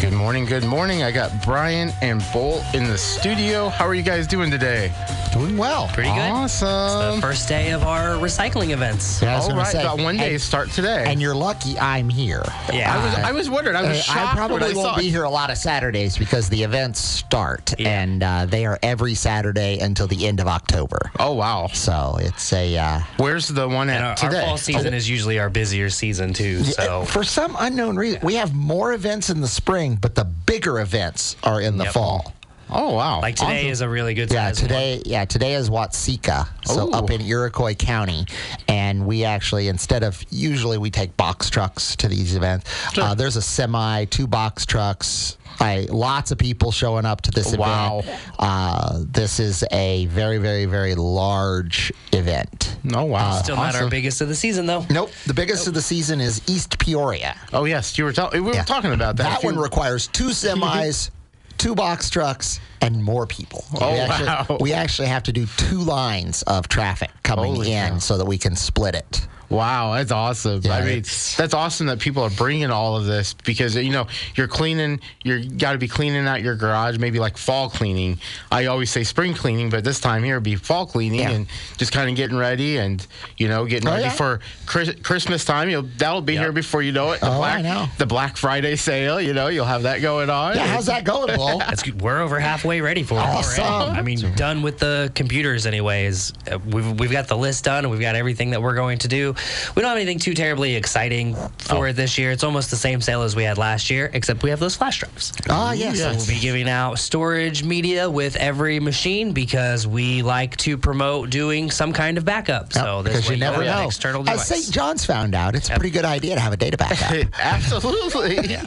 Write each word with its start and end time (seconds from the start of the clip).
Good 0.00 0.14
morning, 0.14 0.46
good 0.46 0.64
morning. 0.64 1.02
I 1.02 1.10
got 1.10 1.30
Brian 1.44 1.92
and 2.00 2.24
Bolt 2.32 2.64
in 2.74 2.84
the 2.84 2.96
studio. 2.96 3.68
How 3.68 3.86
are 3.86 3.94
you 3.94 4.02
guys 4.02 4.26
doing 4.26 4.50
today? 4.50 4.90
Doing 5.34 5.58
well. 5.58 5.88
Pretty 5.88 6.08
good. 6.08 6.18
Awesome. 6.18 7.16
The 7.16 7.20
first 7.26 7.48
day 7.48 7.70
of 7.72 7.82
our 7.82 8.14
recycling 8.16 8.70
events. 8.70 9.20
Yeah, 9.20 9.34
I 9.34 9.36
was 9.36 9.44
All 9.44 9.50
gonna 9.50 9.60
right, 9.62 9.72
say, 9.72 9.82
got 9.82 10.00
one 10.00 10.16
day 10.16 10.32
and, 10.32 10.40
start 10.40 10.70
today. 10.70 11.04
and 11.06 11.20
you're 11.20 11.34
lucky 11.34 11.78
I'm 11.78 12.08
here. 12.08 12.42
Yeah. 12.72 12.94
I 12.96 13.04
was 13.04 13.14
I 13.14 13.32
was 13.32 13.50
wondering. 13.50 13.76
I 13.76 13.82
was 13.82 13.98
Uh, 13.98 14.02
shocked 14.02 14.18
I 14.18 14.24
when 14.24 14.36
probably 14.48 14.70
I 14.70 14.74
won't 14.74 14.94
saw 14.94 14.98
be 14.98 15.10
here 15.10 15.24
a 15.24 15.30
lot 15.30 15.50
of 15.50 15.58
Saturdays 15.58 16.16
because 16.16 16.48
the 16.48 16.62
events 16.62 16.98
start 17.00 17.74
Yeah. 17.78 18.00
and 18.02 18.22
uh, 18.22 18.46
they 18.46 18.64
are 18.64 18.78
every 18.82 19.14
Saturday 19.14 19.78
until 19.80 20.06
the 20.06 20.26
end 20.26 20.40
of 20.40 20.48
October. 20.48 21.10
Oh 21.20 21.34
wow. 21.34 21.68
So 21.72 22.16
it's 22.20 22.52
a 22.54 22.76
uh, 22.78 23.00
Where's 23.18 23.48
the 23.48 23.68
one 23.68 23.90
at 23.90 23.96
And 24.24 24.34
our, 24.34 24.40
our 24.40 24.46
fall 24.46 24.56
season 24.56 24.94
is 24.94 25.08
usually 25.10 25.38
our 25.38 25.50
busier 25.50 25.90
season 25.90 26.32
too. 26.32 26.64
So 26.64 27.04
for 27.04 27.22
some 27.22 27.54
unknown 27.60 27.96
reason 27.96 28.20
we 28.22 28.34
have 28.36 28.54
more 28.54 28.94
events 28.94 29.28
in 29.30 29.40
the 29.42 29.48
spring, 29.48 29.89
but 29.96 30.14
the 30.14 30.24
bigger 30.24 30.80
events 30.80 31.36
are 31.42 31.60
in 31.60 31.76
the 31.78 31.84
Yep. 31.84 31.92
fall. 31.92 32.34
Oh 32.72 32.94
wow. 32.94 33.20
like 33.20 33.34
today 33.34 33.58
Awesome. 33.62 33.70
is 33.70 33.80
a 33.80 33.88
really 33.88 34.14
good 34.14 34.30
Yeah, 34.32 34.46
size 34.52 34.60
one. 34.60 34.68
today. 34.68 35.02
Yeah, 35.04 35.24
today 35.24 35.54
is 35.54 35.68
Watseka, 35.68 36.46
so 36.64 36.88
Ooh. 36.88 36.92
up 36.92 37.10
in 37.10 37.20
Iroquois 37.20 37.74
County, 37.74 38.26
and 38.68 39.06
we 39.06 39.24
actually 39.24 39.66
instead 39.66 40.04
of 40.04 40.22
usually 40.30 40.78
we 40.78 40.88
take 40.88 41.16
box 41.16 41.50
trucks 41.50 41.96
to 41.96 42.06
these 42.06 42.36
events. 42.36 42.70
Uh, 42.96 43.12
there's 43.14 43.34
a 43.34 43.42
semi, 43.42 44.04
two 44.04 44.28
box 44.28 44.64
trucks. 44.66 45.36
I, 45.60 45.86
lots 45.90 46.30
of 46.30 46.38
people 46.38 46.72
showing 46.72 47.04
up 47.04 47.20
to 47.22 47.30
this 47.30 47.54
Wow. 47.56 47.98
event. 48.00 48.20
Uh, 48.38 49.00
this 49.06 49.38
is 49.38 49.62
a 49.70 50.06
very, 50.06 50.38
very, 50.38 50.64
very 50.64 50.94
large 50.94 51.92
event. 52.12 52.76
Oh 52.94 53.04
wow. 53.04 53.32
Still 53.42 53.56
not 53.56 53.74
our 53.74 53.88
biggest 53.90 54.20
of 54.22 54.28
the 54.28 54.34
season 54.34 54.64
though. 54.66 54.86
Nope, 54.90 55.10
the 55.26 55.34
biggest 55.34 55.66
of 55.66 55.74
the 55.74 55.82
season 55.82 56.20
is 56.20 56.40
East 56.48 56.78
Peoria. 56.78 57.36
Oh 57.52 57.64
yes, 57.66 57.98
you 57.98 58.04
were 58.04 58.12
talking. 58.12 58.42
We 58.42 58.48
were 58.48 58.54
Yeah. 58.54 58.64
talking 58.64 58.92
about 58.92 59.16
that. 59.16 59.24
That 59.24 59.36
a 59.38 59.40
few- 59.40 59.50
one 59.50 59.58
requires 59.58 60.06
two 60.06 60.28
semis, 60.30 61.10
two 61.58 61.74
box 61.74 62.08
trucks, 62.08 62.58
and 62.80 63.04
more 63.04 63.26
people. 63.26 63.64
Oh, 63.80 63.92
we, 63.92 63.98
actually, 63.98 64.26
wow. 64.26 64.58
we 64.60 64.72
actually 64.72 65.08
have 65.08 65.24
to 65.24 65.32
do 65.32 65.46
two 65.58 65.80
lines 65.80 66.42
of 66.44 66.68
traffic 66.68 67.10
coming 67.22 67.54
Holy 67.56 67.72
in 67.74 67.88
cow. 67.94 67.98
so 67.98 68.16
that 68.16 68.24
we 68.24 68.38
can 68.38 68.56
split 68.56 68.94
it. 68.94 69.26
Wow, 69.50 69.94
that's 69.94 70.12
awesome. 70.12 70.60
Yeah, 70.62 70.76
I 70.76 70.84
mean, 70.84 71.02
that's 71.02 71.54
awesome 71.54 71.86
that 71.88 71.98
people 71.98 72.22
are 72.22 72.30
bringing 72.30 72.70
all 72.70 72.96
of 72.96 73.04
this 73.04 73.34
because 73.34 73.74
you 73.74 73.90
know 73.90 74.06
you're 74.36 74.46
cleaning. 74.48 75.00
You're 75.24 75.40
got 75.42 75.72
to 75.72 75.78
be 75.78 75.88
cleaning 75.88 76.26
out 76.28 76.40
your 76.40 76.54
garage, 76.54 76.98
maybe 76.98 77.18
like 77.18 77.36
fall 77.36 77.68
cleaning. 77.68 78.18
I 78.52 78.66
always 78.66 78.90
say 78.90 79.02
spring 79.02 79.34
cleaning, 79.34 79.68
but 79.68 79.82
this 79.82 79.98
time 79.98 80.22
here 80.22 80.34
it'd 80.36 80.44
be 80.44 80.54
fall 80.54 80.86
cleaning 80.86 81.20
Yeah. 81.20 81.30
and 81.30 81.46
just 81.78 81.90
kind 81.92 82.08
of 82.08 82.14
getting 82.16 82.36
ready 82.36 82.78
and 82.78 83.04
you 83.38 83.48
know 83.48 83.66
getting 83.66 83.88
Oh, 83.88 83.92
ready 83.92 84.04
yeah. 84.04 84.10
for 84.10 84.40
Chris, 84.66 84.94
Christmas 85.02 85.44
time. 85.44 85.68
You'll 85.68 85.88
that'll 85.98 86.20
be 86.22 86.34
Yep. 86.34 86.42
here 86.42 86.52
before 86.52 86.82
you 86.82 86.92
know 86.92 87.10
it. 87.10 87.20
The 87.20 87.26
Oh, 87.26 87.32
I 87.42 87.60
Black, 87.60 87.62
know. 87.64 87.88
The 87.98 88.06
Black 88.06 88.36
Friday 88.36 88.76
sale. 88.76 89.20
You 89.20 89.34
know, 89.34 89.48
you'll 89.48 89.64
have 89.64 89.82
that 89.82 90.00
going 90.00 90.30
on. 90.30 90.54
Yeah, 90.54 90.66
how's 90.68 90.86
that 90.86 91.02
going, 91.04 91.36
Will? 91.36 91.58
That's 91.70 91.82
good. 91.82 92.00
We're 92.00 92.20
over 92.20 92.38
halfway 92.38 92.80
ready 92.80 93.02
for 93.02 93.14
it 93.14 93.22
Awesome. 93.22 93.64
already. 93.64 93.98
I 93.98 94.02
mean, 94.02 94.34
done 94.36 94.62
with 94.62 94.78
the 94.78 95.10
computers, 95.16 95.66
anyways. 95.66 96.32
Uh, 96.50 96.58
We've, 96.70 97.00
we've 97.00 97.10
got 97.10 97.26
the 97.26 97.36
list 97.36 97.64
done, 97.64 97.84
and 97.84 97.90
we've 97.90 98.00
got 98.00 98.14
everything 98.14 98.50
that 98.50 98.62
we're 98.62 98.74
going 98.76 98.98
to 98.98 99.08
do. 99.08 99.34
We 99.74 99.82
don't 99.82 99.88
have 99.90 99.96
anything 99.96 100.18
too 100.18 100.34
terribly 100.34 100.74
exciting 100.76 101.34
for 101.58 101.88
it 101.88 101.94
this 101.96 102.18
year. 102.18 102.30
It's 102.30 102.44
almost 102.44 102.70
the 102.70 102.76
same 102.76 103.00
sale 103.00 103.22
as 103.22 103.36
we 103.36 103.44
had 103.44 103.58
last 103.58 103.90
year, 103.90 104.10
except 104.12 104.42
we 104.42 104.50
have 104.50 104.60
those 104.60 104.76
flash 104.76 105.00
drives. 105.00 105.32
Ah, 105.48 105.72
yes. 105.72 105.98
yes. 105.98 106.16
We'll 106.16 106.36
be 106.36 106.40
giving 106.40 106.68
out 106.68 106.98
storage 106.98 107.62
media 107.64 108.10
with 108.10 108.36
every 108.36 108.80
machine 108.80 109.32
because 109.32 109.86
we 109.86 110.22
like 110.22 110.56
to 110.58 110.76
promote 110.78 111.30
doing 111.30 111.70
some 111.70 111.92
kind 111.92 112.18
of 112.18 112.24
backup. 112.24 112.72
So 112.72 113.02
this 113.02 113.12
because 113.14 113.28
way 113.28 113.34
you 113.36 113.40
never 113.40 113.62
have 113.62 113.76
an 113.76 113.82
know. 113.82 113.86
external 113.86 114.28
As. 114.28 114.46
St. 114.46 114.72
John's 114.72 115.04
found 115.04 115.34
out, 115.34 115.54
it's 115.54 115.68
a 115.70 115.74
pretty 115.74 115.90
good 115.90 116.04
idea 116.04 116.34
to 116.34 116.40
have 116.40 116.52
a 116.52 116.56
data 116.56 116.76
backup. 116.76 117.28
Absolutely. 117.40 118.38
Yeah, 118.50 118.62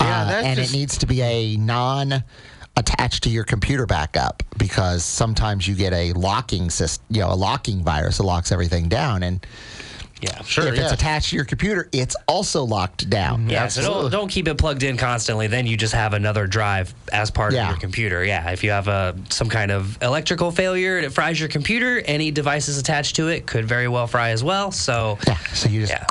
Uh, 0.00 0.24
that's 0.26 0.46
and 0.46 0.56
just, 0.58 0.74
it 0.74 0.76
needs 0.76 0.98
to 0.98 1.06
be 1.06 1.20
a 1.22 1.56
non 1.56 2.24
attached 2.76 3.22
to 3.24 3.30
your 3.30 3.44
computer 3.44 3.86
backup 3.86 4.42
because 4.58 5.04
sometimes 5.04 5.66
you 5.68 5.74
get 5.74 5.92
a 5.92 6.12
locking 6.14 6.70
system, 6.70 7.04
you 7.10 7.20
know, 7.20 7.30
a 7.32 7.34
locking 7.34 7.82
virus 7.84 8.16
that 8.18 8.24
locks 8.24 8.50
everything 8.52 8.88
down. 8.88 9.22
And 9.22 9.44
yeah. 10.20 10.42
Sure, 10.42 10.66
if 10.68 10.78
it's 10.78 10.92
attached 10.92 11.30
to 11.30 11.36
your 11.36 11.44
computer, 11.44 11.88
it's 11.92 12.16
also 12.28 12.64
locked 12.64 13.08
down. 13.10 13.48
Yeah, 13.48 13.68
so 13.68 13.82
don't, 13.82 14.10
don't 14.10 14.28
keep 14.28 14.48
it 14.48 14.58
plugged 14.58 14.82
in 14.82 14.96
constantly. 14.96 15.46
Then 15.46 15.66
you 15.66 15.76
just 15.76 15.94
have 15.94 16.12
another 16.14 16.46
drive 16.46 16.94
as 17.12 17.30
part 17.30 17.52
Yeah. 17.52 17.64
of 17.64 17.70
your 17.70 17.78
computer. 17.80 18.24
Yeah, 18.24 18.50
if 18.50 18.62
you 18.64 18.70
have 18.70 18.88
a 18.88 19.16
some 19.30 19.48
kind 19.48 19.70
of 19.70 20.00
electrical 20.02 20.50
failure 20.50 20.96
and 20.96 21.06
it 21.06 21.10
fries 21.10 21.38
your 21.40 21.48
computer, 21.48 22.00
any 22.04 22.30
devices 22.30 22.78
attached 22.78 23.16
to 23.16 23.28
it 23.28 23.46
could 23.46 23.64
very 23.64 23.88
well 23.88 24.06
fry 24.06 24.30
as 24.30 24.44
well. 24.44 24.70
So 24.72 25.18
Yeah. 25.26 25.36
So 25.54 25.68
you 25.68 25.80
just 25.86 25.92
yeah, 25.92 26.06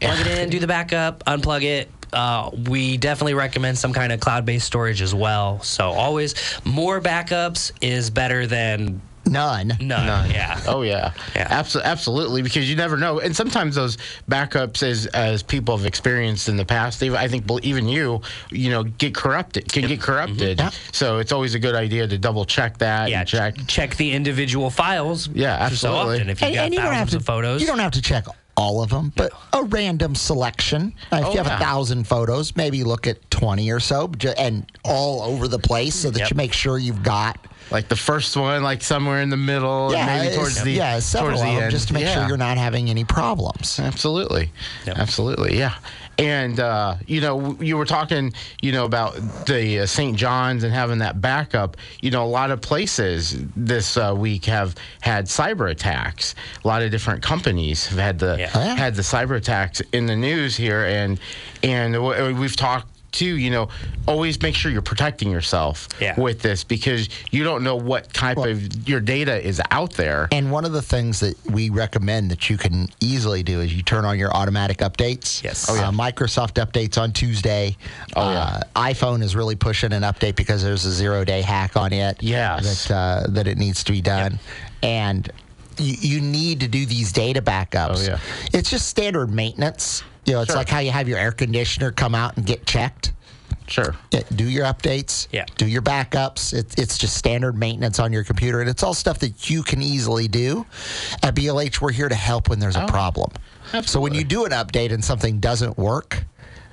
plug 0.00 0.26
it 0.26 0.38
in, 0.38 0.50
do 0.50 0.58
the 0.58 0.66
backup, 0.66 1.24
unplug 1.24 1.62
it. 1.62 1.90
Uh, 2.12 2.50
we 2.68 2.96
definitely 2.96 3.34
recommend 3.34 3.76
some 3.76 3.92
kind 3.92 4.12
of 4.12 4.20
cloud-based 4.20 4.66
storage 4.66 5.02
as 5.02 5.14
well. 5.14 5.60
So 5.62 5.90
always 5.90 6.34
more 6.64 7.00
backups 7.02 7.72
is 7.82 8.08
better 8.08 8.46
than 8.46 9.02
none. 9.30 9.68
none. 9.80 10.06
None. 10.06 10.30
Yeah. 10.30 10.60
Oh 10.66 10.82
yeah, 10.82 11.12
Yeah. 11.36 11.48
Abso- 11.62 11.82
absolutely. 11.82 12.42
Because 12.42 12.68
you 12.68 12.76
never 12.76 12.96
know, 12.96 13.20
and 13.20 13.34
sometimes 13.34 13.74
those 13.76 13.96
backups, 14.30 14.82
as 14.82 15.06
as 15.06 15.42
people 15.42 15.76
have 15.76 15.86
experienced 15.86 16.48
in 16.48 16.56
the 16.56 16.64
past, 16.64 17.02
even, 17.02 17.16
I 17.18 17.28
think 17.28 17.44
even 17.62 17.88
you, 17.88 18.20
you 18.50 18.70
know, 18.70 18.84
get 18.84 19.14
corrupted, 19.14 19.70
can 19.72 19.86
get 19.86 20.00
corrupted. 20.00 20.58
Yeah. 20.58 20.70
So 20.92 21.18
it's 21.18 21.32
always 21.32 21.54
a 21.54 21.58
good 21.58 21.74
idea 21.74 22.06
to 22.06 22.18
double 22.18 22.44
check 22.44 22.78
that. 22.78 23.10
Yeah, 23.10 23.20
and 23.20 23.28
check. 23.28 23.54
check 23.66 23.96
the 23.96 24.12
individual 24.12 24.70
files. 24.70 25.28
Yeah, 25.28 25.56
So 25.70 25.88
absolutely. 25.88 26.14
often, 26.16 26.30
if 26.30 26.40
you've 26.40 26.46
And, 26.48 26.54
got 26.54 26.64
and 26.66 26.74
you 26.74 26.80
don't 26.80 26.92
have 26.92 27.08
thousands 27.08 27.10
to 27.12 27.16
of 27.18 27.24
photos, 27.24 27.60
You 27.60 27.66
don't 27.66 27.78
have 27.78 27.92
to 27.92 28.02
check 28.02 28.24
all 28.56 28.82
of 28.82 28.90
them, 28.90 29.12
but 29.14 29.30
a 29.52 29.62
random 29.62 30.14
selection. 30.16 30.92
Uh, 31.12 31.16
if 31.18 31.24
Oh, 31.26 31.30
you 31.32 31.36
have 31.38 31.46
yeah. 31.46 31.56
a 31.56 31.60
thousand 31.60 32.04
photos, 32.08 32.56
maybe 32.56 32.82
look 32.82 33.06
at 33.06 33.30
twenty 33.30 33.70
or 33.70 33.78
so, 33.80 34.10
and 34.36 34.66
all 34.84 35.22
over 35.22 35.46
the 35.46 35.58
place, 35.60 35.94
so 35.94 36.10
that 36.10 36.18
Yep. 36.20 36.30
you 36.30 36.36
make 36.36 36.52
sure 36.52 36.76
you've 36.76 37.02
got 37.04 37.38
Like 37.70 37.88
the 37.88 37.96
first 37.96 38.36
one, 38.36 38.62
like 38.62 38.82
somewhere 38.82 39.20
in 39.20 39.30
the 39.30 39.36
middle, 39.36 39.92
and 39.94 40.06
maybe 40.06 40.34
towards 40.34 40.62
the 40.62 40.72
yeah, 40.72 40.98
several 41.00 41.32
towards 41.32 41.42
the 41.42 41.48
of 41.48 41.54
them, 41.54 41.62
end, 41.64 41.70
just 41.72 41.88
to 41.88 41.94
make 41.94 42.06
sure 42.06 42.26
you're 42.26 42.36
not 42.36 42.56
having 42.58 42.88
any 42.90 43.04
problems. 43.04 43.78
Absolutely. 43.78 44.50
Yep. 44.86 44.96
Absolutely. 44.98 45.58
Yeah. 45.58 45.74
And, 46.18 46.58
uh, 46.58 46.96
you 47.06 47.20
know, 47.20 47.56
you 47.60 47.76
were 47.76 47.84
talking, 47.84 48.32
you 48.60 48.72
know, 48.72 48.84
about 48.84 49.14
the 49.46 49.80
uh, 49.80 49.86
St. 49.86 50.16
John's 50.16 50.64
and 50.64 50.74
having 50.74 50.98
that 50.98 51.20
backup. 51.20 51.76
You 52.00 52.10
know, 52.10 52.24
a 52.24 52.26
lot 52.26 52.50
of 52.50 52.60
places 52.60 53.36
this 53.54 53.96
uh, 53.96 54.14
week 54.18 54.46
have 54.46 54.74
had 55.00 55.26
cyber 55.26 55.70
attacks. 55.70 56.34
A 56.64 56.66
lot 56.66 56.82
of 56.82 56.90
different 56.90 57.22
companies 57.22 57.86
have 57.86 57.98
had 58.00 58.18
the 58.18 58.34
Yeah. 58.36 58.50
Oh, 58.52 58.60
had 58.74 58.96
the 58.96 59.02
cyber 59.02 59.36
attacks 59.36 59.80
in 59.92 60.06
the 60.06 60.16
news 60.16 60.56
here, 60.56 60.84
and 60.84 61.20
and 61.62 62.02
we've 62.38 62.56
talked. 62.56 62.88
Too, 63.10 63.36
you 63.38 63.50
know, 63.50 63.68
always 64.06 64.40
make 64.42 64.54
sure 64.54 64.70
you're 64.70 64.82
protecting 64.82 65.30
yourself 65.30 65.88
Yeah. 65.98 66.18
with 66.20 66.42
this 66.42 66.62
because 66.62 67.08
you 67.30 67.42
don't 67.42 67.64
know 67.64 67.74
what 67.76 68.12
type 68.12 68.36
of 68.36 68.86
your 68.88 69.00
data 69.00 69.44
is 69.44 69.62
out 69.70 69.94
there. 69.94 70.28
And 70.30 70.52
one 70.52 70.64
of 70.66 70.72
the 70.72 70.82
things 70.82 71.20
that 71.20 71.34
we 71.50 71.70
recommend 71.70 72.30
that 72.30 72.50
you 72.50 72.58
can 72.58 72.88
easily 73.00 73.42
do 73.42 73.60
is 73.60 73.72
you 73.74 73.82
turn 73.82 74.04
on 74.04 74.18
your 74.18 74.30
automatic 74.34 74.78
updates. 74.78 75.42
Yes. 75.42 75.66
Oh, 75.70 75.74
yeah. 75.74 75.90
Microsoft 75.90 76.62
updates 76.64 77.00
on 77.00 77.12
Tuesday. 77.12 77.76
Oh, 78.14 78.30
yeah. 78.30 78.38
Uh, 78.38 78.60
iPhone 78.76 79.22
is 79.22 79.34
really 79.34 79.56
pushing 79.56 79.92
an 79.94 80.02
update 80.02 80.36
because 80.36 80.62
there's 80.62 80.84
a 80.84 80.92
zero 80.92 81.24
day 81.24 81.40
hack 81.40 81.76
on 81.76 81.92
it. 81.94 82.22
Yes. 82.22 82.88
That, 82.88 82.94
uh, 82.94 83.26
that 83.30 83.46
it 83.46 83.56
needs 83.56 83.82
to 83.84 83.92
be 83.92 84.02
done. 84.02 84.38
And 84.82 85.30
you, 85.78 85.94
you 86.16 86.20
need 86.20 86.60
to 86.60 86.68
do 86.68 86.84
these 86.84 87.10
data 87.12 87.40
backups. 87.40 88.06
Oh, 88.06 88.12
yeah. 88.12 88.18
It's 88.52 88.70
just 88.70 88.88
standard 88.88 89.30
maintenance. 89.32 90.02
You 90.28 90.34
know, 90.34 90.42
it's 90.42 90.50
Sure. 90.50 90.56
like 90.56 90.68
how 90.68 90.80
you 90.80 90.90
have 90.90 91.08
your 91.08 91.18
air 91.18 91.32
conditioner 91.32 91.90
come 91.90 92.14
out 92.14 92.36
and 92.36 92.44
get 92.44 92.66
checked. 92.66 93.12
Sure. 93.66 93.94
Yeah, 94.12 94.22
do 94.34 94.44
your 94.44 94.64
updates. 94.66 95.26
Yeah. 95.32 95.44
Do 95.56 95.66
your 95.66 95.82
backups. 95.82 96.52
It, 96.54 96.78
it's 96.78 96.96
just 96.98 97.16
standard 97.16 97.56
maintenance 97.56 97.98
on 97.98 98.12
your 98.12 98.24
computer, 98.24 98.60
and 98.60 98.68
it's 98.68 98.82
all 98.82 98.94
stuff 98.94 99.18
that 99.20 99.48
you 99.50 99.62
can 99.62 99.82
easily 99.82 100.28
do. 100.28 100.66
At 101.22 101.34
BLH, 101.34 101.80
we're 101.80 101.92
here 101.92 102.08
to 102.08 102.14
help 102.14 102.48
when 102.48 102.58
there's 102.58 102.76
a 102.76 102.84
oh, 102.84 102.86
problem. 102.86 103.30
Absolutely. 103.72 103.86
So 103.88 104.00
when 104.00 104.14
you 104.14 104.24
do 104.24 104.44
an 104.44 104.52
update 104.52 104.92
and 104.92 105.02
something 105.04 105.38
doesn't 105.40 105.76
work, 105.78 106.24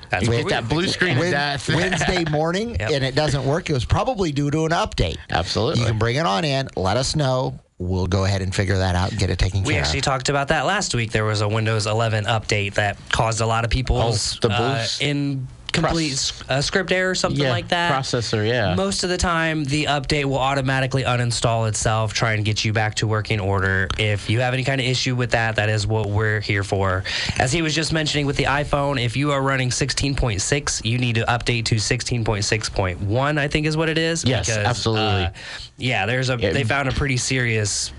That's 0.09 0.23
You 0.23 0.29
what 0.29 0.37
get 0.37 0.45
we- 0.45 0.51
that 0.51 0.69
blue 0.69 0.87
screen 0.87 1.13
of 1.13 1.19
Wed- 1.19 1.31
death. 1.31 1.67
Wednesday 1.73 2.23
morning 2.29 2.75
Yep. 2.79 2.91
and 2.91 3.03
it 3.03 3.15
doesn't 3.15 3.43
work, 3.45 3.69
it 3.69 3.73
was 3.73 3.85
probably 3.85 4.31
due 4.31 4.51
to 4.51 4.65
an 4.65 4.71
update. 4.71 5.17
Absolutely. 5.29 5.81
You 5.81 5.87
can 5.87 5.97
bring 5.97 6.15
it 6.17 6.25
on 6.25 6.45
in, 6.45 6.69
let 6.75 6.95
us 6.95 7.15
know. 7.15 7.59
We'll 7.77 8.07
go 8.07 8.23
ahead 8.23 8.41
and 8.41 8.55
figure 8.55 8.77
that 8.77 8.95
out 8.95 9.11
and 9.11 9.19
get 9.19 9.29
it 9.29 9.37
taken 9.37 9.61
We 9.61 9.73
care 9.73 9.73
of. 9.73 9.75
We 9.75 9.79
actually 9.87 10.01
talked 10.01 10.29
about 10.29 10.47
that 10.47 10.65
last 10.65 10.95
week. 10.95 11.11
There 11.11 11.25
was 11.25 11.41
a 11.41 11.47
Windows 11.47 11.87
11 11.87 12.23
update 12.25 12.75
that 12.75 12.97
caused 13.11 13.41
a 13.41 13.45
lot 13.45 13.65
of 13.65 13.69
people's 13.69 14.39
Oh, 14.41 14.47
the 14.47 14.53
uh, 14.53 14.87
in 15.01 15.47
complete 15.75 16.31
a 16.49 16.53
uh, 16.53 16.61
script 16.61 16.91
error 16.91 17.11
or 17.11 17.15
something 17.15 17.41
Yeah, 17.43 17.51
like 17.51 17.67
that. 17.69 17.91
processor, 17.91 18.47
yeah. 18.47 18.75
Most 18.75 19.03
of 19.03 19.09
the 19.09 19.17
time, 19.17 19.63
the 19.65 19.85
update 19.85 20.25
will 20.25 20.37
automatically 20.39 21.03
uninstall 21.03 21.67
itself, 21.67 22.13
try 22.13 22.33
and 22.33 22.43
get 22.43 22.65
you 22.65 22.73
back 22.73 22.95
to 22.95 23.07
working 23.07 23.39
order. 23.39 23.87
If 23.97 24.29
you 24.29 24.39
have 24.39 24.53
any 24.53 24.63
kind 24.63 24.81
of 24.81 24.87
issue 24.87 25.15
with 25.15 25.31
that, 25.31 25.55
that 25.57 25.69
is 25.69 25.85
what 25.85 26.09
we're 26.09 26.39
here 26.39 26.63
for. 26.63 27.03
As 27.39 27.51
he 27.51 27.61
was 27.61 27.75
just 27.75 27.93
mentioning 27.93 28.25
with 28.25 28.37
the 28.37 28.45
iPhone, 28.45 29.03
if 29.03 29.15
you 29.15 29.31
are 29.31 29.41
running 29.41 29.69
16.6, 29.69 30.85
you 30.85 30.97
need 30.97 31.15
to 31.15 31.23
update 31.25 31.65
to 31.65 31.75
16.6.1. 31.75 33.37
I 33.37 33.47
think 33.47 33.65
is 33.67 33.77
what 33.77 33.89
it 33.89 33.97
is. 33.97 34.23
Yes, 34.23 34.49
absolutely. 34.49 35.25
Uh, 35.25 35.31
yeah, 35.77 36.05
there's 36.05 36.29
a. 36.29 36.37
They 36.37 36.63
found 36.63 36.89
a 36.89 36.91
pretty 36.91 37.17
serious 37.17 37.91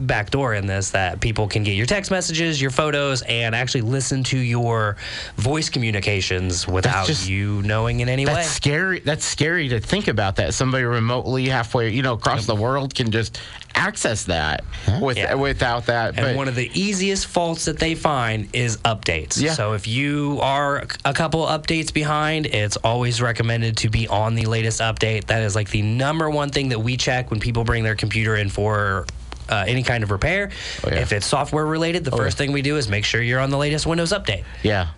backdoor 0.00 0.54
in 0.54 0.66
this 0.66 0.90
that 0.90 1.20
people 1.20 1.48
can 1.48 1.62
get 1.62 1.72
your 1.74 1.86
text 1.86 2.10
messages, 2.10 2.60
your 2.60 2.70
photos, 2.70 3.22
and 3.22 3.54
actually 3.54 3.82
listen 3.82 4.22
to 4.24 4.38
your 4.38 4.96
voice 5.36 5.68
communications 5.68 6.66
without 6.66 7.06
just- 7.06 7.28
you 7.28 7.62
knowing 7.62 8.00
in 8.00 8.08
any 8.08 8.26
way. 8.26 8.34
That's 8.34 8.48
scary. 8.50 9.00
That's 9.00 9.24
scary 9.24 9.68
to 9.70 9.80
think 9.80 10.08
about. 10.08 10.36
That 10.36 10.54
somebody 10.54 10.84
remotely 10.84 11.48
halfway, 11.48 11.90
you 11.90 12.02
know, 12.02 12.14
across 12.14 12.46
the 12.46 12.54
world 12.54 12.94
can 12.94 13.10
just 13.10 13.38
access 13.74 14.24
that 14.24 14.64
with 15.00 15.18
Yeah. 15.18 15.34
without 15.34 15.86
that. 15.86 16.14
And 16.16 16.26
but 16.26 16.36
one 16.36 16.48
of 16.48 16.54
the 16.54 16.70
easiest 16.74 17.26
faults 17.26 17.66
that 17.66 17.78
they 17.78 17.94
find 17.94 18.48
is 18.52 18.78
updates. 18.78 19.38
Yeah. 19.40 19.52
So 19.52 19.74
if 19.74 19.86
you 19.86 20.38
are 20.42 20.84
a 21.04 21.12
couple 21.12 21.44
updates 21.46 21.92
behind, 21.92 22.46
it's 22.46 22.76
always 22.78 23.20
recommended 23.20 23.76
to 23.78 23.90
be 23.90 24.08
on 24.08 24.34
the 24.34 24.46
latest 24.46 24.80
update. 24.80 25.26
That 25.26 25.42
is 25.42 25.54
like 25.54 25.70
the 25.70 25.82
number 25.82 26.30
one 26.30 26.50
thing 26.50 26.70
that 26.70 26.80
we 26.80 26.96
check 26.96 27.30
when 27.30 27.38
people 27.40 27.64
bring 27.64 27.84
their 27.84 27.94
computer 27.96 28.36
in 28.36 28.48
for. 28.48 29.06
Uh, 29.48 29.64
any 29.66 29.82
kind 29.82 30.02
of 30.02 30.10
repair. 30.10 30.50
Oh, 30.84 30.88
yeah. 30.90 31.00
If 31.00 31.12
it's 31.12 31.26
software 31.26 31.64
related, 31.64 32.04
the 32.04 32.10
first 32.10 32.36
thing 32.36 32.52
we 32.52 32.62
do 32.62 32.76
is 32.76 32.88
make 32.88 33.04
sure 33.04 33.22
you're 33.22 33.40
on 33.40 33.50
the 33.50 33.58
latest 33.58 33.86
Windows 33.86 34.12
update. 34.12 34.44
yeah. 34.62 34.88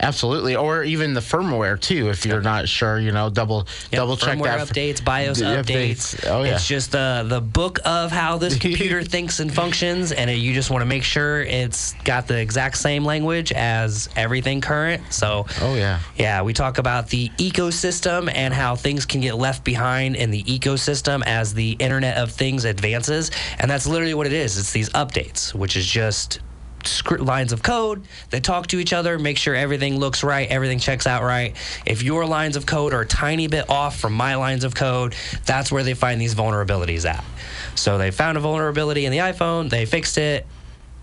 Absolutely, 0.00 0.54
or 0.56 0.84
even 0.84 1.12
the 1.14 1.20
firmware 1.20 1.78
too. 1.80 2.08
If 2.08 2.24
you're 2.24 2.40
not 2.40 2.68
sure, 2.68 2.98
you 2.98 3.12
know, 3.12 3.30
double 3.30 3.66
Yep, 3.90 3.98
double 3.98 4.16
check 4.16 4.38
firmware 4.38 4.44
that. 4.58 4.68
updates, 4.68 5.04
BIOS 5.04 5.38
The 5.38 5.44
updates. 5.44 6.24
Oh 6.26 6.44
yeah, 6.44 6.54
It's 6.54 6.66
just 6.68 6.94
uh, 6.94 7.24
the 7.24 7.40
book 7.40 7.80
of 7.84 8.10
how 8.12 8.38
this 8.38 8.56
computer 8.66 9.02
thinks 9.02 9.40
and 9.40 9.52
functions, 9.52 10.12
and 10.12 10.30
it, 10.30 10.34
you 10.34 10.54
just 10.54 10.70
want 10.70 10.82
to 10.82 10.86
make 10.86 11.02
sure 11.02 11.42
it's 11.42 11.94
got 12.04 12.26
the 12.28 12.38
exact 12.38 12.78
same 12.78 13.04
language 13.04 13.52
as 13.52 14.08
everything 14.16 14.60
current. 14.60 15.02
So, 15.12 15.46
Oh, 15.60 15.74
yeah. 15.74 15.98
yeah, 16.16 16.42
we 16.42 16.52
talk 16.52 16.78
about 16.78 17.08
the 17.08 17.30
ecosystem 17.38 18.30
and 18.34 18.54
how 18.54 18.76
things 18.76 19.04
can 19.04 19.20
get 19.20 19.34
left 19.36 19.64
behind 19.64 20.16
in 20.16 20.30
the 20.30 20.42
ecosystem 20.44 21.22
as 21.26 21.54
the 21.54 21.72
Internet 21.72 22.16
of 22.18 22.30
Things 22.30 22.64
advances, 22.64 23.30
and 23.58 23.70
that's 23.70 23.86
literally 23.86 24.14
what 24.14 24.26
it 24.26 24.32
is. 24.32 24.58
It's 24.58 24.72
these 24.72 24.90
updates, 24.90 25.54
which 25.54 25.76
is 25.76 25.86
just 25.86 26.38
script 26.88 27.22
lines 27.22 27.52
of 27.52 27.62
code 27.62 28.04
that 28.30 28.42
talk 28.44 28.66
to 28.68 28.78
each 28.78 28.92
other, 28.92 29.18
make 29.18 29.38
sure 29.38 29.54
everything 29.54 29.98
looks 29.98 30.22
right, 30.22 30.48
everything 30.48 30.78
checks 30.78 31.06
out 31.06 31.22
right. 31.22 31.54
If 31.86 32.02
your 32.02 32.26
lines 32.26 32.56
of 32.56 32.66
code 32.66 32.92
are 32.94 33.02
a 33.02 33.06
tiny 33.06 33.46
bit 33.46 33.68
off 33.70 33.98
from 33.98 34.12
my 34.14 34.34
lines 34.36 34.64
of 34.64 34.74
code, 34.74 35.14
that's 35.46 35.70
where 35.70 35.82
they 35.82 35.94
find 35.94 36.20
these 36.20 36.34
vulnerabilities 36.34 37.08
at. 37.08 37.24
So 37.74 37.98
they 37.98 38.10
found 38.10 38.36
a 38.36 38.40
vulnerability 38.40 39.04
in 39.06 39.12
the 39.12 39.18
iPhone, 39.18 39.70
they 39.70 39.86
fixed 39.86 40.18
it. 40.18 40.46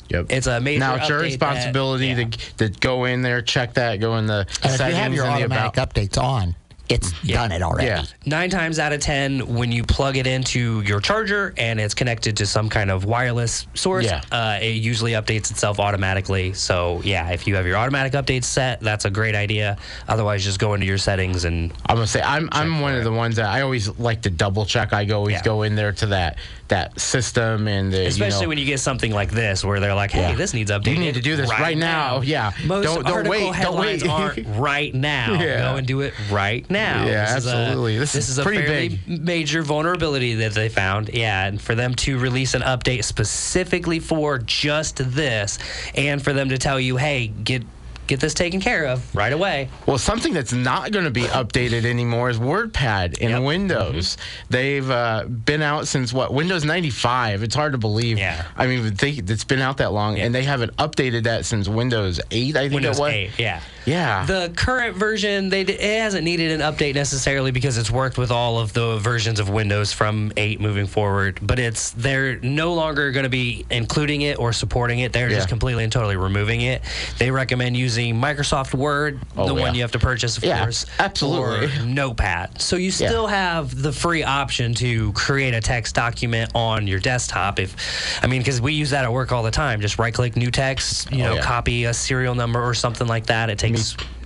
Yep. 0.09 0.27
It's 0.29 0.45
a 0.45 0.61
major 0.61 0.79
now 0.81 0.95
it's 0.95 1.09
your 1.09 1.17
update 1.17 1.21
that- 1.21 1.25
responsibility 1.53 2.07
yeah. 2.09 2.25
to 2.25 2.69
to 2.69 2.79
go 2.79 3.05
in 3.05 3.23
there, 3.23 3.41
check 3.41 3.73
that, 3.73 3.99
go 3.99 4.17
in 4.17 4.27
the 4.27 4.45
And 4.61 4.71
if 4.71 4.77
settings 4.77 4.89
you 4.97 5.01
have 5.03 5.13
your 5.15 5.25
and 5.25 5.33
the 5.33 5.45
automatic 5.45 5.77
about. 5.77 5.93
updates 5.93 6.21
on, 6.21 6.55
it's 6.89 7.11
done 7.23 7.51
it 7.51 7.61
already. 7.61 7.87
Yeah. 7.87 8.05
Nine 8.25 8.49
times 8.49 8.79
out 8.79 8.93
of 8.93 8.99
ten, 9.01 9.55
when 9.55 9.71
you 9.71 9.83
plug 9.83 10.17
it 10.17 10.27
into 10.27 10.81
your 10.81 10.99
charger 10.99 11.53
and 11.57 11.79
it's 11.79 11.93
connected 11.93 12.37
to 12.37 12.45
some 12.45 12.69
kind 12.69 12.91
of 12.91 13.05
wireless 13.05 13.67
source, 13.73 14.05
Yeah. 14.05 14.21
uh, 14.31 14.59
it 14.61 14.75
usually 14.75 15.13
updates 15.13 15.51
itself 15.51 15.79
automatically. 15.79 16.53
So, 16.53 17.01
yeah, 17.03 17.29
if 17.31 17.47
you 17.47 17.55
have 17.55 17.65
your 17.65 17.77
automatic 17.77 18.13
updates 18.13 18.45
set, 18.45 18.79
that's 18.81 19.05
a 19.05 19.09
great 19.09 19.35
idea. 19.35 19.77
Otherwise, 20.07 20.43
just 20.43 20.59
go 20.59 20.73
into 20.73 20.85
your 20.85 20.97
settings 20.97 21.45
and 21.45 21.71
I'm 21.87 21.95
gonna 21.95 22.07
say 22.07 22.21
I'm 22.21 22.49
I'm 22.51 22.81
one 22.81 22.95
of 22.95 23.03
the 23.03 23.11
ones 23.11 23.35
that 23.37 23.45
I 23.45 23.61
always 23.61 23.89
like 23.99 24.21
to 24.23 24.29
double 24.29 24.65
check. 24.65 24.93
I 24.93 25.05
go 25.05 25.17
always 25.17 25.33
Yeah. 25.33 25.43
go 25.43 25.63
in 25.63 25.75
there 25.75 25.91
to 25.93 26.05
that 26.07 26.37
that 26.67 26.99
system 26.99 27.67
and 27.67 27.93
the 27.93 28.07
especially 28.07 28.37
you 28.37 28.41
know, 28.43 28.49
when 28.49 28.57
you 28.57 28.65
get 28.65 28.79
something 28.79 29.11
like 29.11 29.29
this 29.29 29.63
where 29.63 29.79
they're 29.79 29.93
like, 29.93 30.09
"Hey, 30.11 30.29
Yeah. 30.29 30.35
this 30.35 30.53
needs 30.53 30.71
updating. 30.71 30.93
You 30.93 30.99
need 30.99 31.13
to 31.13 31.21
do 31.21 31.35
this 31.35 31.49
right 31.51 31.77
now." 31.77 32.21
Yeah. 32.21 32.51
most 32.65 32.85
Don't- 32.85 33.05
don't 33.05 33.27
wait, 33.27 33.41
don't 33.41 33.53
headlines 33.53 34.01
wait. 34.03 34.09
aren't 34.09 34.47
right 34.57 34.93
now. 34.95 35.33
Yeah. 35.39 35.61
Go 35.71 35.75
and 35.77 35.85
do 35.85 36.01
it 36.01 36.13
right 36.31 36.67
now. 36.69 37.05
Yeah, 37.05 37.35
This 37.35 37.45
is 37.45 37.51
a- 37.51 37.55
absolutely. 37.55 37.97
This 37.99 38.13
This, 38.13 38.23
is 38.25 38.29
is, 38.31 38.37
a 38.39 38.43
pretty 38.43 38.65
fairly 38.65 38.89
big. 39.05 39.21
major 39.21 39.61
vulnerability 39.61 40.33
that 40.35 40.53
they 40.53 40.69
found. 40.69 41.11
Yeah, 41.13 41.45
and 41.45 41.61
for 41.61 41.75
them 41.75 41.93
to 41.95 42.17
release 42.17 42.53
an 42.55 42.61
update 42.63 43.03
specifically 43.03 43.99
for 43.99 44.39
just 44.39 44.97
this, 45.13 45.59
and 45.93 46.21
for 46.23 46.33
them 46.33 46.49
to 46.49 46.57
tell 46.57 46.79
you, 46.79 46.97
"Hey, 46.97 47.27
get." 47.27 47.63
Get 48.07 48.19
this 48.19 48.33
taken 48.33 48.59
care 48.59 48.85
of 48.85 49.15
right 49.15 49.33
away. 49.33 49.69
Well, 49.87 49.97
something 49.97 50.33
that's 50.33 50.53
not 50.53 50.91
going 50.91 51.05
to 51.05 51.11
be 51.11 51.23
updated 51.23 51.85
anymore 51.85 52.29
is 52.29 52.37
WordPad 52.37 53.17
in 53.17 53.29
Yep. 53.29 53.37
Mm-hmm. 53.37 53.45
Windows. 53.45 54.17
They've 54.49 54.89
uh, 54.89 55.25
been 55.25 55.61
out 55.61 55.87
since 55.87 56.13
what 56.13 56.33
Windows 56.33 56.63
95. 56.63 57.41
It's 57.43 57.55
hard 57.55 57.71
to 57.71 57.77
believe. 57.77 58.17
Yeah. 58.19 58.45
I 58.55 58.67
mean, 58.67 58.93
they, 58.95 59.11
it's 59.11 59.43
been 59.43 59.59
out 59.61 59.77
that 59.77 59.91
long, 59.91 60.19
and 60.19 60.33
they 60.35 60.43
haven't 60.43 60.75
updated 60.77 61.23
that 61.23 61.45
since 61.45 61.67
Windows 61.67 62.19
8. 62.31 62.55
I 62.55 62.61
think 62.61 62.73
Windows 62.75 62.99
it 62.99 63.01
was. 63.01 63.11
8, 63.11 63.31
yeah. 63.39 63.61
Yeah. 63.85 64.25
The 64.25 64.51
current 64.55 64.95
version, 64.97 65.49
they 65.49 65.61
it 65.61 65.99
hasn't 65.99 66.23
needed 66.23 66.59
an 66.59 66.61
update 66.61 66.95
necessarily 66.95 67.51
because 67.51 67.77
it's 67.77 67.91
worked 67.91 68.17
with 68.17 68.31
all 68.31 68.59
of 68.59 68.73
the 68.73 68.97
versions 68.97 69.39
of 69.39 69.49
Windows 69.49 69.93
from 69.93 70.31
8 70.37 70.59
moving 70.59 70.87
forward. 70.87 71.39
But 71.41 71.59
it's 71.59 71.91
they're 71.91 72.37
no 72.39 72.73
longer 72.73 73.11
going 73.11 73.23
to 73.23 73.29
be 73.29 73.65
including 73.69 74.21
it 74.21 74.39
or 74.39 74.53
supporting 74.53 74.99
it. 74.99 75.13
They're 75.13 75.29
Yeah. 75.29 75.35
just 75.37 75.49
completely 75.49 75.83
and 75.83 75.91
totally 75.93 76.15
removing 76.17 76.61
it. 76.61 76.81
They 77.19 77.31
recommend 77.31 77.77
using 77.77 78.15
Microsoft 78.15 78.73
Word, 78.73 79.19
Oh, 79.37 79.47
the 79.47 79.55
yeah. 79.55 79.61
one 79.61 79.75
you 79.75 79.81
have 79.81 79.91
to 79.91 79.99
purchase, 79.99 80.37
of 80.37 80.43
Yeah, 80.43 80.59
course, 80.63 80.85
absolutely. 80.99 81.67
or 81.67 81.85
Notepad. 81.85 82.61
So 82.61 82.75
you 82.77 82.91
still 82.91 83.27
have 83.27 83.81
the 83.81 83.91
free 83.91 84.23
option 84.23 84.73
to 84.75 85.11
create 85.13 85.53
a 85.53 85.61
text 85.61 85.95
document 85.95 86.51
on 86.55 86.87
your 86.87 86.99
desktop. 86.99 87.59
If 87.59 87.75
I 88.23 88.27
mean, 88.27 88.41
because 88.41 88.61
we 88.61 88.73
use 88.73 88.89
that 88.91 89.03
at 89.03 89.11
work 89.13 89.31
all 89.31 89.43
the 89.43 89.51
time. 89.51 89.81
Just 89.81 89.99
right 89.99 90.13
click, 90.13 90.35
new 90.35 90.51
text, 90.51 91.11
you 91.11 91.23
Oh, 91.23 91.35
know, 91.35 91.41
copy 91.41 91.85
a 91.85 91.93
serial 91.93 92.35
number 92.35 92.61
or 92.63 92.73
something 92.73 93.07
like 93.07 93.27
that. 93.27 93.49
It 93.49 93.57
takes 93.59 93.74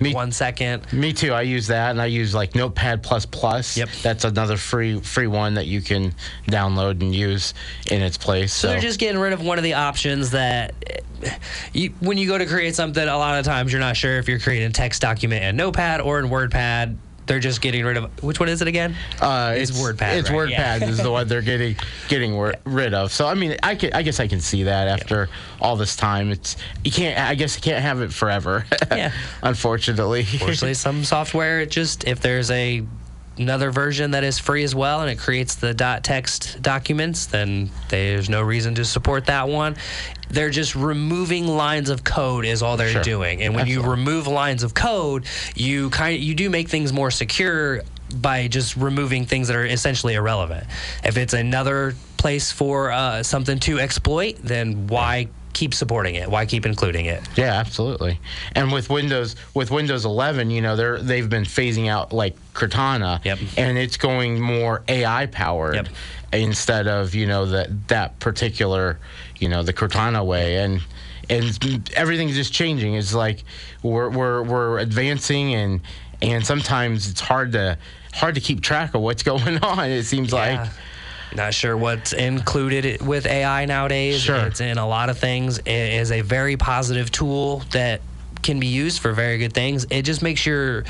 me- 0.00 0.14
one 0.14 0.32
second. 0.32 0.90
Me 0.92 1.12
too. 1.12 1.32
I 1.32 1.42
use 1.42 1.66
that, 1.68 1.90
and 1.90 2.00
I 2.00 2.06
use 2.06 2.34
like 2.34 2.54
Notepad 2.54 3.02
plus 3.02 3.26
plus. 3.26 3.76
Yep. 3.76 3.88
That's 4.02 4.24
another 4.24 4.56
free 4.56 5.00
free 5.00 5.26
one 5.26 5.54
that 5.54 5.66
you 5.66 5.80
can 5.80 6.14
download 6.46 7.00
and 7.02 7.14
use 7.14 7.54
in 7.90 8.02
its 8.02 8.16
place. 8.16 8.52
So 8.52 8.68
So, 8.68 8.72
they're 8.72 8.80
just 8.80 8.98
getting 9.00 9.20
rid 9.20 9.32
of 9.32 9.42
one 9.42 9.58
of 9.58 9.64
the 9.64 9.74
options 9.74 10.30
that 10.30 10.74
you, 11.72 11.92
when 12.00 12.16
you 12.18 12.26
go 12.26 12.38
to 12.38 12.46
create 12.46 12.74
something, 12.74 13.06
a 13.06 13.18
lot 13.18 13.38
of 13.38 13.44
times 13.44 13.72
you're 13.72 13.80
not 13.80 13.96
sure 13.96 14.18
if 14.18 14.28
you're 14.28 14.38
creating 14.38 14.68
a 14.68 14.72
text 14.72 15.02
document 15.02 15.44
in 15.44 15.56
Notepad 15.56 16.00
or 16.00 16.18
in 16.18 16.26
WordPad. 16.26 16.96
They're 17.30 17.38
just 17.38 17.60
getting 17.60 17.84
rid 17.84 17.96
of 17.96 18.24
which 18.24 18.40
one 18.40 18.48
is 18.48 18.60
it 18.60 18.66
again? 18.66 18.96
uh, 19.20 19.54
it's 19.56 19.70
WordPad, 19.70 20.18
It's 20.18 20.30
right? 20.30 20.48
Yeah. 20.48 20.80
WordPad 20.80 20.88
is 20.88 20.98
the 20.98 21.12
one 21.12 21.28
they're 21.28 21.42
getting 21.42 21.76
getting 22.08 22.34
wor- 22.34 22.56
rid 22.64 22.92
of. 22.92 23.12
So 23.12 23.24
I 23.28 23.34
mean, 23.34 23.56
I 23.62 23.76
can, 23.76 23.92
I 23.92 24.02
guess 24.02 24.18
I 24.18 24.26
can 24.26 24.40
see 24.40 24.64
that 24.64 24.88
after 24.88 25.28
all 25.60 25.76
this 25.76 25.94
time. 25.94 26.32
It's 26.32 26.56
you 26.82 26.90
can't. 26.90 27.16
I 27.20 27.36
guess 27.36 27.54
you 27.54 27.62
can't 27.62 27.80
have 27.82 28.00
it 28.00 28.12
forever. 28.12 28.66
Yeah. 28.90 29.12
Unfortunately. 29.44 30.22
Unfortunately, 30.22 30.74
some 30.74 31.04
software 31.04 31.60
it 31.60 31.70
just 31.70 32.02
if 32.08 32.18
there's 32.18 32.50
a 32.50 32.82
another 33.38 33.70
version 33.70 34.10
that 34.12 34.24
is 34.24 34.38
free 34.38 34.64
as 34.64 34.74
well 34.74 35.00
and 35.00 35.10
it 35.10 35.18
creates 35.18 35.54
the 35.54 35.72
dot 35.74 36.04
text 36.04 36.60
documents, 36.62 37.26
then 37.26 37.70
there's 37.88 38.28
no 38.28 38.42
reason 38.42 38.74
to 38.74 38.84
support 38.84 39.26
that 39.26 39.48
one. 39.48 39.76
They're 40.28 40.50
just 40.50 40.74
removing 40.76 41.46
lines 41.46 41.90
of 41.90 42.04
code 42.04 42.44
is 42.44 42.62
all 42.62 42.76
they're 42.76 42.90
Sure. 42.90 43.02
doing. 43.02 43.42
And 43.42 43.54
when 43.54 43.66
you 43.66 43.82
remove 43.82 44.26
lines 44.26 44.62
of 44.62 44.74
code, 44.74 45.24
you 45.54 45.90
kind 45.90 46.16
of, 46.16 46.22
you 46.22 46.34
do 46.34 46.50
make 46.50 46.68
things 46.68 46.92
more 46.92 47.10
secure 47.10 47.82
by 48.14 48.48
just 48.48 48.76
removing 48.76 49.24
things 49.24 49.48
that 49.48 49.56
are 49.56 49.64
essentially 49.64 50.14
irrelevant. 50.14 50.66
If 51.04 51.16
it's 51.16 51.32
another 51.32 51.94
place 52.16 52.52
for 52.52 52.90
uh, 52.90 53.22
something 53.22 53.58
to 53.60 53.78
exploit, 53.80 54.36
then 54.42 54.86
why 54.88 55.28
keep 55.52 55.74
supporting 55.74 56.14
it? 56.14 56.28
Why 56.30 56.46
keep 56.46 56.64
including 56.66 57.06
it? 57.06 57.22
Yeah, 57.36 57.54
absolutely. 57.54 58.18
And 58.54 58.72
with 58.72 58.88
Windows 58.90 59.36
with 59.54 59.70
Windows 59.70 60.04
11, 60.04 60.50
you 60.50 60.60
know, 60.62 60.76
they're 60.76 60.98
they've 61.00 61.28
been 61.28 61.44
phasing 61.44 61.88
out 61.88 62.12
like 62.12 62.36
Cortana, 62.54 63.24
Yep. 63.24 63.38
and 63.56 63.78
it's 63.78 63.96
going 63.96 64.40
more 64.40 64.82
AI 64.88 65.26
powered 65.26 65.74
Yep. 65.74 65.88
instead 66.32 66.86
of 66.88 67.14
you 67.14 67.26
know 67.26 67.46
that 67.46 67.88
that 67.88 68.18
particular 68.20 68.98
you 69.38 69.48
know 69.48 69.62
the 69.62 69.72
Cortana 69.72 70.24
way 70.24 70.56
and. 70.56 70.80
And 71.28 71.88
everything's 71.94 72.34
just 72.34 72.52
changing. 72.52 72.94
It's 72.94 73.14
like 73.14 73.44
we're, 73.84 74.10
we're 74.10 74.42
we're 74.42 74.78
advancing, 74.80 75.54
and 75.54 75.80
and 76.20 76.44
sometimes 76.44 77.08
it's 77.08 77.20
hard 77.20 77.52
to 77.52 77.78
hard 78.12 78.34
to 78.34 78.40
keep 78.40 78.62
track 78.62 78.94
of 78.94 79.00
what's 79.02 79.22
going 79.32 79.58
on. 79.58 79.90
It 79.90 80.02
seems 80.06 80.32
like 80.32 80.58
Yeah. 80.58 80.68
Not 81.34 81.54
sure 81.54 81.76
what's 81.76 82.12
included 82.12 83.00
with 83.06 83.26
AI 83.26 83.64
nowadays. 83.64 84.20
Sure. 84.20 84.36
It's 84.46 84.60
in 84.60 84.78
a 84.78 84.86
lot 84.86 85.10
of 85.10 85.18
things. 85.18 85.58
It 85.58 85.68
is 85.68 86.10
a 86.10 86.22
very 86.22 86.56
positive 86.56 87.10
tool 87.10 87.62
that 87.70 88.00
can 88.42 88.60
be 88.60 88.66
used 88.66 89.00
for 89.00 89.12
very 89.12 89.38
good 89.38 89.52
things. 89.52 89.86
It 89.90 90.02
just 90.02 90.22
makes 90.22 90.44
your 90.46 90.84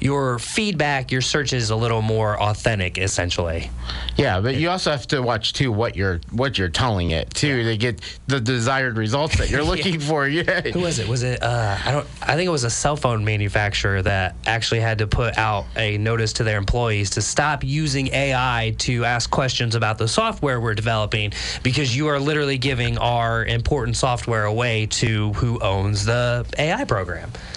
your 0.00 0.38
feedback, 0.38 1.12
your 1.12 1.20
searches 1.22 1.70
a 1.70 1.76
little 1.76 2.02
more 2.02 2.40
authentic, 2.40 2.98
essentially. 2.98 3.70
Yeah, 4.16 4.40
but 4.40 4.56
you 4.56 4.70
also 4.70 4.90
have 4.90 5.06
to 5.08 5.20
watch 5.20 5.52
too 5.52 5.72
what 5.72 5.96
you're 5.96 6.20
what 6.30 6.58
you're 6.58 6.68
telling 6.68 7.10
it 7.10 7.30
too 7.34 7.64
to 7.64 7.76
get 7.76 8.00
the 8.26 8.40
desired 8.40 8.96
results 8.96 9.38
that 9.38 9.50
you're 9.50 9.64
looking 9.72 10.00
for. 10.00 10.26
Yeah. 10.36 10.60
Who 10.60 10.80
was 10.80 10.98
it? 10.98 11.08
Was 11.08 11.22
it? 11.22 11.42
Uh, 11.42 11.78
I 11.82 11.92
don't. 11.92 12.06
I 12.20 12.34
think 12.34 12.46
it 12.46 12.50
was 12.50 12.64
a 12.64 12.70
cell 12.70 12.96
phone 12.96 13.24
manufacturer 13.24 14.02
that 14.02 14.34
actually 14.44 14.80
had 14.80 14.98
to 14.98 15.06
put 15.06 15.38
out 15.38 15.66
a 15.76 15.96
notice 15.98 16.34
to 16.34 16.44
their 16.44 16.58
employees 16.58 17.10
to 17.10 17.22
stop 17.22 17.64
using 17.64 18.08
AI 18.08 18.74
to 18.78 19.04
ask 19.04 19.30
questions 19.30 19.74
about 19.74 19.98
the 19.98 20.08
software 20.08 20.60
we're 20.60 20.74
developing 20.74 21.32
because 21.62 21.96
you 21.96 22.08
are 22.08 22.18
literally 22.18 22.58
giving 22.58 22.98
our 22.98 23.44
important 23.44 23.96
software 23.96 24.44
away 24.44 24.86
to 24.86 25.32
who 25.34 25.58
owns 25.60 26.04
the 26.04 26.44
AI 26.58 26.84
program. 26.84 26.95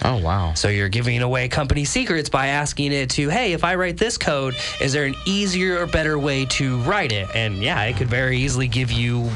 Oh 0.04 0.20
wow. 0.20 0.54
So 0.54 0.68
you're 0.68 0.88
giving 0.88 1.20
away 1.22 1.48
company 1.48 1.84
secrets 1.84 2.28
by 2.28 2.48
asking 2.48 2.92
it 2.92 3.10
to, 3.10 3.28
hey, 3.28 3.52
if 3.52 3.64
I 3.64 3.74
write 3.74 3.96
this 3.96 4.18
code, 4.18 4.56
is 4.80 4.92
there 4.92 5.04
an 5.04 5.14
easier 5.26 5.82
or 5.82 5.86
better 5.86 6.18
way 6.18 6.44
to 6.46 6.78
write 6.82 7.12
it? 7.12 7.28
And 7.34 7.62
yeah, 7.62 7.82
it 7.84 7.96
could 7.96 8.08
very 8.08 8.38
easily 8.38 8.68
give 8.68 8.90
you 8.90 9.30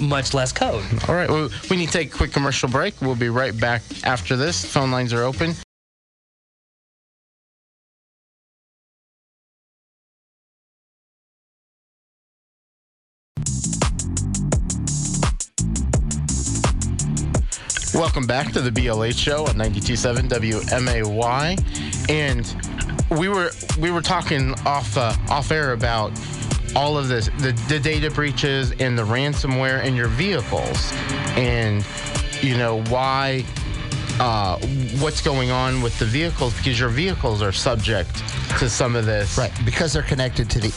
much 0.00 0.34
less 0.34 0.52
code. 0.52 0.84
All 1.08 1.14
right. 1.14 1.28
Well, 1.28 1.48
we 1.70 1.76
need 1.76 1.86
to 1.86 1.92
take 1.92 2.14
a 2.14 2.16
quick 2.16 2.32
commercial 2.32 2.68
break. 2.68 3.00
We'll 3.00 3.16
be 3.16 3.28
right 3.28 3.58
back 3.58 3.82
after 4.04 4.36
this. 4.36 4.64
Phone 4.64 4.90
lines 4.90 5.12
are 5.12 5.22
open. 5.22 5.54
Welcome 17.98 18.28
back 18.28 18.52
to 18.52 18.60
the 18.60 18.70
BLH 18.70 19.18
show 19.18 19.48
on 19.48 19.56
92.7 19.56 20.28
WMAY, 20.28 22.08
and 22.08 23.18
we 23.18 23.28
were 23.28 23.50
we 23.76 23.90
were 23.90 24.02
talking 24.02 24.54
off 24.64 24.96
uh, 24.96 25.12
off 25.28 25.50
air 25.50 25.72
about 25.72 26.12
all 26.76 26.96
of 26.96 27.08
this 27.08 27.28
the, 27.38 27.50
the 27.68 27.80
data 27.80 28.08
breaches 28.08 28.70
and 28.78 28.96
the 28.96 29.02
ransomware 29.02 29.84
in 29.84 29.96
your 29.96 30.06
vehicles, 30.06 30.92
and 31.36 31.84
you 32.40 32.56
know 32.56 32.84
why 32.84 33.44
uh, 34.20 34.60
what's 35.00 35.20
going 35.20 35.50
on 35.50 35.82
with 35.82 35.98
the 35.98 36.06
vehicles 36.06 36.56
because 36.56 36.78
your 36.78 36.90
vehicles 36.90 37.42
are 37.42 37.50
subject 37.50 38.14
to 38.60 38.70
some 38.70 38.94
of 38.94 39.06
this. 39.06 39.36
Right, 39.36 39.52
because 39.64 39.92
they're 39.92 40.02
connected 40.04 40.48
to 40.50 40.60
the 40.60 40.68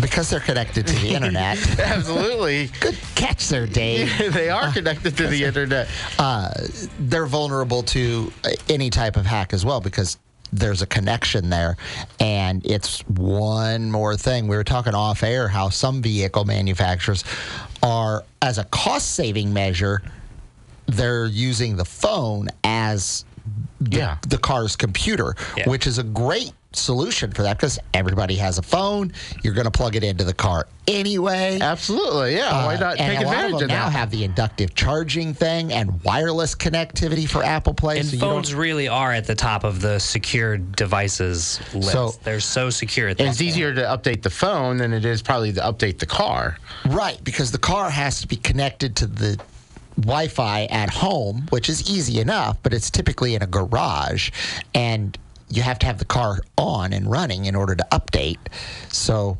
because 0.00 0.30
they're 0.30 0.40
connected 0.40 0.86
to 0.86 0.94
the 0.96 1.08
internet. 1.14 1.58
Absolutely. 1.78 2.68
Good 2.80 2.98
catch 3.14 3.48
there, 3.48 3.66
Dave. 3.66 4.10
they 4.32 4.48
are 4.50 4.72
connected 4.72 5.16
to 5.16 5.26
the 5.26 5.44
internet. 5.44 5.88
Uh, 6.18 6.50
they're 6.98 7.26
vulnerable 7.26 7.82
to 7.84 8.32
any 8.68 8.90
type 8.90 9.16
of 9.16 9.26
hack 9.26 9.52
as 9.52 9.64
well 9.64 9.80
because 9.80 10.18
there's 10.52 10.80
a 10.82 10.86
connection 10.86 11.50
there. 11.50 11.76
And 12.20 12.64
it's 12.64 13.00
one 13.08 13.90
more 13.90 14.16
thing. 14.16 14.46
We 14.48 14.56
were 14.56 14.64
talking 14.64 14.94
off 14.94 15.22
air 15.22 15.48
how 15.48 15.70
some 15.70 16.02
vehicle 16.02 16.44
manufacturers 16.44 17.24
are, 17.82 18.24
as 18.42 18.58
a 18.58 18.64
cost 18.64 19.12
saving 19.12 19.52
measure, 19.52 20.02
they're 20.86 21.26
using 21.26 21.76
the 21.76 21.84
phone 21.84 22.48
as 22.62 23.24
the, 23.80 23.96
Yeah. 23.98 24.18
the 24.28 24.38
car's 24.38 24.76
computer, 24.76 25.34
Yeah. 25.56 25.68
which 25.68 25.86
is 25.86 25.98
a 25.98 26.02
great 26.04 26.52
solution 26.78 27.30
for 27.32 27.42
that 27.42 27.56
because 27.56 27.78
everybody 27.94 28.36
has 28.36 28.58
a 28.58 28.62
phone. 28.62 29.12
You're 29.42 29.54
going 29.54 29.64
to 29.64 29.70
plug 29.70 29.96
it 29.96 30.04
into 30.04 30.24
the 30.24 30.34
car 30.34 30.66
anyway. 30.88 31.58
Absolutely. 31.60 32.36
Yeah. 32.36 32.64
Why 32.66 32.74
Uh, 32.76 32.78
not 32.78 32.98
and 33.00 33.16
take 33.16 33.20
a 33.20 33.26
lot 33.26 33.34
advantage 33.34 33.48
of 33.48 33.54
of, 33.54 33.60
them 33.60 33.68
now 33.68 33.84
that? 33.86 33.92
have 33.92 34.10
the 34.10 34.24
inductive 34.24 34.74
charging 34.74 35.34
thing 35.34 35.72
and 35.72 36.02
wireless 36.04 36.54
connectivity 36.54 37.28
for 37.28 37.42
Apple 37.42 37.74
Play. 37.74 37.98
And 37.98 38.08
so 38.08 38.18
phones 38.18 38.50
don't, 38.50 38.58
really 38.58 38.88
are 38.88 39.12
at 39.12 39.26
the 39.26 39.34
top 39.34 39.64
of 39.64 39.80
the 39.80 39.98
secure 39.98 40.56
devices 40.56 41.60
list. 41.74 41.92
So- 41.92 42.14
They're 42.24 42.40
so 42.40 42.70
secure. 42.70 43.08
At 43.08 43.20
And 43.20 43.28
it's 43.28 43.40
easier 43.40 43.74
to 43.74 43.82
update 43.82 44.22
the 44.22 44.30
phone 44.30 44.76
than 44.76 44.92
it 44.92 45.04
is 45.04 45.22
probably 45.22 45.52
to 45.54 45.60
update 45.60 45.98
the 45.98 46.06
car. 46.06 46.58
right, 46.86 47.22
because 47.24 47.50
the 47.52 47.58
car 47.58 47.90
has 47.90 48.20
to 48.20 48.26
be 48.28 48.36
connected 48.36 48.96
to 48.96 49.06
the 49.06 49.38
Wi-Fi 49.98 50.64
at 50.66 50.90
home, 50.90 51.46
which 51.50 51.68
is 51.70 51.90
easy 51.90 52.20
enough, 52.20 52.58
but 52.62 52.74
it's 52.74 52.90
typically 52.90 53.34
in 53.34 53.42
a 53.42 53.46
garage, 53.46 54.30
and 54.74 55.16
you 55.48 55.62
have 55.62 55.78
to 55.80 55.86
have 55.86 55.98
the 55.98 56.04
car 56.04 56.40
on 56.58 56.92
and 56.92 57.10
running 57.10 57.44
in 57.46 57.54
order 57.54 57.74
to 57.74 57.86
update. 57.92 58.38
So 58.88 59.38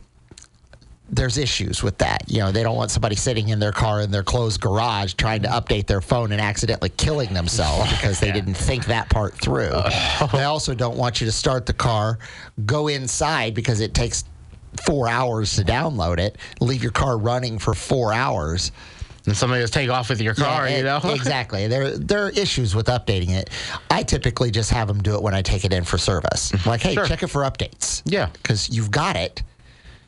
there's 1.09 1.39
issues 1.39 1.83
with 1.83 1.99
that. 1.99 2.25
You 2.29 2.39
know, 2.39 2.53
they 2.53 2.63
don't 2.63 2.77
want 2.77 2.91
somebody 2.91 3.15
sitting 3.15 3.49
in 3.49 3.59
their 3.59 3.73
car 3.73 4.01
in 4.01 4.11
their 4.11 4.23
closed 4.23 4.61
garage 4.61 5.15
trying 5.15 5.43
to 5.43 5.49
update 5.49 5.87
their 5.87 6.01
phone 6.01 6.33
and 6.33 6.41
accidentally 6.41 6.89
killing 6.91 7.33
themselves 7.33 7.91
because 7.91 8.19
they 8.19 8.33
didn't 8.33 8.55
think 8.55 8.87
that 8.87 9.09
part 9.09 9.35
through. 9.35 9.73
They 10.33 10.45
also 10.45 10.75
don't 10.75 10.97
want 10.97 11.21
you 11.21 11.27
to 11.27 11.33
start 11.33 11.67
the 11.67 11.73
car, 11.73 12.19
go 12.65 12.89
inside 12.89 13.55
because 13.55 13.81
it 13.81 13.95
takes 13.95 14.25
four 14.85 15.09
hours 15.09 15.55
to 15.57 15.63
download 15.63 16.19
it, 16.19 16.37
leave 16.61 16.83
your 16.83 16.93
car 16.93 17.17
running 17.17 17.59
for 17.59 17.75
four 17.75 18.13
hours. 18.13 18.73
And 19.27 19.37
somebody 19.37 19.63
just 19.63 19.73
take 19.75 19.91
off 19.91 20.09
with 20.09 20.21
your 20.21 20.35
car, 20.35 20.69
Yeah, 20.69 20.77
you 20.79 20.83
know? 20.85 21.01
exactly. 21.05 21.67
There, 21.67 21.97
there 21.99 22.25
are 22.27 22.31
issues 22.31 22.75
with 22.75 22.87
updating 22.87 23.31
it. 23.31 23.51
I 23.91 24.03
typically 24.05 24.51
just 24.51 24.71
have 24.71 24.87
them 24.89 25.03
do 25.03 25.15
it 25.17 25.23
when 25.23 25.35
I 25.35 25.43
take 25.43 25.65
it 25.65 25.73
in 25.73 25.85
for 25.85 25.99
service. 25.99 26.53
Like, 26.65 26.81
hey, 26.81 26.95
Sure. 26.95 27.07
check 27.07 27.23
it 27.23 27.27
for 27.29 27.43
updates. 27.43 28.03
Yeah. 28.05 28.29
Because 28.33 28.71
you've 28.71 28.91
got 28.91 29.17
it. 29.17 29.43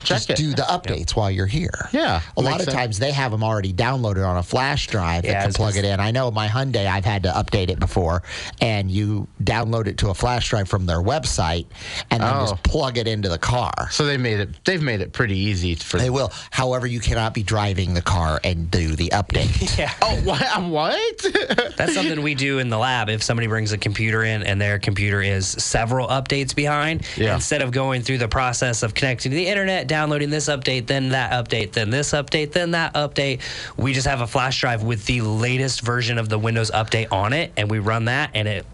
Check 0.01 0.17
just 0.19 0.31
it. 0.31 0.37
do 0.37 0.51
the 0.55 0.63
updates 0.63 1.17
while 1.17 1.31
you're 1.31 1.47
here. 1.47 1.89
Yeah, 1.93 2.21
A 2.37 2.41
lot 2.41 2.57
of 2.57 2.63
sense. 2.63 2.75
times 2.75 2.99
they 2.99 3.11
have 3.13 3.33
them 3.33 3.43
already 3.43 3.73
downloaded 3.73 4.27
on 4.27 4.37
a 4.37 4.43
flash 4.43 4.87
drive 4.87 5.25
Yeah, 5.25 5.33
that 5.33 5.43
can 5.45 5.53
plug 5.55 5.75
just- 5.75 5.85
it 5.85 5.89
in. 5.89 5.99
I 6.01 6.11
know 6.13 6.31
my 6.31 6.47
Hyundai, 6.49 6.87
I've 6.87 7.05
had 7.05 7.25
to 7.25 7.31
update 7.31 7.69
it 7.69 7.81
before, 7.81 8.23
and 8.61 8.91
you 8.91 9.27
download 9.43 9.87
it 9.89 9.99
to 9.99 10.11
a 10.11 10.15
flash 10.15 10.49
drive 10.51 10.69
from 10.69 10.87
their 10.87 11.01
website 11.03 11.67
and 12.11 12.23
then 12.23 12.33
Oh. 12.33 12.41
just 12.51 12.63
plug 12.63 12.97
it 12.99 13.09
into 13.09 13.29
the 13.29 13.39
car. 13.39 13.89
So 13.91 14.07
they 14.07 14.17
made 14.17 14.41
it. 14.41 14.51
They've 14.65 14.83
made 14.83 15.01
it 15.01 15.13
pretty 15.13 15.37
easy 15.37 15.75
for. 15.75 15.99
They 15.99 16.11
will. 16.11 16.33
However, 16.51 16.87
you 16.87 17.01
cannot 17.01 17.35
be 17.35 17.43
driving 17.43 17.95
the 17.95 18.03
car 18.03 18.41
and 18.45 18.71
do 18.71 18.95
the 18.95 19.09
update. 19.11 19.49
Yeah. 19.79 19.93
oh, 20.03 20.17
what? 20.25 20.43
What? 20.69 21.27
That's 21.77 21.95
something 21.95 22.23
we 22.23 22.35
do 22.35 22.59
in 22.59 22.69
the 22.69 22.79
lab. 22.79 23.09
If 23.09 23.23
somebody 23.23 23.47
brings 23.49 23.73
a 23.73 23.79
computer 23.79 24.23
in 24.25 24.43
and 24.43 24.61
their 24.61 24.79
computer 24.79 25.21
is 25.23 25.47
several 25.49 26.07
updates 26.09 26.55
behind, 26.55 27.03
Yeah. 27.17 27.35
instead 27.35 27.63
of 27.63 27.71
going 27.71 28.03
through 28.03 28.19
the 28.19 28.29
process 28.29 28.83
of 28.83 28.95
connecting 28.95 29.31
to 29.31 29.37
the 29.37 29.47
internet, 29.47 29.88
downloading 29.89 30.31
this 30.31 30.49
update, 30.49 30.87
then 30.87 31.09
that 31.11 31.33
update, 31.33 31.73
then 31.73 31.91
this 31.91 32.13
update, 32.13 32.53
then 32.53 32.71
that 32.73 32.95
update, 32.95 33.41
we 33.77 33.93
just 33.93 34.07
have 34.07 34.21
a 34.21 34.27
flash 34.27 34.61
drive 34.61 34.83
with 34.85 35.05
the 35.07 35.21
latest 35.23 35.81
version 35.81 36.19
of 36.19 36.29
the 36.29 36.39
Windows 36.39 36.71
update 36.71 37.11
on 37.13 37.33
it, 37.33 37.53
and 37.57 37.71
we 37.71 37.79
run 37.81 38.05
that, 38.05 38.31
and 38.35 38.47
it 38.47 38.65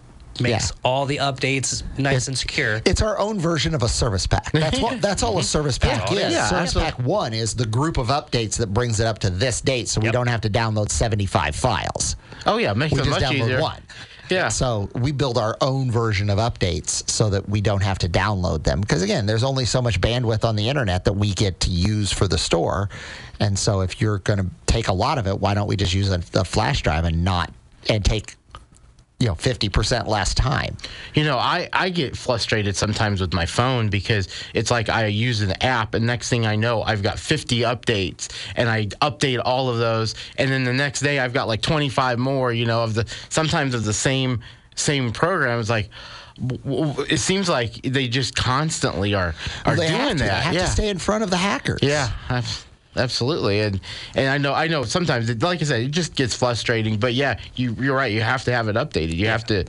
makes 0.41 0.69
Yeah. 0.69 0.75
all 0.83 1.05
the 1.05 1.17
updates 1.17 1.81
nice 1.97 2.27
and 2.27 2.37
secure. 2.37 2.81
It's 2.85 3.01
our 3.01 3.17
own 3.17 3.39
version 3.39 3.73
of 3.73 3.83
a 3.83 3.87
service 3.89 4.27
pack. 4.27 4.51
That's 4.51 4.79
what. 4.81 5.01
That's 5.01 5.23
all 5.23 5.39
a 5.39 5.43
service 5.55 5.77
pack 5.77 6.11
Yeah, 6.11 6.27
is. 6.27 6.33
yeah, 6.33 6.47
service 6.49 6.75
absolutely. 6.75 6.91
pack 6.91 6.99
one 7.07 7.33
is 7.33 7.53
the 7.55 7.65
group 7.65 7.97
of 7.97 8.07
updates 8.09 8.57
that 8.57 8.73
brings 8.73 8.99
it 8.99 9.07
up 9.07 9.19
to 9.19 9.29
this 9.29 9.61
date, 9.61 9.87
so 9.87 10.01
we 10.01 10.11
don't 10.11 10.27
have 10.27 10.41
to 10.41 10.49
download 10.49 10.91
seventy-five 10.91 11.55
files. 11.55 12.17
oh 12.45 12.57
yeah, 12.57 12.73
makes 12.73 12.93
We 12.93 12.99
it 12.99 13.05
just 13.05 13.21
much 13.21 13.23
download 13.31 13.43
easier. 13.45 13.61
one. 13.61 13.81
Yeah. 14.29 14.49
So 14.49 14.89
we 14.95 15.11
build 15.11 15.37
our 15.37 15.57
own 15.61 15.91
version 15.91 16.29
of 16.29 16.37
updates 16.39 17.09
so 17.09 17.29
that 17.29 17.47
we 17.47 17.61
don't 17.61 17.83
have 17.83 17.99
to 17.99 18.09
download 18.09 18.63
them. 18.63 18.81
Because 18.81 19.01
again, 19.01 19.25
there's 19.25 19.43
only 19.43 19.65
so 19.65 19.81
much 19.81 20.01
bandwidth 20.01 20.43
on 20.43 20.55
the 20.55 20.67
internet 20.67 21.05
that 21.05 21.13
we 21.13 21.33
get 21.33 21.59
to 21.61 21.69
use 21.69 22.11
for 22.11 22.27
the 22.27 22.37
store. 22.37 22.89
And 23.39 23.57
so 23.57 23.81
if 23.81 24.01
you're 24.01 24.19
going 24.19 24.39
to 24.39 24.47
take 24.65 24.87
a 24.87 24.93
lot 24.93 25.17
of 25.17 25.27
it, 25.27 25.39
why 25.39 25.53
don't 25.53 25.67
we 25.67 25.75
just 25.75 25.93
use 25.93 26.09
a, 26.09 26.21
a 26.33 26.43
flash 26.43 26.81
drive 26.81 27.05
and 27.05 27.23
not 27.23 27.51
and 27.89 28.03
take 28.03 28.35
you 29.19 29.27
know 29.27 29.35
50% 29.35 30.07
less 30.07 30.33
time. 30.33 30.75
You 31.13 31.23
know, 31.23 31.37
I, 31.37 31.69
I 31.71 31.89
get 31.89 32.17
frustrated 32.17 32.75
sometimes 32.75 33.21
with 33.21 33.33
my 33.33 33.45
phone 33.45 33.89
because 33.89 34.27
it's 34.53 34.69
like 34.69 34.89
I 34.89 35.07
use 35.07 35.41
an 35.41 35.53
app, 35.63 35.93
and 35.93 36.05
next 36.05 36.29
thing 36.29 36.45
I 36.45 36.55
know, 36.55 36.81
I've 36.83 37.01
got 37.01 37.17
50 37.17 37.61
updates, 37.61 38.29
and 38.55 38.69
I 38.69 38.87
update 39.01 39.41
all 39.43 39.69
of 39.69 39.77
those, 39.77 40.15
and 40.37 40.51
then 40.51 40.63
the 40.63 40.73
next 40.73 40.99
day 40.99 41.19
I've 41.19 41.33
got 41.33 41.47
like 41.47 41.61
25 41.61 42.19
more. 42.19 42.51
You 42.51 42.65
know, 42.65 42.83
of 42.83 42.93
the 42.93 43.05
sometimes 43.29 43.73
of 43.73 43.85
the 43.85 43.93
same 43.93 44.41
same 44.75 45.11
program. 45.11 45.59
It's 45.59 45.69
like 45.69 45.89
it 46.37 47.19
seems 47.19 47.47
like 47.47 47.81
they 47.83 48.07
just 48.07 48.35
constantly 48.35 49.13
are 49.13 49.33
are 49.65 49.75
they 49.75 49.87
doing 49.87 50.17
to. 50.17 50.23
that. 50.23 50.39
They 50.39 50.43
have 50.43 50.53
yeah. 50.53 50.65
to 50.65 50.71
stay 50.71 50.89
in 50.89 50.99
front 50.99 51.23
of 51.23 51.29
the 51.29 51.37
hackers. 51.37 51.79
Yeah, 51.81 52.11
abs- 52.29 52.64
absolutely, 52.95 53.61
and 53.61 53.79
and 54.15 54.29
I 54.29 54.37
know 54.37 54.53
I 54.53 54.67
know 54.67 54.83
sometimes, 54.83 55.29
it, 55.29 55.41
like 55.41 55.61
I 55.61 55.65
said, 55.65 55.81
it 55.81 55.91
just 55.91 56.15
gets 56.15 56.35
frustrating. 56.35 56.97
But 56.97 57.13
yeah, 57.13 57.39
you 57.55 57.75
you're 57.79 57.95
right. 57.95 58.11
You 58.11 58.21
have 58.21 58.43
to 58.45 58.51
have 58.51 58.67
it 58.67 58.75
updated. 58.75 59.15
You 59.15 59.27
have 59.27 59.45
to. 59.45 59.65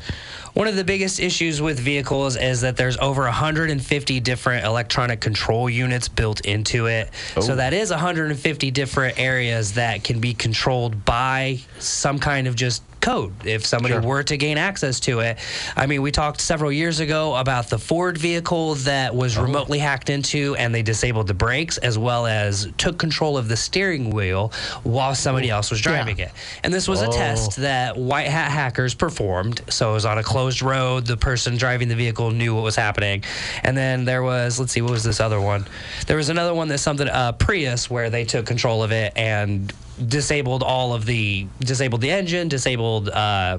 One 0.54 0.68
of 0.68 0.76
the 0.76 0.84
biggest 0.84 1.20
issues 1.20 1.60
with 1.60 1.78
vehicles 1.78 2.36
is 2.36 2.62
that 2.62 2.78
there's 2.78 2.96
over 2.96 3.22
150 3.22 4.20
different 4.20 4.64
electronic 4.64 5.20
control 5.20 5.68
units 5.68 6.08
built 6.08 6.40
into 6.46 6.86
it. 6.86 7.10
So 7.40 7.52
oh. 7.52 7.56
that 7.56 7.74
is 7.74 7.90
150 7.90 8.70
different 8.70 9.18
areas 9.18 9.74
that 9.74 10.02
can 10.02 10.18
be 10.18 10.32
controlled 10.32 11.04
by 11.04 11.58
some 11.78 12.18
kind 12.18 12.46
of 12.46 12.56
just 12.56 12.82
code 13.06 13.32
if 13.44 13.64
somebody 13.64 13.94
Sure. 13.94 14.02
were 14.02 14.22
to 14.24 14.36
gain 14.36 14.58
access 14.58 14.98
to 14.98 15.20
it. 15.20 15.38
I 15.76 15.86
mean, 15.86 16.02
we 16.02 16.10
talked 16.10 16.40
several 16.40 16.72
years 16.72 16.98
ago 16.98 17.36
about 17.36 17.70
the 17.70 17.78
Ford 17.78 18.18
vehicle 18.18 18.74
that 18.90 19.14
was 19.14 19.38
remotely 19.38 19.78
hacked 19.78 20.10
into 20.10 20.56
and 20.56 20.74
they 20.74 20.82
disabled 20.82 21.28
the 21.28 21.34
brakes 21.34 21.78
as 21.78 21.96
well 21.96 22.26
as 22.26 22.68
took 22.78 22.98
control 22.98 23.38
of 23.38 23.46
the 23.46 23.56
steering 23.56 24.10
wheel 24.10 24.52
while 24.82 25.14
somebody 25.14 25.50
else 25.50 25.70
was 25.70 25.80
driving 25.80 26.18
it. 26.18 26.32
And 26.64 26.74
this 26.74 26.88
was 26.88 27.00
a 27.00 27.06
test 27.08 27.56
that 27.58 27.96
white 27.96 28.26
hat 28.26 28.50
hackers 28.50 28.92
performed. 28.94 29.60
So 29.68 29.90
it 29.90 29.94
was 29.94 30.04
on 30.04 30.18
a 30.18 30.24
closed 30.24 30.60
road. 30.60 31.06
The 31.06 31.16
person 31.16 31.56
driving 31.56 31.86
the 31.86 31.94
vehicle 31.94 32.32
knew 32.32 32.56
what 32.56 32.64
was 32.64 32.74
happening. 32.74 33.22
And 33.62 33.76
then 33.76 34.04
there 34.04 34.24
was, 34.24 34.58
let's 34.58 34.72
see, 34.72 34.82
what 34.82 34.90
was 34.90 35.04
this 35.04 35.20
other 35.20 35.40
one? 35.40 35.64
There 36.08 36.16
was 36.16 36.28
another 36.28 36.54
one 36.54 36.66
that's 36.66 36.82
something, 36.82 37.08
uh, 37.08 37.32
Prius, 37.32 37.88
where 37.88 38.10
they 38.10 38.24
took 38.24 38.46
control 38.46 38.82
of 38.82 38.90
it 38.90 39.12
and 39.14 39.72
disabled 40.04 40.62
all 40.62 40.92
of 40.94 41.06
the, 41.06 41.46
disabled 41.60 42.00
the 42.00 42.10
engine, 42.10 42.48
disabled, 42.48 43.08
uh, 43.08 43.58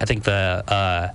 I 0.00 0.04
think 0.04 0.24
the 0.24 0.64
uh, 0.66 1.08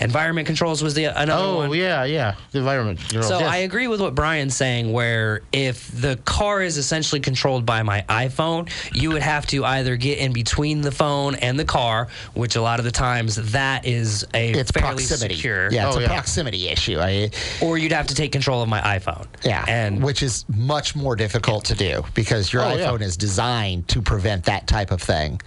environment 0.00 0.46
controls 0.46 0.82
was 0.82 0.94
the 0.94 1.04
another 1.06 1.32
Oh 1.42 1.56
one. 1.68 1.72
yeah, 1.74 2.04
yeah. 2.04 2.34
The 2.52 2.58
environment. 2.58 2.98
controls, 3.00 3.28
So 3.28 3.38
yes. 3.40 3.48
I 3.50 3.56
agree 3.58 3.86
with 3.88 4.00
what 4.00 4.14
Brian's 4.14 4.54
saying, 4.56 4.92
where 4.92 5.42
if 5.52 5.88
the 6.00 6.16
car 6.24 6.62
is 6.62 6.76
essentially 6.76 7.20
controlled 7.20 7.66
by 7.66 7.82
my 7.82 8.04
iPhone, 8.08 8.70
you 8.94 9.10
would 9.10 9.22
have 9.22 9.46
to 9.48 9.64
either 9.64 9.96
get 9.96 10.18
in 10.18 10.32
between 10.32 10.80
the 10.80 10.92
phone 10.92 11.34
and 11.36 11.58
the 11.58 11.64
car, 11.64 12.08
which 12.34 12.56
a 12.56 12.60
lot 12.62 12.78
of 12.78 12.84
the 12.84 12.90
times 12.92 13.36
that 13.52 13.84
is 13.86 14.26
a 14.34 14.52
It's 14.52 14.70
fairly 14.70 14.88
proximity. 14.96 15.34
secure. 15.34 15.72
Yeah, 15.72 15.88
it's 15.88 15.96
Oh, 15.96 15.98
a 15.98 16.02
yeah. 16.02 16.08
proximity 16.08 16.68
issue. 16.68 16.98
I, 17.00 17.30
Or 17.60 17.78
you'd 17.78 17.92
have 17.92 18.06
to 18.08 18.14
take 18.14 18.32
control 18.32 18.62
of 18.62 18.68
my 18.68 18.80
iPhone. 18.80 19.26
yeah, 19.44 19.64
And 19.68 20.02
which 20.02 20.22
is 20.22 20.44
much 20.48 20.94
more 20.96 21.16
difficult 21.16 21.64
to 21.66 21.74
do 21.74 22.04
because 22.14 22.52
your 22.52 22.62
Oh, 22.62 22.74
yeah. 22.74 22.86
iPhone 22.88 23.00
is 23.02 23.16
designed 23.16 23.88
to 23.88 24.00
prevent 24.02 24.44
that 24.44 24.66
type 24.66 24.90
of 24.90 25.02
thing. 25.02 25.40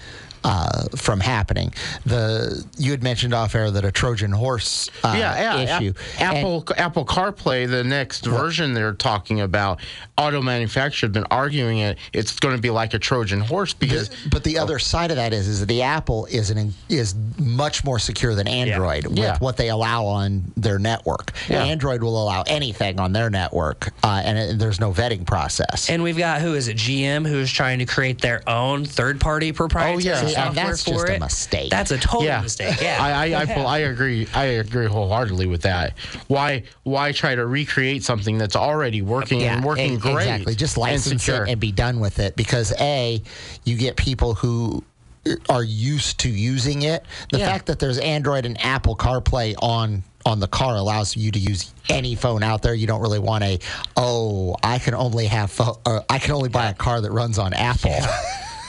Uh, 0.43 0.86
from 0.95 1.19
happening, 1.19 1.71
the 2.05 2.65
you 2.77 2.89
had 2.89 3.03
mentioned 3.03 3.31
off 3.31 3.53
air 3.53 3.69
that 3.69 3.86
a 3.86 3.91
Trojan 3.91 4.31
horse 4.31 4.89
uh, 5.03 5.13
yeah, 5.15 5.55
yeah. 5.60 5.77
issue. 5.77 5.93
Ap- 6.17 6.36
Apple 6.38 6.65
Apple 6.77 7.05
CarPlay, 7.05 7.69
the 7.69 7.83
next 7.83 8.25
version 8.25 8.74
they're 8.74 8.93
talking 8.93 9.41
about, 9.41 9.79
auto 10.17 10.41
manufacturers 10.41 11.01
have 11.01 11.12
been 11.13 11.27
arguing 11.29 11.77
it. 11.79 12.00
It's 12.12 12.39
going 12.39 12.55
to 12.55 12.62
be 12.62 12.71
like 12.71 12.95
a 12.95 13.00
Trojan 13.00 13.39
horse 13.39 13.74
because 13.74 14.10
But 14.31 14.43
the 14.43 14.57
other 14.57 14.79
side 14.79 15.12
of 15.12 15.17
that 15.17 15.31
is, 15.31 15.48
is 15.48 15.60
that 15.60 15.67
the 15.67 15.83
Apple 15.83 16.25
is 16.25 16.50
an 16.50 16.74
is 16.89 17.13
much 17.38 17.83
more 17.83 18.00
secure 18.00 18.33
than 18.33 18.48
Android 18.48 19.05
with 19.05 19.19
Yeah. 19.19 19.38
what 19.39 19.57
they 19.57 19.69
allow 19.69 20.05
on 20.05 20.51
their 20.57 20.79
network. 20.79 21.33
Yeah. 21.50 21.63
Android 21.65 22.01
will 22.01 22.21
allow 22.21 22.41
anything 22.48 23.00
on 23.00 23.13
their 23.13 23.29
network, 23.29 23.89
uh, 24.03 24.21
and 24.25 24.38
it, 24.39 24.60
there's 24.60 24.79
no 24.79 24.91
vetting 24.91 25.24
process. 25.25 25.88
and 25.89 26.01
we've 26.01 26.17
got 26.17 26.41
who 26.41 26.55
is 26.55 26.67
it? 26.67 26.77
GM 26.77 27.27
who's 27.27 27.51
trying 27.51 27.77
to 27.77 27.86
create 27.86 28.21
their 28.21 28.41
own 28.50 28.86
third-party 28.86 29.51
proprietary 29.51 30.03
yeah. 30.03 30.30
And 30.35 30.55
software 30.55 30.65
that's 30.65 30.83
for 30.83 31.07
just 31.07 31.17
a 31.17 31.19
mistake. 31.19 31.69
That's 31.69 31.91
a 31.91 31.97
total 31.97 32.23
yeah, 32.23 32.41
mistake. 32.41 32.81
Yeah, 32.81 32.97
I 33.00 33.27
I, 33.27 33.43
I, 33.43 33.61
I 33.63 33.77
agree. 33.91 34.27
I 34.33 34.45
agree 34.45 34.88
wholeheartedly 34.88 35.47
with 35.47 35.61
that. 35.63 35.97
Why 36.27 36.63
why 36.83 37.11
try 37.11 37.35
to 37.35 37.45
recreate 37.45 38.03
something 38.03 38.38
that's 38.38 38.55
already 38.55 39.01
working 39.01 39.43
and 39.43 39.63
working 39.63 39.97
great? 39.97 40.15
Exactly. 40.23 40.55
Just 40.55 40.77
license 40.77 41.23
secure. 41.23 41.45
it 41.45 41.51
and 41.51 41.59
be 41.59 41.71
done 41.71 42.00
with 42.00 42.19
it 42.19 42.35
because 42.35 42.73
a, 42.79 43.21
you 43.63 43.77
get 43.77 43.95
people 43.95 44.33
who 44.33 44.83
are 45.50 45.63
used 45.63 46.19
to 46.21 46.29
using 46.29 46.81
it. 46.81 47.05
The 47.31 47.39
Yeah. 47.39 47.47
fact 47.51 47.67
that 47.67 47.79
there's 47.79 48.00
Android 48.00 48.45
and 48.45 48.59
Apple 48.63 48.95
CarPlay 48.95 49.55
on 49.61 50.03
on 50.23 50.39
the 50.39 50.47
car 50.47 50.75
allows 50.75 51.15
you 51.15 51.31
to 51.31 51.39
use 51.39 51.73
any 51.89 52.13
phone 52.15 52.43
out 52.43 52.61
there. 52.61 52.75
You 52.75 52.85
don't 52.88 53.01
really 53.01 53.19
want 53.19 53.43
a 53.43 53.59
oh 53.97 54.55
I 54.63 54.79
can 54.79 54.93
only 54.93 55.25
have 55.27 55.59
uh, 55.85 56.01
I 56.09 56.19
can 56.19 56.31
only 56.31 56.50
buy 56.50 56.69
a 56.69 56.73
car 56.73 57.01
that 57.01 57.11
runs 57.11 57.38
on 57.39 57.53
Apple. 57.53 57.95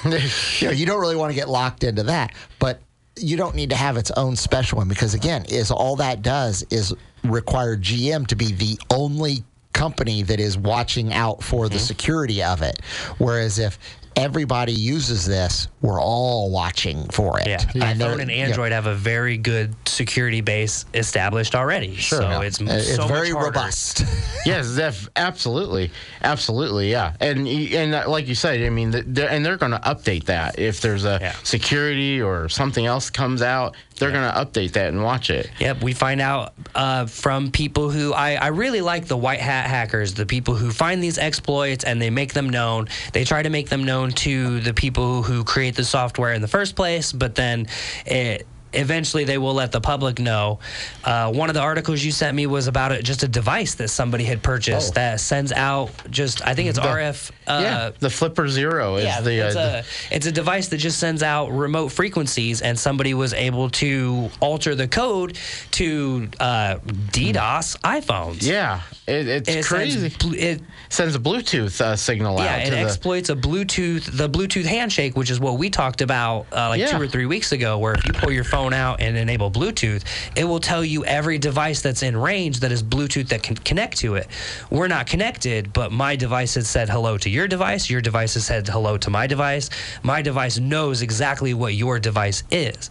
you, 0.61 0.69
know, 0.69 0.73
you 0.73 0.87
don't 0.87 1.01
really 1.01 1.17
want 1.17 1.31
to 1.31 1.35
get 1.35 1.49
locked 1.49 1.85
into 1.85 2.03
that, 2.05 2.35
but 2.59 2.81
you 3.17 3.37
don't 3.37 3.55
need 3.55 3.71
to 3.71 3.77
have 3.77 3.97
its 3.97 4.11
own 4.13 4.37
special 4.37 4.79
one 4.79 4.89
because 4.89 5.15
again, 5.15 5.45
is 5.49 5.71
all 5.71 5.97
that 5.97 6.23
does 6.23 6.65
is 6.71 6.95
require 7.25 7.77
GM 7.77 8.27
to 8.29 8.37
be 8.37 8.53
the 8.53 8.79
only 8.91 9.45
company 9.73 10.23
that 10.23 10.41
is 10.41 10.57
watching 10.59 11.13
out 11.13 11.43
for 11.43 11.65
Mm-hmm. 11.65 11.75
the 11.75 11.79
security 11.79 12.43
of 12.43 12.63
it. 12.63 12.81
Whereas 13.19 13.59
if 13.59 13.79
everybody 14.17 14.73
uses 14.73 15.27
this, 15.27 15.69
we're 15.81 16.01
all 16.01 16.51
watching 16.51 17.05
for 17.09 17.41
it. 17.41 17.47
Yeah, 17.47 17.61
And 17.87 18.01
they're- 18.01 18.09
iPhone 18.17 18.23
and 18.23 18.31
yeah. 18.31 18.37
Android 18.47 18.73
have 18.73 18.87
a 18.87 18.95
very 18.95 19.37
good 19.37 19.75
security 19.87 20.41
base 20.41 20.85
established 20.95 21.55
already. 21.55 21.97
Sure. 21.97 22.21
so 22.21 22.29
Yeah. 22.29 22.41
it's 22.43 22.61
Uh, 22.61 22.67
so 22.67 23.03
it's 23.03 23.05
very 23.11 23.31
harder. 23.31 23.47
robust. 23.47 24.05
yes, 24.47 24.75
def- 24.77 25.09
absolutely, 25.17 25.91
absolutely, 26.23 26.91
yeah. 26.91 27.13
And 27.21 27.47
and 27.49 27.95
uh, 27.95 28.05
like 28.09 28.29
you 28.29 28.35
said, 28.35 28.61
I 28.63 28.71
mean, 28.71 28.91
they're, 28.91 29.29
and 29.31 29.45
they're 29.45 29.57
going 29.57 29.73
to 29.73 29.79
update 29.81 30.25
that 30.25 30.59
if 30.59 30.81
there's 30.81 31.05
a 31.05 31.19
Yeah. 31.21 31.33
security 31.43 32.21
or 32.21 32.49
something 32.49 32.87
else 32.87 33.11
comes 33.11 33.43
out, 33.43 33.77
they're 33.97 34.11
going 34.11 34.31
to 34.31 34.39
update 34.39 34.73
that 34.73 34.89
and 34.89 35.03
watch 35.03 35.31
it. 35.31 35.51
Yep, 35.61 35.83
we 35.83 35.93
find 35.93 36.21
out 36.21 36.53
uh, 36.75 37.07
from 37.07 37.51
people 37.51 37.91
who 37.91 38.13
I, 38.13 38.35
I 38.35 38.49
really 38.49 38.81
like 38.81 39.07
the 39.07 39.17
white 39.17 39.41
hat 39.41 39.69
hackers, 39.69 40.15
the 40.15 40.27
people 40.27 40.55
who 40.55 40.71
find 40.71 41.03
these 41.03 41.19
exploits 41.19 41.85
and 41.85 42.01
they 42.01 42.11
make 42.11 42.33
them 42.33 42.49
known. 42.51 42.89
They 43.13 43.25
try 43.25 43.43
to 43.43 43.51
make 43.51 43.69
them 43.69 43.85
known 43.85 44.11
to 44.13 44.61
the 44.61 44.75
people 44.75 45.23
who 45.23 45.45
create 45.45 45.77
the 45.77 45.85
software 45.85 46.33
in 46.33 46.43
the 46.43 46.49
first 46.49 46.77
place, 46.77 47.13
but 47.13 47.35
then 47.35 47.67
it. 48.07 48.47
Eventually, 48.75 49.25
they 49.25 49.37
will 49.37 49.53
let 49.53 49.71
the 49.71 49.83
public 49.83 50.19
know. 50.19 50.59
Uh, 51.05 51.31
one 51.31 51.51
of 51.51 51.55
the 51.55 51.61
articles 51.61 52.03
you 52.03 52.11
sent 52.11 52.35
me 52.35 52.47
was 52.47 52.69
about 52.69 52.91
it, 52.91 53.05
just 53.05 53.23
a 53.23 53.29
device 53.29 53.75
that 53.75 53.89
somebody 53.89 54.25
had 54.25 54.43
purchased 54.43 54.93
Oh. 54.93 54.95
that 54.95 55.21
sends 55.21 55.53
out 55.53 55.91
just, 56.11 56.41
I 56.47 56.55
think 56.55 56.71
it's 56.71 56.79
RF. 56.79 57.31
Uh, 57.47 57.61
yeah, 57.63 57.91
the 57.99 58.09
Flipper 58.11 58.49
Zero 58.49 58.97
is 58.97 59.05
yeah, 59.05 59.21
the, 59.21 59.33
it's, 59.47 59.57
uh, 59.57 59.83
a, 60.11 60.15
it's 60.15 60.27
a 60.27 60.33
device 60.33 60.69
that 60.69 60.77
just 60.79 60.99
sends 60.99 61.23
out 61.23 61.51
remote 61.51 61.89
frequencies, 61.89 62.61
and 62.63 62.79
somebody 62.79 63.15
was 63.15 63.33
able 63.35 63.69
to 63.71 64.31
alter 64.41 64.75
the 64.75 64.87
code 64.89 65.37
to 65.73 66.29
uh, 66.41 66.77
DDoS 67.11 67.79
iPhones. 67.81 68.47
yeah. 68.47 68.83
It, 69.05 69.27
it's 69.27 69.49
It 69.49 69.65
crazy. 69.65 70.09
Sends, 70.11 70.35
it, 70.37 70.61
sends 70.89 71.17
a 71.17 71.19
Bluetooth 71.19 71.81
uh, 71.81 71.97
signal 71.97 72.39
yeah, 72.39 72.55
out 72.55 72.61
it 72.61 72.65
to 72.67 72.71
the. 72.71 72.77
exploits 72.79 73.31
a 73.31 73.35
Bluetooth, 73.35 74.17
the 74.17 74.29
Bluetooth 74.29 74.65
handshake, 74.65 75.17
which 75.17 75.29
is 75.29 75.41
what 75.41 75.59
we 75.59 75.71
talked 75.71 76.03
about 76.03 76.47
uh, 76.53 76.69
like 76.69 76.81
Yeah. 76.81 76.87
two 76.97 77.03
or 77.03 77.09
three 77.09 77.27
weeks 77.27 77.51
ago. 77.51 77.79
Where 77.79 77.95
if 77.95 78.07
you 78.07 78.13
pull 78.13 78.31
your 78.31 78.45
phone 78.45 78.73
out 78.73 79.01
and 79.01 79.17
enable 79.17 79.51
Bluetooth, 79.51 80.05
it 80.37 80.45
will 80.45 80.61
tell 80.61 80.85
you 80.85 81.05
every 81.05 81.39
device 81.39 81.83
that's 81.83 82.05
in 82.05 82.17
range 82.17 82.61
that 82.61 82.71
is 82.71 82.81
Bluetooth 82.85 83.29
that 83.31 83.43
can 83.43 83.57
connect 83.57 83.99
to 83.99 84.15
it. 84.15 84.29
We're 84.71 84.87
not 84.89 85.09
connected, 85.09 85.73
but 85.73 85.91
my 85.91 86.15
device 86.15 86.55
has 86.55 86.69
said 86.69 86.89
hello 86.89 87.19
to 87.19 87.29
your 87.33 87.49
device. 87.49 87.89
Your 87.91 88.01
device 88.01 88.35
has 88.35 88.45
said 88.45 88.69
hello 88.69 88.99
to 88.99 89.11
my 89.11 89.27
device. 89.27 89.71
My 90.03 90.23
device 90.23 90.59
knows 90.59 91.03
exactly 91.03 91.55
what 91.55 91.75
your 91.75 91.99
device 91.99 92.45
is, 92.51 92.91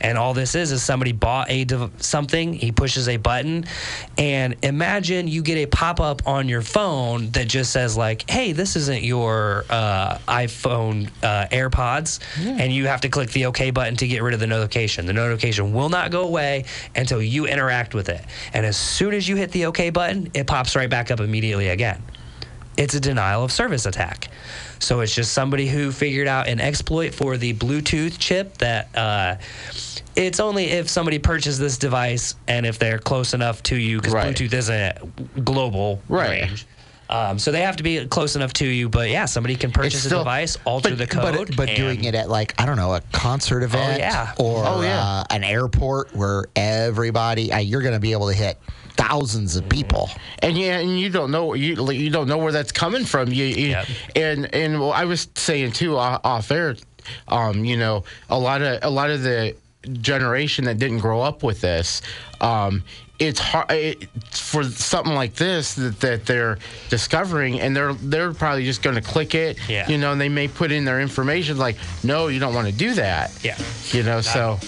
and 0.00 0.18
all 0.18 0.34
this 0.34 0.54
is 0.54 0.72
is 0.72 0.82
somebody 0.82 1.12
bought 1.12 1.50
a 1.50 1.64
dev- 1.64 1.90
something. 1.98 2.52
He 2.52 2.70
pushes 2.70 3.08
a 3.08 3.16
button, 3.16 3.64
and 4.16 4.56
imagine 4.62 5.26
you 5.26 5.42
get 5.42 5.58
a 5.58 5.66
pop 5.66 6.00
up 6.00 6.26
on 6.26 6.48
your 6.48 6.62
phone 6.62 7.30
that 7.30 7.48
just 7.48 7.72
says 7.72 7.96
like, 7.96 8.28
"Hey, 8.30 8.52
this 8.52 8.76
isn't 8.76 9.02
your 9.02 9.64
uh, 9.70 10.18
iPhone 10.28 11.08
uh, 11.22 11.46
AirPods," 11.50 12.20
and 12.38 12.72
you 12.72 12.86
have 12.86 13.00
to 13.00 13.08
click 13.08 13.30
the 13.30 13.46
OK 13.46 13.70
button 13.70 13.96
to 13.96 14.06
get 14.06 14.22
rid 14.22 14.34
of 14.34 14.40
the 14.40 14.46
notification. 14.46 15.06
The 15.06 15.12
notification 15.14 15.72
will 15.72 15.88
not 15.88 16.10
go 16.10 16.22
away 16.22 16.64
until 16.94 17.22
you 17.22 17.46
interact 17.46 17.94
with 17.94 18.08
it, 18.08 18.22
and 18.52 18.66
as 18.66 18.76
soon 18.76 19.14
as 19.14 19.28
you 19.28 19.36
hit 19.36 19.52
the 19.52 19.66
OK 19.66 19.90
button, 19.90 20.30
it 20.34 20.46
pops 20.46 20.76
right 20.76 20.90
back 20.90 21.10
up 21.10 21.20
immediately 21.20 21.68
again. 21.68 22.02
It's 22.78 22.94
a 22.94 23.00
denial 23.00 23.44
of 23.44 23.52
service 23.52 23.84
attack. 23.84 24.28
So 24.78 25.00
it's 25.00 25.14
just 25.14 25.32
somebody 25.32 25.66
who 25.68 25.90
figured 25.92 26.28
out 26.28 26.46
an 26.48 26.60
exploit 26.60 27.12
for 27.12 27.36
the 27.36 27.52
Bluetooth 27.52 28.18
chip 28.18 28.56
that. 28.58 28.88
Uh, 28.96 29.36
it's 30.16 30.40
only 30.40 30.64
if 30.64 30.88
somebody 30.88 31.18
purchases 31.20 31.58
this 31.60 31.78
device 31.78 32.34
and 32.48 32.66
if 32.66 32.78
they're 32.80 32.98
close 32.98 33.34
enough 33.34 33.62
to 33.64 33.76
you, 33.76 33.98
because 33.98 34.14
Right. 34.14 34.34
Bluetooth 34.34 34.52
isn't 34.52 35.44
global 35.44 36.02
Right. 36.08 36.42
range. 36.42 36.66
Um, 37.10 37.38
so 37.38 37.52
they 37.52 37.62
have 37.62 37.76
to 37.76 37.82
be 37.82 38.06
close 38.06 38.36
enough 38.36 38.52
to 38.54 38.66
you. 38.66 38.88
But 38.88 39.08
yeah, 39.10 39.24
somebody 39.24 39.56
can 39.56 39.70
purchase 39.72 40.02
still- 40.04 40.20
a 40.20 40.24
device, 40.24 40.58
alter 40.64 40.90
but- 40.90 40.98
the 40.98 41.06
But, 41.16 41.34
code, 41.34 41.56
but 41.56 41.68
doing 41.74 41.98
and- 41.98 42.06
it 42.08 42.14
at 42.14 42.28
like 42.28 42.54
I 42.60 42.66
don't 42.66 42.76
know 42.76 42.94
a 42.94 43.00
concert 43.12 43.62
event 43.62 43.98
yeah. 44.00 44.32
or 44.38 44.64
Oh, 44.66 44.82
yeah. 44.82 45.02
uh, 45.02 45.24
an 45.30 45.42
airport 45.44 46.14
where 46.14 46.44
everybody 46.56 47.52
uh, 47.52 47.58
you're 47.58 47.82
going 47.82 47.94
to 47.94 48.00
be 48.00 48.12
able 48.12 48.28
to 48.28 48.34
hit 48.34 48.58
thousands 48.96 49.56
of 49.56 49.68
people. 49.68 50.10
and 50.40 50.58
yeah, 50.58 50.78
and 50.78 50.98
you 51.00 51.08
don't 51.08 51.30
know 51.30 51.54
you 51.54 51.90
you 51.92 52.10
don't 52.10 52.28
know 52.28 52.38
where 52.38 52.52
that's 52.52 52.72
coming 52.72 53.04
from. 53.04 53.32
You, 53.32 53.44
you 53.44 53.68
Yep. 53.68 53.86
and 54.16 54.54
and 54.54 54.80
well, 54.80 54.92
I 54.92 55.04
was 55.04 55.28
saying 55.34 55.72
too 55.72 55.96
off, 55.96 56.20
off 56.24 56.50
air, 56.50 56.76
um, 57.28 57.64
you 57.64 57.76
know, 57.76 58.04
a 58.28 58.38
lot 58.38 58.60
of 58.60 58.80
a 58.82 58.90
lot 58.90 59.10
of 59.10 59.22
the 59.22 59.54
generation 60.02 60.64
that 60.66 60.78
didn't 60.78 60.98
grow 60.98 61.22
up 61.22 61.42
with 61.42 61.60
this. 61.60 62.02
Um, 62.40 62.82
it's 63.18 63.40
hard 63.40 63.70
it, 63.70 64.08
for 64.30 64.62
something 64.64 65.14
like 65.14 65.34
this 65.34 65.74
that, 65.74 66.00
that 66.00 66.26
they're 66.26 66.58
discovering, 66.88 67.60
and 67.60 67.74
they're 67.74 67.94
they're 67.94 68.32
probably 68.32 68.64
just 68.64 68.82
going 68.82 68.96
to 68.96 69.02
click 69.02 69.34
it, 69.34 69.58
Yeah. 69.68 69.88
you 69.88 69.98
know, 69.98 70.12
and 70.12 70.20
they 70.20 70.28
may 70.28 70.48
put 70.48 70.70
in 70.72 70.84
their 70.84 71.00
information 71.00 71.58
like, 71.58 71.76
no, 72.04 72.28
you 72.28 72.38
don't 72.40 72.54
want 72.54 72.66
to 72.68 72.72
do 72.72 72.94
that, 72.94 73.32
Yeah. 73.42 73.58
you 73.90 74.02
know. 74.02 74.20
So 74.20 74.58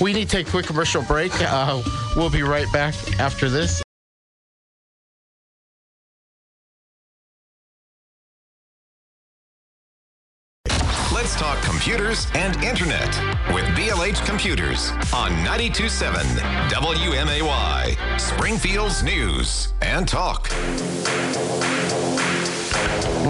we 0.00 0.12
need 0.12 0.28
to 0.28 0.36
take 0.36 0.46
a 0.48 0.50
quick 0.50 0.66
commercial 0.66 1.02
break. 1.02 1.32
Uh, 1.40 1.82
we'll 2.16 2.30
be 2.30 2.42
right 2.42 2.70
back 2.72 2.94
after 3.18 3.48
this. 3.48 3.82
Computers, 11.78 12.26
and 12.34 12.56
internet 12.64 13.06
with 13.54 13.64
BLH 13.76 14.26
Computers 14.26 14.90
on 15.14 15.30
927 15.44 16.26
WMAY, 16.70 18.18
Springfield's 18.18 19.04
News 19.04 19.72
and 19.80 20.08
Talk. 20.08 20.50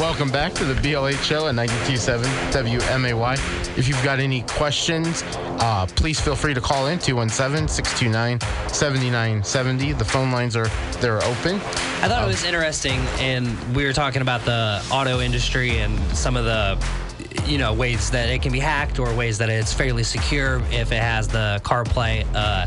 Welcome 0.00 0.30
back 0.30 0.54
to 0.54 0.64
the 0.64 0.72
BLH 0.80 1.22
show 1.22 1.48
at 1.48 1.56
92.7 1.56 2.24
WMAY. 2.50 3.36
If 3.76 3.86
you've 3.86 4.02
got 4.02 4.18
any 4.18 4.40
questions, 4.44 5.22
uh, 5.60 5.86
please 5.94 6.18
feel 6.18 6.34
free 6.34 6.54
to 6.54 6.60
call 6.62 6.86
in 6.86 6.98
217-629-7970. 7.00 9.98
The 9.98 10.04
phone 10.06 10.32
lines 10.32 10.56
are 10.56 10.68
they're 11.02 11.22
open. 11.22 11.56
I 11.56 12.08
thought 12.08 12.24
it 12.24 12.26
was 12.26 12.44
interesting, 12.44 13.00
and 13.18 13.58
we 13.76 13.84
were 13.84 13.92
talking 13.92 14.22
about 14.22 14.46
the 14.46 14.82
auto 14.90 15.20
industry 15.20 15.80
and 15.80 16.00
some 16.16 16.34
of 16.34 16.46
the, 16.46 16.82
you 17.46 17.58
know, 17.58 17.72
ways 17.72 18.10
that 18.10 18.28
it 18.28 18.42
can 18.42 18.52
be 18.52 18.58
hacked 18.58 18.98
or 18.98 19.14
ways 19.14 19.38
that 19.38 19.48
it's 19.48 19.72
fairly 19.72 20.02
secure 20.02 20.62
if 20.70 20.92
it 20.92 21.02
has 21.02 21.28
the 21.28 21.60
CarPlay. 21.64 22.26
Uh, 22.34 22.66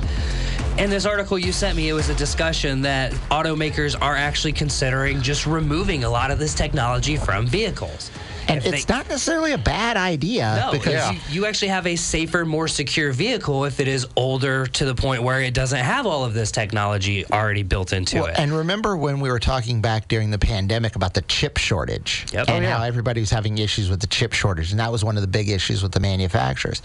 in 0.77 0.89
this 0.89 1.05
article 1.05 1.37
you 1.37 1.51
sent 1.51 1.75
me, 1.75 1.89
it 1.89 1.93
was 1.93 2.09
a 2.09 2.15
discussion 2.15 2.81
that 2.81 3.11
automakers 3.29 3.99
are 4.01 4.15
actually 4.15 4.53
considering 4.53 5.21
just 5.21 5.45
removing 5.45 6.03
a 6.03 6.09
lot 6.09 6.31
of 6.31 6.39
this 6.39 6.53
technology 6.53 7.17
from 7.17 7.45
vehicles. 7.45 8.09
And 8.47 8.57
If 8.57 8.65
it's 8.73 8.85
they- 8.85 8.93
not 8.93 9.07
necessarily 9.07 9.53
a 9.53 9.57
bad 9.57 9.97
idea 9.97 10.63
no, 10.65 10.71
because 10.71 10.93
because 11.11 11.29
you, 11.33 11.41
you 11.41 11.45
actually 11.45 11.67
have 11.69 11.85
a 11.87 11.95
safer, 11.95 12.43
more 12.45 12.67
secure 12.67 13.11
vehicle 13.13 13.65
if 13.65 13.79
it 13.79 13.87
is 13.87 14.07
older 14.15 14.65
to 14.65 14.85
the 14.85 14.95
point 14.95 15.23
where 15.23 15.41
it 15.41 15.53
doesn't 15.53 15.79
have 15.79 16.05
all 16.05 16.25
of 16.25 16.33
this 16.33 16.51
technology 16.51 17.25
already 17.31 17.63
built 17.63 17.93
into 17.93 18.17
Well, 18.17 18.25
it. 18.27 18.35
and 18.37 18.51
remember 18.51 18.97
when 18.97 19.19
we 19.19 19.29
were 19.29 19.39
talking 19.39 19.81
back 19.81 20.07
during 20.07 20.31
the 20.31 20.39
pandemic 20.39 20.95
about 20.95 21.13
the 21.13 21.21
chip 21.23 21.57
shortage 21.57 22.25
Yep. 22.33 22.49
and 22.49 22.65
Oh, 22.65 22.67
yeah. 22.67 22.77
how 22.77 22.83
everybody 22.83 23.21
was 23.21 23.29
having 23.29 23.57
issues 23.57 23.89
with 23.89 23.99
the 24.01 24.07
chip 24.07 24.33
shortage, 24.33 24.71
and 24.71 24.79
that 24.79 24.91
was 24.91 25.03
one 25.03 25.15
of 25.17 25.21
the 25.21 25.27
big 25.27 25.49
issues 25.49 25.81
with 25.83 25.91
the 25.91 25.99
manufacturers. 25.99 26.81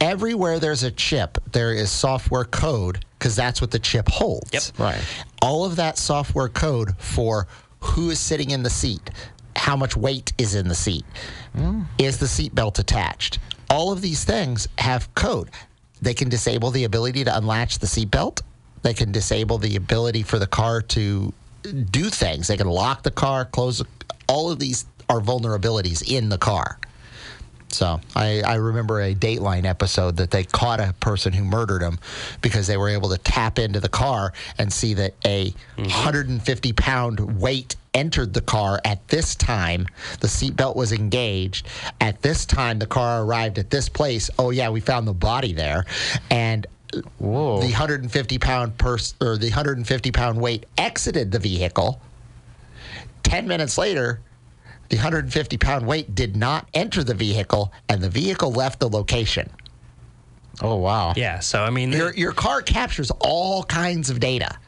Everywhere 0.00 0.58
there's 0.58 0.82
a 0.82 0.90
chip, 0.90 1.38
there 1.52 1.72
is 1.72 1.90
software 1.90 2.44
code 2.44 3.04
because 3.18 3.34
that's 3.34 3.60
what 3.60 3.70
the 3.70 3.78
chip 3.78 4.08
holds. 4.08 4.50
Yep. 4.52 4.62
Right. 4.78 5.00
All 5.42 5.64
of 5.64 5.76
that 5.76 5.98
software 5.98 6.48
code 6.48 6.96
for 6.98 7.46
who 7.80 8.10
is 8.10 8.18
sitting 8.20 8.50
in 8.50 8.62
the 8.62 8.70
seat, 8.70 9.10
how 9.56 9.76
much 9.76 9.96
weight 9.96 10.32
is 10.38 10.54
in 10.54 10.68
the 10.68 10.74
seat, 10.74 11.04
mm. 11.56 11.84
is 11.98 12.18
the 12.18 12.26
seatbelt 12.26 12.78
attached. 12.78 13.38
All 13.70 13.92
of 13.92 14.00
these 14.00 14.24
things 14.24 14.68
have 14.78 15.14
code. 15.14 15.50
They 16.00 16.14
can 16.14 16.28
disable 16.28 16.70
the 16.70 16.84
ability 16.84 17.24
to 17.24 17.36
unlatch 17.36 17.78
the 17.78 17.86
seatbelt. 17.86 18.40
They 18.82 18.94
can 18.94 19.12
disable 19.12 19.58
the 19.58 19.76
ability 19.76 20.22
for 20.22 20.38
the 20.38 20.46
car 20.46 20.80
to 20.82 21.32
do 21.90 22.04
things. 22.08 22.48
They 22.48 22.56
can 22.56 22.68
lock 22.68 23.02
the 23.02 23.10
car, 23.10 23.44
close. 23.44 23.78
The, 23.78 23.86
all 24.28 24.50
of 24.50 24.58
these 24.58 24.86
are 25.08 25.20
vulnerabilities 25.20 26.08
in 26.08 26.28
the 26.28 26.38
car. 26.38 26.78
So 27.70 28.00
I, 28.16 28.42
I 28.42 28.54
remember 28.54 29.00
a 29.00 29.14
Dateline 29.14 29.64
episode 29.64 30.16
that 30.16 30.30
they 30.30 30.44
caught 30.44 30.80
a 30.80 30.94
person 31.00 31.32
who 31.32 31.44
murdered 31.44 31.82
him 31.82 31.98
because 32.40 32.66
they 32.66 32.76
were 32.76 32.88
able 32.88 33.10
to 33.10 33.18
tap 33.18 33.58
into 33.58 33.78
the 33.78 33.88
car 33.88 34.32
and 34.56 34.72
see 34.72 34.94
that 34.94 35.14
a 35.24 35.50
mm-hmm. 35.50 35.82
150 35.82 36.72
pound 36.72 37.40
weight 37.40 37.76
entered 37.92 38.32
the 38.32 38.40
car 38.40 38.80
at 38.84 39.06
this 39.08 39.34
time. 39.34 39.86
The 40.20 40.28
seatbelt 40.28 40.76
was 40.76 40.92
engaged. 40.92 41.66
At 42.00 42.22
this 42.22 42.46
time, 42.46 42.78
the 42.78 42.86
car 42.86 43.22
arrived 43.22 43.58
at 43.58 43.70
this 43.70 43.88
place. 43.88 44.30
Oh 44.38 44.50
yeah, 44.50 44.70
we 44.70 44.80
found 44.80 45.06
the 45.06 45.14
body 45.14 45.52
there, 45.52 45.84
and 46.30 46.66
Whoa. 47.18 47.58
the 47.60 47.66
150 47.66 48.38
pound 48.38 48.78
pers- 48.78 49.14
or 49.20 49.36
the 49.36 49.48
150 49.48 50.10
pound 50.12 50.40
weight 50.40 50.64
exited 50.78 51.32
the 51.32 51.38
vehicle. 51.38 52.00
10 53.24 53.46
minutes 53.46 53.76
later, 53.76 54.20
the 54.88 54.96
150 54.96 55.56
pound 55.58 55.86
weight 55.86 56.14
did 56.14 56.36
not 56.36 56.68
enter 56.74 57.04
the 57.04 57.14
vehicle 57.14 57.72
and 57.88 58.00
the 58.00 58.08
vehicle 58.10 58.50
left 58.52 58.80
the 58.80 58.88
location. 58.88 59.50
Oh 60.60 60.76
wow. 60.76 61.12
yeah, 61.16 61.38
so 61.38 61.62
I 61.62 61.70
mean, 61.70 61.92
Your, 61.92 62.12
your 62.14 62.32
car 62.32 62.62
captures 62.62 63.12
all 63.20 63.62
kinds 63.64 64.10
of 64.10 64.18
data. 64.18 64.58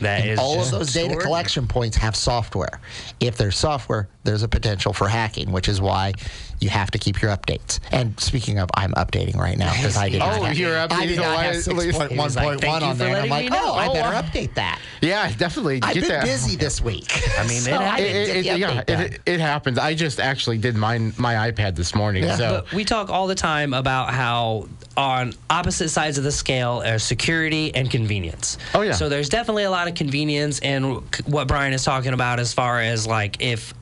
that 0.00 0.24
is 0.24 0.38
all 0.38 0.60
of 0.60 0.70
those 0.70 0.92
data 0.92 1.16
collection 1.16 1.66
points 1.66 1.96
have 1.96 2.14
software. 2.14 2.80
If 3.18 3.36
there's 3.36 3.56
software, 3.58 4.08
there's 4.26 4.42
a 4.42 4.48
potential 4.48 4.92
for 4.92 5.08
hacking, 5.08 5.50
which 5.52 5.68
is 5.68 5.80
why 5.80 6.12
you 6.60 6.68
have 6.68 6.90
to 6.90 6.98
keep 6.98 7.20
your 7.22 7.30
updates. 7.34 7.78
And 7.92 8.18
speaking 8.20 8.58
of, 8.58 8.68
I'm 8.74 8.92
updating 8.92 9.36
right 9.36 9.56
now 9.56 9.72
because 9.72 9.96
I 9.96 10.08
did 10.08 10.20
Oh, 10.22 10.26
not 10.26 10.42
have, 10.48 10.58
you're 10.58 10.76
I 10.78 10.86
updating 10.86 11.08
did 11.08 11.18
the 11.18 11.22
not 11.22 11.38
have 11.42 11.54
li- 11.66 11.84
He 11.84 12.16
was 12.18 12.36
like, 12.36 12.58
6.1.1 12.58 12.82
on 12.82 12.92
for 12.92 12.98
there. 12.98 13.08
And 13.08 13.16
I'm 13.16 13.28
like, 13.28 13.48
oh, 13.52 13.74
I 13.74 13.86
Oh, 13.88 13.92
better 13.92 14.12
wow. 14.14 14.22
update 14.22 14.54
that. 14.54 14.80
Yeah, 15.00 15.30
definitely. 15.36 15.80
I've 15.82 15.94
get 15.94 16.00
been 16.02 16.10
that. 16.10 16.24
busy 16.24 16.56
this 16.56 16.80
week. 16.80 17.10
I 17.38 17.42
mean, 17.46 17.58
it 17.58 17.60
So 17.62 17.76
I 17.76 17.82
happens. 17.82 18.06
didn't 18.08 18.20
It, 18.22 18.26
get 18.26 18.36
it, 18.36 18.46
it- 18.46 18.88
yeah, 18.88 19.00
it, 19.00 19.20
it 19.26 19.40
happens. 19.40 19.78
I 19.78 19.94
just 19.94 20.18
actually 20.20 20.58
did 20.58 20.76
mine 20.76 21.12
my 21.18 21.50
iPad 21.50 21.76
this 21.76 21.94
morning. 21.94 22.24
Yeah. 22.24 22.36
So 22.36 22.64
But 22.64 22.72
we 22.74 22.84
talk 22.84 23.10
all 23.10 23.26
the 23.26 23.34
time 23.34 23.72
about 23.74 24.10
how 24.12 24.68
on 24.96 25.34
opposite 25.50 25.90
sides 25.90 26.16
of 26.16 26.24
the 26.24 26.32
scale 26.32 26.82
are 26.84 26.98
security 26.98 27.74
and 27.74 27.90
convenience. 27.90 28.56
Oh, 28.74 28.80
yeah. 28.80 28.92
So 28.92 29.08
there's 29.10 29.28
definitely 29.28 29.64
a 29.64 29.70
lot 29.70 29.88
of 29.88 29.94
convenience 29.94 30.58
and 30.60 31.02
c- 31.14 31.22
what 31.26 31.46
Brian 31.48 31.74
is 31.74 31.84
talking 31.84 32.14
about 32.14 32.40
as 32.40 32.54
far 32.54 32.80
as 32.80 33.06
like 33.06 33.36
if 33.40 33.74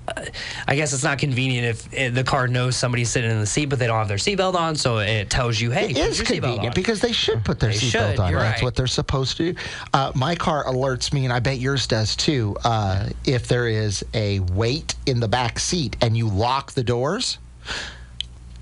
I 0.68 0.76
guess 0.76 0.92
it's 0.92 1.02
not 1.04 1.18
convenient 1.18 1.66
if 1.92 2.10
uh, 2.10 2.14
the 2.14 2.24
car 2.24 2.46
knows 2.46 2.76
somebody's 2.76 3.08
sitting 3.10 3.30
in 3.30 3.40
the 3.40 3.46
seat 3.46 3.66
but 3.66 3.78
they 3.78 3.86
don't 3.86 3.98
have 3.98 4.08
their 4.08 4.18
seatbelt 4.18 4.54
on, 4.54 4.76
so 4.76 4.98
it 4.98 5.30
tells 5.30 5.60
you, 5.60 5.70
hey, 5.70 5.90
It 5.90 5.96
is 5.98 6.20
convenient 6.20 6.66
on. 6.66 6.72
because 6.74 7.00
they 7.00 7.12
should 7.12 7.44
put 7.44 7.58
their 7.60 7.70
seatbelt 7.70 8.18
on. 8.18 8.30
you're 8.30 8.40
That's 8.40 8.58
right. 8.60 8.62
what 8.64 8.74
they're 8.74 8.86
supposed 8.86 9.36
to 9.38 9.52
do. 9.52 9.60
Uh, 9.92 10.12
my 10.14 10.34
car 10.34 10.64
alerts 10.64 11.12
me, 11.12 11.24
and 11.24 11.32
I 11.32 11.40
bet 11.40 11.58
yours 11.58 11.86
does 11.86 12.16
too. 12.16 12.56
Uh, 12.64 13.08
if 13.24 13.48
there 13.48 13.66
is 13.66 14.04
a 14.12 14.40
weight 14.40 14.94
in 15.06 15.20
the 15.20 15.28
back 15.28 15.58
seat 15.58 15.96
and 16.00 16.16
you 16.16 16.28
lock 16.28 16.72
the 16.72 16.84
doors, 16.84 17.38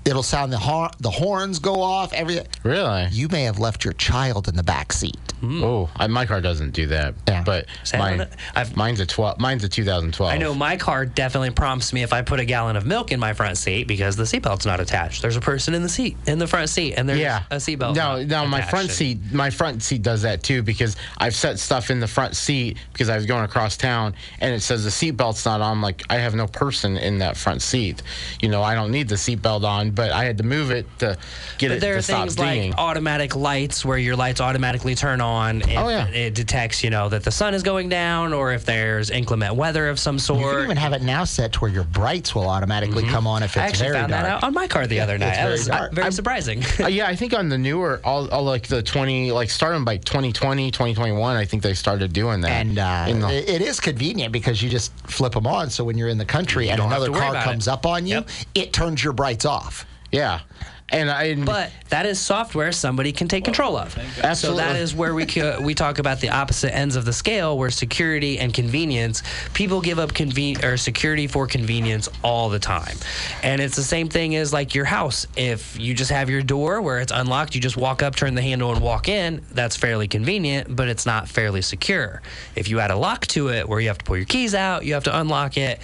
it'll 0.05 0.23
sound 0.23 0.51
the 0.51 0.57
hor- 0.57 0.91
the 0.99 1.09
horns 1.11 1.59
go 1.59 1.81
off. 1.81 2.13
Everything. 2.13 2.47
really, 2.63 3.07
You 3.11 3.27
may 3.29 3.43
have 3.43 3.59
left 3.59 3.83
your 3.83 3.93
child 3.93 4.47
in 4.47 4.55
the 4.55 4.63
back 4.63 4.91
seat. 4.93 5.17
Hmm. 5.39 5.61
oh, 5.61 5.89
I, 5.97 6.07
my 6.07 6.25
car 6.25 6.39
doesn't 6.39 6.71
do 6.71 6.87
that. 6.87 7.15
Yeah. 7.27 7.43
But 7.43 7.65
See, 7.83 7.97
mine, 7.97 8.19
don't. 8.19 8.29
I've- 8.55 8.73
mine's 8.75 9.01
a 9.01 9.05
twelve. 9.05 9.39
Mine's 9.41 9.63
a 9.65 9.69
2012. 9.69 10.31
I 10.31 10.37
know 10.37 10.53
my 10.55 10.77
car 10.77 11.05
definitely 11.05 11.49
prompts 11.51 11.91
me 11.91 12.01
if 12.01 12.13
I 12.13 12.21
put 12.21 12.39
a 12.39 12.45
gallon 12.45 12.77
of 12.77 12.85
milk 12.85 13.11
in 13.11 13.19
my 13.19 13.33
front 13.33 13.57
seat 13.57 13.85
because 13.87 14.15
the 14.15 14.23
seatbelt's 14.23 14.65
not 14.65 14.79
attached. 14.79 15.21
There's 15.21 15.35
a 15.35 15.41
person 15.41 15.73
in 15.73 15.83
the 15.83 15.89
seat, 15.89 16.15
in 16.27 16.39
the 16.39 16.47
front 16.47 16.69
seat, 16.69 16.93
and 16.93 17.09
there's 17.09 17.19
Yeah, 17.19 17.43
a 17.51 17.57
seatbelt. 17.57 17.95
No, 17.95 18.23
no, 18.23 18.45
my 18.45 18.59
attached. 18.59 18.69
front 18.69 18.89
seat, 18.91 19.19
my 19.33 19.49
front 19.49 19.83
seat 19.83 20.01
does 20.01 20.21
that 20.21 20.43
too 20.43 20.63
because 20.63 20.95
I've 21.17 21.35
set 21.35 21.59
stuff 21.59 21.89
in 21.89 21.99
the 21.99 22.07
front 22.07 22.37
seat 22.37 22.77
because 22.93 23.09
I 23.09 23.17
was 23.17 23.25
going 23.25 23.43
across 23.43 23.75
town 23.75 24.15
and 24.39 24.53
it 24.55 24.61
says 24.61 24.85
the 24.85 24.89
seatbelt's 24.91 25.43
not 25.45 25.59
on. 25.59 25.81
Like 25.81 26.03
I 26.09 26.15
have 26.19 26.35
no 26.35 26.47
person 26.47 26.95
in 26.95 27.17
that 27.19 27.35
front 27.35 27.61
seat. 27.61 28.01
You 28.41 28.47
know, 28.47 28.63
I 28.63 28.75
don't 28.75 28.91
need 28.91 29.09
the 29.09 29.15
seatbelt 29.15 29.65
on, 29.65 29.91
but 29.93 30.11
I 30.11 30.23
had 30.25 30.37
to 30.39 30.43
move 30.43 30.71
it 30.71 30.85
to 30.99 31.17
get 31.57 31.69
But 31.69 31.77
it 31.77 31.81
there 31.81 31.93
to 31.93 31.99
are 31.99 32.01
stop 32.01 32.19
things 32.21 32.35
dinging. 32.35 32.71
like 32.71 32.79
automatic 32.79 33.35
lights 33.35 33.83
where 33.85 33.97
your 33.97 34.15
lights 34.15 34.41
automatically 34.41 34.95
turn 34.95 35.21
on 35.21 35.61
if 35.61 35.77
Oh, 35.77 35.89
yeah. 35.89 36.07
it 36.07 36.33
detects, 36.35 36.83
you 36.83 36.89
know, 36.89 37.09
that 37.09 37.23
the 37.23 37.31
sun 37.31 37.53
is 37.53 37.63
going 37.63 37.89
down 37.89 38.33
or 38.33 38.53
if 38.53 38.65
there's 38.65 39.09
inclement 39.09 39.55
weather 39.55 39.89
of 39.89 39.99
some 39.99 40.19
sort. 40.19 40.39
You 40.41 40.51
can 40.51 40.63
even 40.63 40.77
have 40.77 40.93
it 40.93 41.01
now 41.01 41.23
set 41.23 41.53
to 41.53 41.59
where 41.59 41.71
your 41.71 41.83
brights 41.83 42.33
will 42.35 42.49
automatically 42.49 43.03
come 43.03 43.27
on 43.27 43.43
if 43.43 43.51
it's 43.51 43.53
Mm-hmm. 43.55 43.61
I 43.63 43.67
actually 43.67 43.87
very 43.89 43.95
found 43.99 44.11
dark. 44.11 44.23
that 44.23 44.31
out 44.31 44.43
on 44.43 44.53
my 44.53 44.67
car 44.67 44.87
the 44.87 44.99
other 44.99 45.17
night. 45.17 45.35
That 45.35 45.49
was 45.51 45.67
dark. 45.67 45.93
very 45.93 46.11
surprising. 46.11 46.63
Uh, 46.83 46.87
yeah, 46.87 47.07
I 47.07 47.15
think 47.15 47.33
on 47.33 47.49
the 47.49 47.57
newer, 47.57 48.01
all, 48.03 48.27
all 48.29 48.43
like 48.43 48.67
the 48.67 48.81
20, 48.83 49.31
like 49.31 49.49
starting 49.49 49.85
by 49.85 49.97
2020, 49.97 50.71
2021, 50.71 51.35
I 51.37 51.45
think 51.45 51.61
they 51.63 51.73
started 51.73 52.11
doing 52.13 52.41
that. 52.41 52.51
And 52.51 52.77
uh, 52.79 53.05
the- 53.07 53.33
it- 53.37 53.49
it 53.53 53.61
is 53.61 53.79
convenient 53.79 54.33
because 54.33 54.61
you 54.61 54.69
just 54.69 54.91
flip 55.07 55.33
them 55.33 55.45
on. 55.47 55.69
So 55.69 55.83
when 55.83 55.97
you're 55.97 56.07
in 56.09 56.17
the 56.17 56.25
country 56.25 56.69
and 56.69 56.81
another 56.81 57.11
car 57.11 57.35
comes 57.43 57.67
it. 57.67 57.71
up 57.71 57.85
on 57.85 58.05
you, 58.07 58.15
Yep. 58.15 58.29
it 58.55 58.73
turns 58.73 59.03
your 59.03 59.13
brights 59.13 59.45
off. 59.45 59.82
Yeah. 60.13 60.41
And 60.89 61.09
I, 61.09 61.33
But 61.33 61.71
that 61.89 62.05
is 62.05 62.19
software 62.19 62.71
somebody 62.71 63.13
can 63.13 63.27
take 63.27 63.43
control 63.45 63.77
of. 63.77 63.97
So 64.35 64.55
that 64.57 64.75
is 64.75 64.93
where 64.93 65.15
we 65.15 65.25
co- 65.25 65.59
we 65.59 65.73
talk 65.73 65.97
about 65.97 66.19
the 66.19 66.29
opposite 66.29 66.75
ends 66.75 66.95
of 66.95 67.03
the 67.03 67.13
scale, 67.13 67.57
where 67.57 67.71
security 67.71 68.37
and 68.37 68.53
convenience. 68.53 69.23
People 69.53 69.81
give 69.81 69.97
up 69.97 70.11
conven- 70.11 70.63
or 70.63 70.77
security 70.77 71.25
for 71.25 71.47
convenience 71.47 72.09
all 72.23 72.49
the 72.49 72.59
time, 72.59 72.95
and 73.41 73.59
it's 73.59 73.75
the 73.75 73.81
same 73.81 74.07
thing 74.07 74.35
as 74.35 74.53
like 74.53 74.75
your 74.75 74.85
house. 74.85 75.25
If 75.35 75.79
you 75.79 75.95
just 75.95 76.11
have 76.11 76.29
your 76.29 76.43
door 76.43 76.79
where 76.79 76.99
it's 76.99 77.13
unlocked, 77.13 77.55
you 77.55 77.61
just 77.61 77.77
walk 77.77 78.03
up, 78.03 78.15
turn 78.15 78.35
the 78.35 78.43
handle, 78.43 78.71
and 78.71 78.79
walk 78.79 79.07
in. 79.07 79.41
That's 79.51 79.75
fairly 79.75 80.07
convenient, 80.07 80.75
but 80.75 80.89
it's 80.89 81.07
not 81.07 81.27
fairly 81.27 81.63
secure. 81.63 82.21
If 82.55 82.67
you 82.69 82.79
add 82.81 82.91
a 82.91 82.97
lock 82.97 83.25
to 83.27 83.49
it, 83.49 83.67
where 83.67 83.79
you 83.79 83.87
have 83.87 83.97
to 83.97 84.05
pull 84.05 84.17
your 84.17 84.27
keys 84.27 84.53
out, 84.53 84.85
you 84.85 84.93
have 84.93 85.05
to 85.05 85.19
unlock 85.19 85.57
it. 85.57 85.79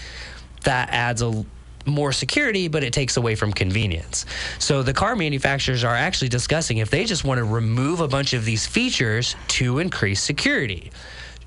That 0.65 0.89
adds 0.91 1.23
a 1.23 1.45
more 1.85 2.11
security, 2.11 2.67
but 2.67 2.83
it 2.83 2.93
takes 2.93 3.17
away 3.17 3.35
from 3.35 3.51
convenience. 3.53 4.25
So 4.59 4.83
the 4.83 4.93
car 4.93 5.15
manufacturers 5.15 5.83
are 5.83 5.95
actually 5.95 6.29
discussing 6.29 6.77
if 6.77 6.89
they 6.89 7.05
just 7.05 7.23
want 7.23 7.37
to 7.39 7.43
remove 7.43 7.99
a 7.99 8.07
bunch 8.07 8.33
of 8.33 8.45
these 8.45 8.65
features 8.65 9.35
to 9.49 9.79
increase 9.79 10.21
security. 10.21 10.91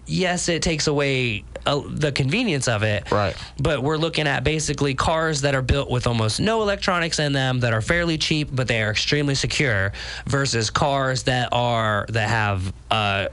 Yes, 0.05 0.49
it 0.49 0.63
takes 0.63 0.89
away 0.89 1.45
uh, 1.65 1.81
the 1.87 2.11
convenience 2.11 2.67
of 2.67 2.83
it. 2.83 3.11
Right. 3.11 3.37
But 3.59 3.83
we're 3.83 3.97
looking 3.97 4.27
at 4.27 4.43
basically 4.43 4.95
cars 4.95 5.43
that 5.43 5.55
are 5.55 5.63
built 5.63 5.91
with 5.91 6.09
almost 6.09 6.41
no 6.41 6.63
electronics 6.63 7.21
in 7.21 7.33
them 7.33 7.61
that 7.61 7.73
are 7.73 7.81
fairly 7.81 8.19
cheap, 8.19 8.49
but 8.53 8.67
they 8.67 8.83
are 8.83 8.91
extremely 8.91 9.37
secure 9.37 9.93
versus 10.27 10.71
cars 10.71 11.23
that 11.25 11.51
are 11.53 12.07
that 12.09 12.29
have 12.29 12.73
uh, 12.91 13.29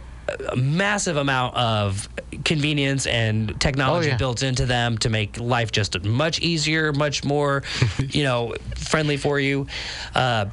a 0.51 0.55
massive 0.55 1.17
amount 1.17 1.55
of 1.55 2.07
convenience 2.43 3.05
and 3.07 3.59
technology 3.59 4.07
Oh, 4.07 4.11
yeah. 4.11 4.17
built 4.17 4.43
into 4.43 4.65
them 4.65 4.97
to 4.99 5.09
make 5.09 5.39
life 5.39 5.71
just 5.71 6.03
much 6.03 6.39
easier, 6.39 6.93
much 6.93 7.23
more, 7.23 7.63
you 8.09 8.23
know, 8.23 8.55
friendly 8.75 9.17
for 9.17 9.39
you. 9.39 9.67
Uh, 10.15 10.45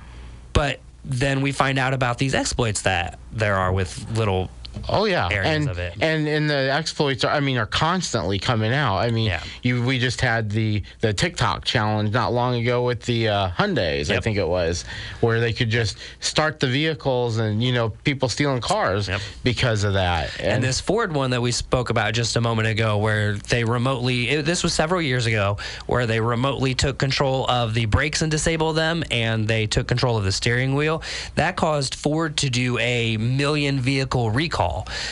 but 0.53 0.81
then 1.05 1.41
we 1.43 1.53
find 1.53 1.79
out 1.79 1.95
about 1.95 2.19
these 2.19 2.35
exploits 2.35 2.83
that 2.83 3.19
there 3.33 3.57
are 3.57 3.73
with 3.73 4.07
little. 4.17 4.51
Oh 4.89 5.05
yeah, 5.05 5.29
and 5.29 5.69
and 6.01 6.29
and 6.29 6.51
the 6.51 6.71
exploits 6.73 7.25
are 7.25 7.33
I 7.33 7.41
mean 7.41 7.57
are 7.59 7.67
constantly 7.67 8.39
coming 8.39 8.73
out. 8.73 8.99
I 8.99 9.11
mean, 9.11 9.27
Yeah. 9.27 9.43
you 9.63 9.83
we 9.83 9.99
just 9.99 10.21
had 10.21 10.51
the 10.51 10.83
the 11.01 11.13
TikTok 11.13 11.65
challenge 11.65 12.13
not 12.13 12.33
long 12.33 12.55
ago 12.55 12.85
with 12.85 13.03
the 13.03 13.29
uh, 13.29 13.49
Hyundai's, 13.51 14.11
I 14.11 14.21
think 14.21 14.37
it 14.37 14.47
was, 14.47 14.85
where 15.21 15.41
they 15.41 15.53
could 15.53 15.71
just 15.71 15.99
start 16.21 16.61
the 16.61 16.67
vehicles 16.69 17.39
and 17.39 17.63
you 17.63 17.73
know 17.73 17.91
people 18.05 18.29
stealing 18.29 18.61
cars 18.61 19.09
Yep. 19.09 19.21
because 19.43 19.83
of 19.85 19.95
that. 19.95 20.39
And 20.41 20.63
this 20.63 20.81
Ford 20.81 21.13
one 21.15 21.31
that 21.31 21.41
we 21.43 21.53
spoke 21.53 21.91
about 21.91 22.15
just 22.15 22.37
a 22.37 22.41
moment 22.41 22.69
ago, 22.69 22.99
where 22.99 23.35
they 23.35 23.65
remotely, 23.65 24.29
it, 24.29 24.45
this 24.45 24.63
was 24.63 24.73
several 24.75 25.03
years 25.03 25.27
ago, 25.27 25.57
where 25.87 26.07
they 26.07 26.21
remotely 26.21 26.75
took 26.75 26.99
control 26.99 27.49
of 27.51 27.75
the 27.75 27.87
brakes 27.87 28.23
and 28.23 28.31
disabled 28.31 28.77
them, 28.77 29.03
and 29.11 29.49
they 29.49 29.67
took 29.67 29.89
control 29.89 30.17
of 30.17 30.25
the 30.25 30.33
steering 30.33 30.75
wheel. 30.75 31.03
That 31.35 31.57
caused 31.57 31.95
Ford 31.95 32.37
to 32.39 32.51
do 32.51 32.79
a 32.79 33.17
million 33.17 33.81
vehicle 33.81 34.31
recall. 34.31 34.66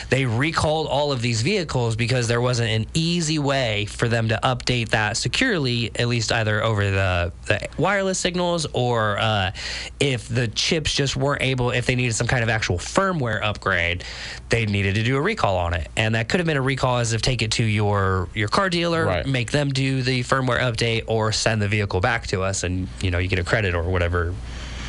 They 0.09 0.25
recalled 0.25 0.87
all 0.87 1.11
of 1.11 1.21
these 1.21 1.41
vehicles 1.41 1.95
because 1.95 2.27
there 2.27 2.41
wasn't 2.41 2.69
an 2.69 2.85
easy 2.93 3.39
way 3.39 3.85
for 3.85 4.07
them 4.07 4.29
to 4.29 4.39
update 4.43 4.89
that 4.89 5.17
securely, 5.17 5.91
at 5.95 6.07
least 6.07 6.31
either 6.31 6.63
over 6.63 6.89
the, 6.91 7.31
the 7.47 7.67
wireless 7.77 8.19
signals 8.19 8.65
or 8.73 9.17
uh, 9.19 9.51
if 9.99 10.27
the 10.27 10.47
chips 10.47 10.93
just 10.93 11.15
weren't 11.15 11.41
able, 11.41 11.71
if 11.71 11.85
they 11.85 11.95
needed 11.95 12.13
some 12.15 12.27
kind 12.27 12.43
of 12.43 12.49
actual 12.49 12.77
firmware 12.77 13.41
upgrade, 13.43 14.03
they 14.49 14.65
needed 14.65 14.95
to 14.95 15.03
do 15.03 15.17
a 15.17 15.21
recall 15.21 15.57
on 15.57 15.73
it. 15.73 15.87
And 15.95 16.15
that 16.15 16.29
could 16.29 16.39
have 16.39 16.47
been 16.47 16.57
a 16.57 16.61
recall 16.61 16.97
as 16.99 17.13
if 17.13 17.21
take 17.21 17.41
it 17.41 17.51
to 17.51 17.63
your 17.63 18.29
your 18.33 18.47
car 18.47 18.69
dealer, 18.69 19.05
Right. 19.05 19.25
make 19.25 19.51
them 19.51 19.69
do 19.69 20.01
the 20.01 20.21
firmware 20.23 20.59
update, 20.59 21.03
or 21.07 21.31
send 21.31 21.61
the 21.61 21.67
vehicle 21.67 22.01
back 22.01 22.27
to 22.27 22.43
us, 22.43 22.63
and 22.63 22.87
you 23.01 23.11
know 23.11 23.17
you 23.19 23.27
get 23.27 23.39
a 23.39 23.43
credit 23.43 23.75
or 23.75 23.83
whatever 23.83 24.33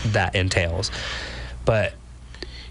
that 0.07 0.35
entails. 0.35 0.91
But 1.65 1.93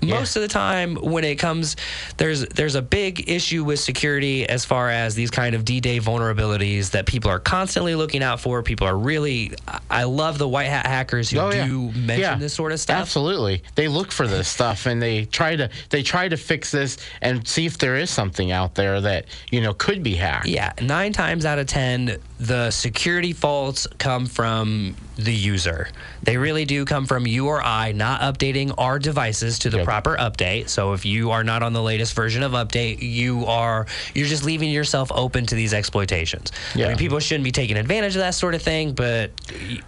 most 0.10 0.36
of 0.36 0.42
the 0.42 0.48
time 0.48 0.96
when 0.96 1.24
it 1.24 1.36
comes 1.36 1.76
there's 2.18 2.46
there's 2.48 2.76
a 2.76 2.82
big 2.82 3.30
issue 3.30 3.64
with 3.64 3.80
security 3.80 4.48
as 4.48 4.66
far 4.66 4.90
as 4.90 5.16
these 5.16 5.32
kind 5.32 5.56
of 5.56 5.66
D-Day 5.66 6.00
vulnerabilities 6.00 6.92
that 6.92 7.06
people 7.06 7.30
are 7.32 7.40
constantly 7.40 7.96
looking 7.96 8.24
out 8.24 8.40
for. 8.40 8.62
People 8.64 8.88
are 8.88 8.98
really 8.98 9.52
I- 9.68 9.80
I 9.90 10.04
love 10.04 10.38
the 10.38 10.48
white 10.48 10.68
hat 10.68 10.86
hackers 10.88 11.30
who 11.30 11.40
Oh, 11.40 11.52
yeah. 11.52 11.68
do 11.68 11.92
mention 11.94 12.20
Yeah, 12.20 12.36
this 12.36 12.54
sort 12.54 12.72
of 12.72 12.80
stuff. 12.80 13.00
Absolutely, 13.02 13.64
they 13.76 13.88
look 13.88 14.12
for 14.12 14.28
this 14.28 14.48
stuff 14.48 14.86
and 14.86 15.02
they 15.02 15.26
try 15.26 15.56
to 15.56 15.70
they 15.90 16.04
try 16.04 16.28
to 16.28 16.38
fix 16.38 16.72
this 16.72 16.98
and 17.22 17.48
see 17.48 17.66
if 17.66 17.78
there 17.78 17.96
is 17.96 18.10
something 18.10 18.52
out 18.52 18.76
there 18.76 19.00
that 19.02 19.26
you 19.52 19.62
know 19.62 19.74
could 19.74 20.04
be 20.04 20.16
hacked. 20.16 20.48
Yeah, 20.48 20.74
nine 20.82 21.14
times 21.14 21.46
out 21.46 21.60
of 21.60 21.68
ten, 21.68 22.18
the 22.38 22.70
security 22.70 23.32
faults 23.32 23.88
come 23.98 24.26
from 24.26 24.96
the 25.16 25.34
user. 25.34 25.88
They 26.24 26.36
really 26.36 26.66
do 26.66 26.84
come 26.84 27.06
from 27.06 27.26
you 27.26 27.48
or 27.48 27.62
I 27.64 27.94
not 27.94 28.20
updating 28.22 28.74
our 28.78 29.00
devices 29.00 29.60
to 29.60 29.70
the 29.70 29.78
Yep. 29.78 29.86
proper 29.86 30.18
update. 30.18 30.68
So 30.68 30.92
if 30.94 31.06
you 31.06 31.32
are 31.32 31.46
not 31.46 31.64
on 31.64 31.72
the 31.72 31.82
latest 31.82 32.14
version 32.14 32.44
of 32.44 32.52
update, 32.52 33.02
you 33.02 33.46
are 33.46 33.86
you're 34.14 34.28
just 34.28 34.44
leaving 34.44 34.70
yourself 34.70 35.12
open 35.14 35.46
to 35.46 35.56
these 35.56 35.74
exploitations. 35.74 36.52
I 36.76 36.80
Yeah. 36.80 36.88
mean, 36.90 36.98
people 36.98 37.20
shouldn't 37.20 37.46
be 37.46 37.54
taking 37.54 37.78
advantage 37.78 38.16
of 38.16 38.22
that 38.22 38.36
sort 38.36 38.54
of 38.54 38.62
thing, 38.62 38.92
but 38.92 39.32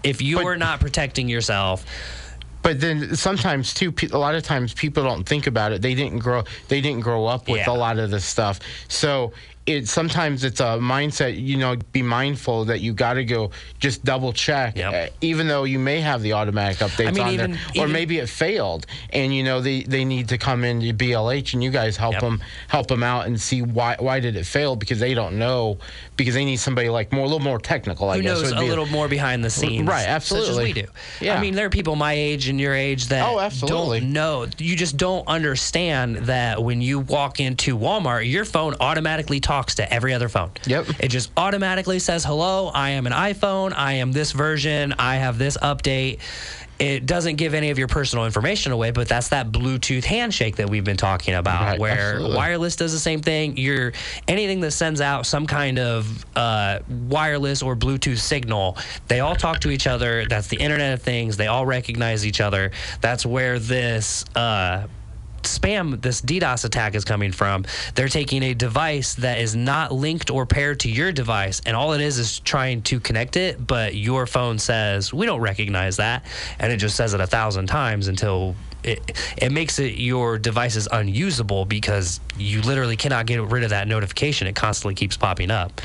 if 0.03 0.21
you 0.21 0.37
But- 0.37 0.45
are 0.45 0.57
not 0.57 0.79
protecting 0.79 1.27
yourself, 1.29 1.83
But 2.63 2.81
then 2.81 3.15
sometimes 3.15 3.73
too, 3.73 3.93
a 4.11 4.17
lot 4.17 4.35
of 4.35 4.43
times 4.43 4.73
people 4.73 5.01
don't 5.03 5.23
think 5.25 5.47
about 5.47 5.71
it. 5.71 5.81
They 5.81 5.93
didn't 5.95 6.19
grow. 6.19 6.43
They 6.67 6.81
didn't 6.81 6.99
grow 6.99 7.25
up 7.25 7.47
with 7.47 7.59
Yeah. 7.61 7.69
a 7.69 7.77
lot 7.77 7.97
of 7.97 8.11
this 8.11 8.25
stuff. 8.25 8.59
So 8.89 9.31
it 9.67 9.87
sometimes 9.87 10.43
it's 10.43 10.59
a 10.61 10.79
mindset. 10.79 11.39
You 11.39 11.57
know, 11.57 11.75
be 11.91 12.01
mindful 12.01 12.65
that 12.65 12.79
you 12.81 12.93
got 12.93 13.13
to 13.15 13.25
go 13.25 13.51
just 13.79 14.03
double 14.05 14.31
check, 14.33 14.77
Yep. 14.77 14.93
uh, 14.93 15.13
even 15.21 15.47
though 15.47 15.65
you 15.65 15.77
may 15.77 15.99
have 16.01 16.21
the 16.21 16.33
automatic 16.33 16.77
updates 16.79 17.13
mean, 17.13 17.23
on 17.23 17.33
even- 17.33 17.51
there, 17.51 17.59
or 17.75 17.77
even- 17.83 17.91
maybe 17.91 18.17
it 18.19 18.29
failed, 18.29 18.85
and 19.11 19.35
you 19.35 19.43
know 19.43 19.59
they, 19.61 19.81
they 19.83 20.05
need 20.05 20.29
to 20.29 20.37
come 20.37 20.63
into 20.63 20.93
BLH 20.93 21.53
and 21.53 21.63
you 21.63 21.69
guys 21.69 21.97
help 21.97 22.13
Yep. 22.13 22.21
them 22.21 22.41
help 22.69 22.87
them 22.87 23.03
out 23.03 23.27
and 23.27 23.39
see 23.39 23.61
why 23.61 23.95
why 23.99 24.19
did 24.21 24.35
it 24.37 24.45
fail 24.45 24.75
because 24.77 24.99
they 24.99 25.13
don't 25.13 25.37
know 25.37 25.77
because 26.15 26.33
they 26.33 26.45
need 26.45 26.55
somebody 26.57 26.89
like 26.89 27.11
more 27.11 27.25
a 27.25 27.27
little 27.27 27.39
more 27.39 27.59
technical. 27.59 28.09
I 28.09 28.15
who 28.17 28.23
guess 28.23 28.41
knows 28.41 28.51
a 28.53 28.61
little 28.61 28.85
more 28.87 29.07
behind 29.09 29.43
the 29.43 29.49
scenes, 29.49 29.87
Right, 29.87 29.99
Such 29.99 30.07
as 30.07 30.15
absolutely. 30.15 30.63
we 30.63 30.73
do. 30.73 30.87
Yeah. 31.21 31.35
I 31.37 31.41
mean, 31.41 31.53
there 31.55 31.65
are 31.65 31.69
people 31.69 31.95
my 31.97 32.13
age 32.13 32.47
and 32.47 32.59
your 32.59 32.73
age 32.73 33.07
that 33.07 33.27
Oh, 33.27 33.39
absolutely. 33.39 33.99
don't 33.99 34.13
know. 34.13 34.47
You 34.57 34.75
just 34.77 34.95
don't 34.97 35.27
understand 35.27 36.15
that 36.27 36.63
when 36.63 36.81
you 36.81 36.99
walk 36.99 37.39
into 37.39 37.77
Walmart, 37.77 38.29
your 38.31 38.45
phone 38.45 38.75
automatically 38.79 39.39
talks 39.39 39.56
to 39.65 39.93
every 39.93 40.13
other 40.13 40.29
phone. 40.29 40.51
Yep. 40.65 40.85
It 40.99 41.07
just 41.09 41.31
automatically 41.35 41.99
says, 41.99 42.23
"Hello, 42.23 42.67
I 42.67 42.91
am 42.91 43.05
an 43.07 43.13
iPhone. 43.13 43.73
I 43.75 43.93
am 43.93 44.11
this 44.11 44.31
version. 44.31 44.93
I 44.97 45.15
have 45.15 45.37
this 45.37 45.57
update." 45.57 46.19
It 46.79 47.07
doesn't 47.07 47.37
give 47.37 47.55
any 47.55 47.71
of 47.71 47.79
your 47.79 47.87
personal 47.87 48.25
information 48.25 48.71
away, 48.71 48.91
but 48.91 49.07
that's 49.09 49.29
that 49.29 49.51
Bluetooth 49.51 50.03
handshake 50.03 50.57
that 50.57 50.69
we've 50.69 50.83
been 50.83 50.95
talking 50.95 51.33
about, 51.33 51.59
Right, 51.63 51.79
where 51.79 52.11
absolutely. 52.11 52.37
wireless 52.37 52.75
does 52.75 52.91
the 52.91 52.99
same 52.99 53.19
thing. 53.19 53.57
You're 53.57 53.93
anything 54.27 54.59
that 54.59 54.69
sends 54.69 55.01
out 55.01 55.25
some 55.25 55.47
kind 55.47 55.79
of 55.79 56.23
uh, 56.35 56.79
wireless 56.87 57.63
or 57.63 57.75
Bluetooth 57.75 58.19
signal. 58.19 58.77
They 59.07 59.21
all 59.21 59.35
talk 59.35 59.61
to 59.61 59.71
each 59.71 59.87
other. 59.87 60.27
That's 60.29 60.49
the 60.49 60.57
Internet 60.57 60.93
of 60.93 61.01
Things. 61.01 61.35
They 61.35 61.47
all 61.47 61.65
recognize 61.65 62.27
each 62.27 62.41
other. 62.41 62.69
That's 63.01 63.25
where 63.25 63.57
this. 63.57 64.23
Uh, 64.35 64.85
spam 65.47 66.01
this 66.01 66.21
DDoS 66.21 66.65
attack 66.65 66.95
is 66.95 67.05
coming 67.05 67.31
from. 67.31 67.65
They're 67.95 68.07
taking 68.07 68.43
a 68.43 68.53
device 68.53 69.15
that 69.15 69.39
is 69.39 69.55
not 69.55 69.91
linked 69.91 70.29
or 70.29 70.45
paired 70.45 70.79
to 70.81 70.89
your 70.89 71.11
device, 71.11 71.61
and 71.65 71.75
all 71.75 71.93
it 71.93 72.01
is 72.01 72.17
is 72.17 72.39
trying 72.39 72.81
to 72.83 72.99
connect 72.99 73.37
it, 73.37 73.65
but 73.65 73.95
your 73.95 74.25
phone 74.27 74.59
says, 74.59 75.13
We 75.13 75.25
don't 75.25 75.41
recognize 75.41 75.97
that. 75.97 76.25
And 76.59 76.71
it 76.71 76.77
just 76.77 76.95
says 76.95 77.13
it 77.13 77.21
a 77.21 77.27
thousand 77.27 77.67
times 77.67 78.07
until 78.07 78.55
it, 78.87 79.35
it 79.37 79.51
makes 79.51 79.79
it 79.79 79.95
your 79.95 80.37
device 80.37 80.75
is 80.75 80.87
unusable 80.91 81.65
because 81.65 82.19
you 82.37 82.61
literally 82.61 82.95
cannot 82.95 83.25
get 83.25 83.41
rid 83.41 83.63
of 83.63 83.71
that 83.71 83.87
notification. 83.87 84.47
It 84.47 84.55
constantly 84.55 84.95
keeps 84.95 85.17
popping 85.17 85.51
up. 85.51 85.81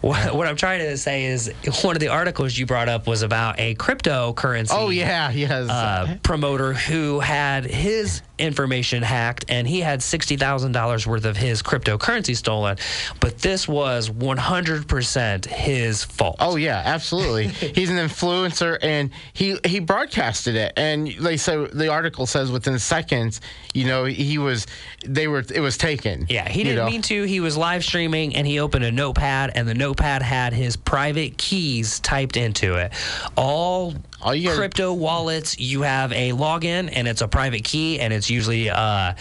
What, 0.00 0.34
what 0.34 0.46
I'm 0.48 0.56
trying 0.56 0.80
to 0.80 0.96
say 0.96 1.26
is 1.26 1.52
one 1.82 1.96
of 1.96 2.00
the 2.00 2.08
articles 2.08 2.56
you 2.56 2.66
brought 2.66 2.88
up 2.88 3.06
was 3.06 3.22
about 3.22 3.58
a 3.58 3.74
cryptocurrency 3.74 4.68
Oh 4.70 4.90
yeah, 4.90 5.30
yes. 5.30 5.68
uh, 5.68 6.16
promoter 6.22 6.72
who 6.72 7.20
had 7.20 7.64
his 7.64 8.22
information 8.38 9.02
hacked 9.02 9.46
and 9.48 9.66
he 9.66 9.80
had 9.80 10.00
$60,000 10.00 11.06
worth 11.06 11.24
of 11.24 11.36
his 11.36 11.62
cryptocurrency 11.62 12.36
stolen. 12.36 12.76
But 13.20 13.38
this 13.38 13.66
was 13.66 14.10
100% 14.10 15.46
his 15.46 16.04
fault. 16.04 16.36
Oh 16.40 16.56
yeah, 16.56 16.82
absolutely. 16.84 17.48
He's 17.74 17.90
an 17.90 17.96
influencer, 17.96 18.78
and 18.82 19.10
he 19.32 19.56
he 19.64 19.80
broadcasted 19.80 20.54
it, 20.56 20.72
and 20.76 21.08
they 21.08 21.36
say 21.36 21.66
the 21.66 21.88
article 21.88 22.26
says 22.26 22.45
within 22.50 22.78
seconds, 22.78 23.40
you 23.74 23.86
know, 23.86 24.04
he 24.04 24.38
was 24.38 24.66
they 25.04 25.28
were 25.28 25.44
it 25.54 25.60
was 25.60 25.76
taken. 25.78 26.26
Yeah, 26.28 26.48
he 26.48 26.62
didn't 26.64 26.76
know. 26.84 26.86
mean 26.90 27.02
to. 27.02 27.22
He 27.24 27.40
was 27.40 27.56
live 27.56 27.84
streaming 27.84 28.34
and 28.36 28.46
he 28.46 28.58
opened 28.60 28.84
a 28.84 28.92
notepad, 28.92 29.52
and 29.54 29.68
the 29.68 29.74
notepad 29.74 30.22
had 30.22 30.52
his 30.52 30.76
private 30.76 31.36
keys 31.38 32.00
typed 32.00 32.36
into 32.36 32.74
it. 32.76 32.92
All, 33.36 33.94
All 34.22 34.34
you 34.34 34.44
gotta- 34.48 34.56
crypto 34.58 34.92
wallets, 34.92 35.58
you 35.58 35.82
have 35.82 36.12
a 36.12 36.32
login, 36.32 36.90
and 36.92 37.06
it's 37.08 37.20
a 37.20 37.28
private 37.28 37.64
key, 37.64 38.00
and 38.00 38.12
it's 38.12 38.30
usually 38.30 38.70
uh, 38.70 39.14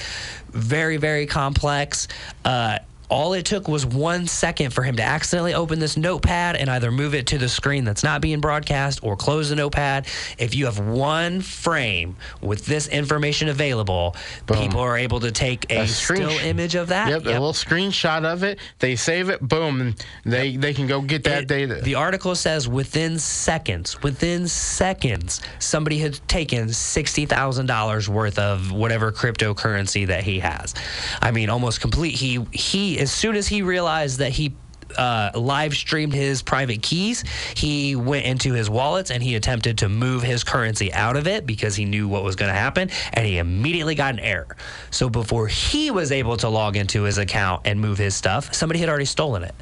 very, 0.50 0.98
very 0.98 1.26
complex. 1.26 2.08
Uh, 2.44 2.80
all 3.10 3.34
it 3.34 3.46
took 3.46 3.68
was 3.68 3.86
one 3.86 4.28
second 4.28 4.72
for 4.74 4.84
him 4.84 4.96
to 4.98 5.04
accidentally 5.04 5.54
open 5.54 5.80
this 5.80 5.98
notepad 5.98 6.56
and 6.56 6.70
either 6.70 6.91
move 6.91 7.13
it 7.13 7.28
to 7.28 7.38
the 7.38 7.48
screen 7.50 7.84
that's 7.84 8.04
not 8.04 8.22
being 8.22 8.39
broadcast 8.41 9.00
or 9.04 9.15
close 9.15 9.50
the 9.50 9.56
notepad. 9.56 10.08
If 10.38 10.56
you 10.56 10.65
have 10.65 10.80
one 10.80 11.41
frame 11.41 12.15
with 12.41 12.65
this 12.65 12.88
information 12.88 13.50
available, 13.50 14.15
Boom. 14.46 14.58
people 14.58 14.80
are 14.80 14.98
able 14.98 15.20
to 15.22 15.32
take 15.32 15.70
a, 15.72 15.82
A 15.82 15.88
still 15.88 16.30
image 16.30 16.76
of 16.76 16.88
that. 16.89 17.10
Yep, 17.10 17.26
a 17.26 17.30
little 17.30 17.54
screenshot 17.54 18.26
of 18.26 18.44
it. 18.44 18.60
They 18.80 18.96
save 18.96 19.30
it. 19.30 19.41
Boom, 19.41 19.82
and 19.82 20.06
they 20.26 20.56
they 20.58 20.74
can 20.74 20.88
go 20.88 21.02
get 21.02 21.24
that 21.26 21.44
It- 21.44 21.48
data. 21.48 21.76
The 21.82 21.96
article 21.96 22.36
says 22.36 22.68
within 22.68 23.20
seconds, 23.20 24.02
within 24.02 24.48
seconds, 24.48 25.41
somebody 25.60 26.00
had 26.00 26.20
taken 26.28 26.70
sixty 26.74 27.26
thousand 27.26 27.68
dollars 27.68 28.10
worth 28.10 28.39
of 28.39 28.72
whatever 28.72 29.12
cryptocurrency 29.12 30.08
that 30.08 30.24
he 30.24 30.39
has. 30.39 30.74
I 31.22 31.32
mean, 31.32 31.50
almost 31.50 31.82
complete. 31.82 32.15
He 32.15 32.46
he 32.52 32.95
as 33.00 33.12
soon 33.12 33.36
as 33.36 33.48
he 33.48 33.62
realized 33.62 34.20
that 34.20 34.32
he. 34.32 34.56
Uh, 34.98 35.32
live 35.36 35.74
streamed 35.74 36.14
his 36.14 36.42
private 36.44 36.82
keys. 36.82 37.24
He 37.56 37.96
went 37.96 38.26
into 38.26 38.54
his 38.54 38.70
wallets 38.70 39.10
and 39.10 39.22
he 39.22 39.36
attempted 39.36 39.80
to 39.80 39.90
move 39.90 40.22
his 40.22 40.44
currency 40.44 40.94
out 40.94 41.18
of 41.18 41.28
it 41.28 41.46
because 41.46 41.76
he 41.76 41.84
knew 41.84 42.08
what 42.08 42.24
was 42.24 42.36
going 42.36 42.50
to 42.50 42.58
happen, 42.58 42.92
and 43.12 43.26
he 43.26 43.40
immediately 43.40 43.96
got 43.96 44.14
an 44.14 44.20
error. 44.20 44.56
So 44.92 45.10
before 45.10 45.48
he 45.48 45.92
was 45.92 46.12
able 46.12 46.38
to 46.38 46.50
log 46.50 46.78
into 46.78 47.02
his 47.02 47.18
account 47.18 47.64
and 47.66 47.82
move 47.82 47.98
his 47.98 48.16
stuff, 48.16 48.54
somebody 48.54 48.80
had 48.80 48.88
already 48.88 49.06
stolen 49.06 49.44
it. 49.44 49.56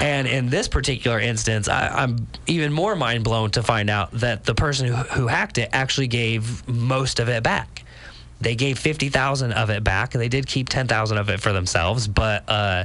And 0.00 0.28
in 0.28 0.48
this 0.48 0.68
particular 0.68 1.18
instance, 1.18 1.68
I, 1.68 1.88
I'm 1.88 2.28
even 2.46 2.72
more 2.72 2.94
mind 2.94 3.24
blown 3.24 3.50
to 3.52 3.62
find 3.62 3.90
out 3.90 4.12
that 4.12 4.44
the 4.44 4.54
person 4.54 4.86
who, 4.86 4.94
who 4.94 5.26
hacked 5.26 5.58
it 5.58 5.70
actually 5.72 6.08
gave 6.08 6.66
most 6.68 7.20
of 7.20 7.28
it 7.28 7.42
back. 7.42 7.77
They 8.40 8.54
gave 8.54 8.78
50,000 8.78 9.52
of 9.52 9.70
it 9.70 9.82
back. 9.82 10.14
And 10.14 10.22
they 10.22 10.28
did 10.28 10.46
keep 10.46 10.68
10,000 10.68 11.18
of 11.18 11.28
it 11.28 11.40
for 11.40 11.52
themselves, 11.52 12.08
but 12.08 12.44
uh, 12.48 12.84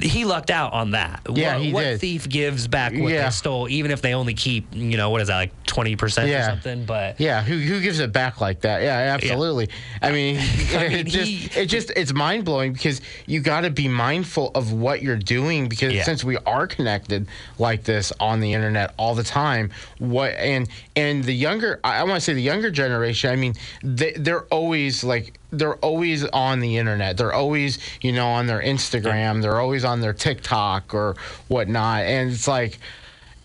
he 0.00 0.24
lucked 0.24 0.50
out 0.50 0.72
on 0.72 0.92
that. 0.92 1.20
Yeah, 1.28 1.54
what, 1.56 1.62
he 1.64 1.72
what 1.72 1.82
did. 1.82 2.00
thief 2.00 2.28
gives 2.28 2.68
back 2.68 2.92
what 2.92 3.12
Yeah. 3.12 3.24
they 3.24 3.30
stole, 3.30 3.68
even 3.68 3.90
if 3.90 4.00
they 4.00 4.14
only 4.14 4.32
keep, 4.34 4.66
you 4.72 4.96
know, 4.96 5.10
what 5.10 5.20
is 5.20 5.28
that, 5.28 5.36
like 5.36 5.66
20% 5.66 6.00
or 6.02 6.42
something? 6.44 6.84
But 6.86 7.20
Yeah, 7.20 7.42
who 7.42 7.58
who 7.58 7.80
gives 7.80 7.98
it 7.98 8.12
back 8.12 8.40
like 8.40 8.60
that? 8.60 8.82
Yeah, 8.82 8.96
absolutely. 9.14 9.68
I 10.00 10.12
mean, 10.12 10.36
I 10.74 10.88
mean, 10.88 10.92
it 10.92 11.06
just 11.08 11.28
he- 11.30 11.60
it 11.60 11.66
just 11.66 11.90
it's 11.96 12.12
mind 12.14 12.44
blowing 12.44 12.72
because 12.72 13.00
you 13.26 13.40
got 13.40 13.62
to 13.62 13.70
be 13.70 13.88
mindful 13.88 14.52
of 14.54 14.72
what 14.72 15.02
you're 15.02 15.16
doing 15.16 15.68
because 15.68 15.92
Yeah. 15.92 16.04
since 16.04 16.22
we 16.22 16.36
are 16.46 16.66
connected 16.66 17.26
like 17.58 17.82
this 17.82 18.12
on 18.20 18.40
the 18.40 18.52
internet 18.52 18.94
all 18.96 19.14
the 19.14 19.24
time, 19.24 19.70
what 19.98 20.30
and 20.34 20.68
and 20.94 21.24
the 21.24 21.34
younger 21.34 21.80
I, 21.82 21.98
I 21.98 22.02
want 22.04 22.14
to 22.14 22.20
say 22.20 22.34
the 22.34 22.40
younger 22.42 22.70
generation. 22.70 23.30
I 23.30 23.36
mean, 23.36 23.54
they, 23.82 24.12
they're 24.12 24.44
always 24.44 25.02
like 25.02 25.38
they're 25.50 25.76
always 25.76 26.24
on 26.24 26.60
the 26.60 26.76
internet. 26.76 27.16
They're 27.16 27.32
always 27.32 27.78
you 28.02 28.12
know 28.12 28.28
on 28.28 28.46
their 28.46 28.60
Instagram. 28.60 29.42
They're 29.42 29.60
always 29.60 29.84
on 29.84 30.00
their 30.00 30.12
TikTok 30.12 30.92
or 30.94 31.16
whatnot, 31.48 32.02
and 32.02 32.30
it's 32.32 32.48
like 32.48 32.78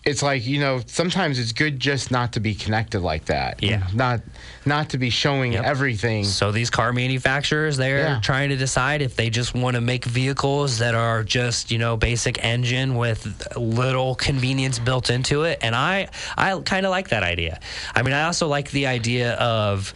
it's 0.04 0.20
like 0.20 0.44
you 0.44 0.58
know 0.58 0.80
sometimes 0.86 1.38
it's 1.38 1.52
good 1.52 1.78
just 1.78 2.10
not 2.10 2.32
to 2.32 2.40
be 2.40 2.56
connected 2.56 3.00
like 3.02 3.26
that 3.26 3.62
Yeah. 3.62 3.86
not 3.94 4.20
not 4.66 4.88
to 4.90 4.98
be 4.98 5.10
showing 5.10 5.52
Yep. 5.52 5.64
everything 5.64 6.24
So 6.24 6.50
these 6.50 6.70
car 6.70 6.92
manufacturers, 6.92 7.76
they're 7.76 7.98
Yeah. 7.98 8.20
trying 8.20 8.48
to 8.48 8.56
decide 8.56 9.00
if 9.00 9.14
they 9.14 9.30
just 9.30 9.54
want 9.54 9.76
to 9.76 9.80
make 9.80 10.04
vehicles 10.04 10.78
that 10.78 10.96
are 10.96 11.22
just 11.22 11.70
you 11.70 11.78
know 11.78 11.96
basic 11.96 12.44
engine 12.44 12.96
with 12.96 13.46
little 13.56 14.16
convenience 14.16 14.80
built 14.80 15.08
into 15.08 15.44
it, 15.44 15.60
and 15.62 15.76
I 15.76 16.08
I 16.36 16.58
kind 16.64 16.84
of 16.84 16.90
like 16.90 17.10
that 17.10 17.22
idea. 17.22 17.60
I 17.94 18.02
mean, 18.02 18.12
I 18.12 18.24
also 18.24 18.48
like 18.48 18.72
the 18.72 18.88
idea 18.88 19.34
of 19.34 19.94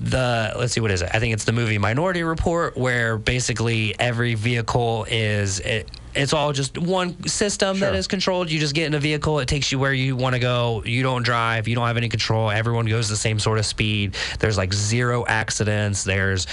the 0.00 0.52
let's 0.58 0.72
see 0.72 0.80
what 0.80 0.90
is 0.90 1.02
it? 1.02 1.10
I 1.12 1.18
think 1.20 1.34
it's 1.34 1.44
the 1.44 1.52
movie 1.52 1.76
Minority 1.78 2.22
Report, 2.22 2.76
where 2.76 3.18
basically 3.18 3.94
every 3.98 4.34
vehicle 4.34 5.06
is 5.10 5.60
it. 5.60 5.88
It's 6.12 6.32
all 6.32 6.52
just 6.52 6.76
one 6.76 7.22
system 7.28 7.78
that 7.78 7.90
Sure. 7.90 7.94
is 7.94 8.08
controlled. 8.08 8.50
You 8.50 8.58
just 8.58 8.74
get 8.74 8.86
in 8.86 8.94
a 8.94 8.98
vehicle. 8.98 9.38
It 9.38 9.46
takes 9.46 9.70
you 9.70 9.78
where 9.78 9.92
you 9.92 10.16
want 10.16 10.34
to 10.34 10.40
go. 10.40 10.82
You 10.84 11.04
don't 11.04 11.22
drive. 11.22 11.68
You 11.68 11.76
don't 11.76 11.86
have 11.86 11.96
any 11.96 12.08
control. 12.08 12.50
Everyone 12.50 12.86
goes 12.86 13.08
the 13.08 13.16
same 13.16 13.38
sort 13.38 13.58
of 13.58 13.66
speed. 13.66 14.16
There's 14.40 14.58
like 14.58 14.72
zero 14.72 15.24
accidents. 15.28 16.02
There's 16.02 16.48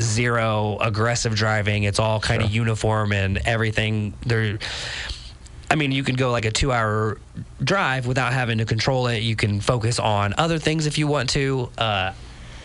zero 0.00 0.76
aggressive 0.80 1.34
driving. 1.34 1.84
It's 1.84 1.98
all 1.98 2.20
kind 2.20 2.42
of 2.42 2.50
uniform 2.50 3.12
and 3.12 3.38
everything. 3.46 4.12
There. 4.26 4.58
I 5.70 5.74
mean, 5.74 5.92
you 5.92 6.02
can 6.02 6.16
go 6.16 6.30
like 6.30 6.44
a 6.44 6.50
two 6.50 6.72
hour 6.72 7.18
drive 7.62 8.06
without 8.06 8.32
having 8.32 8.58
to 8.58 8.64
control 8.66 9.06
it. 9.06 9.22
You 9.22 9.36
can 9.36 9.60
focus 9.60 9.98
on 9.98 10.34
other 10.36 10.58
things 10.58 10.84
if 10.86 10.98
you 10.98 11.06
want 11.06 11.30
to. 11.30 11.70
Uh, 11.78 12.12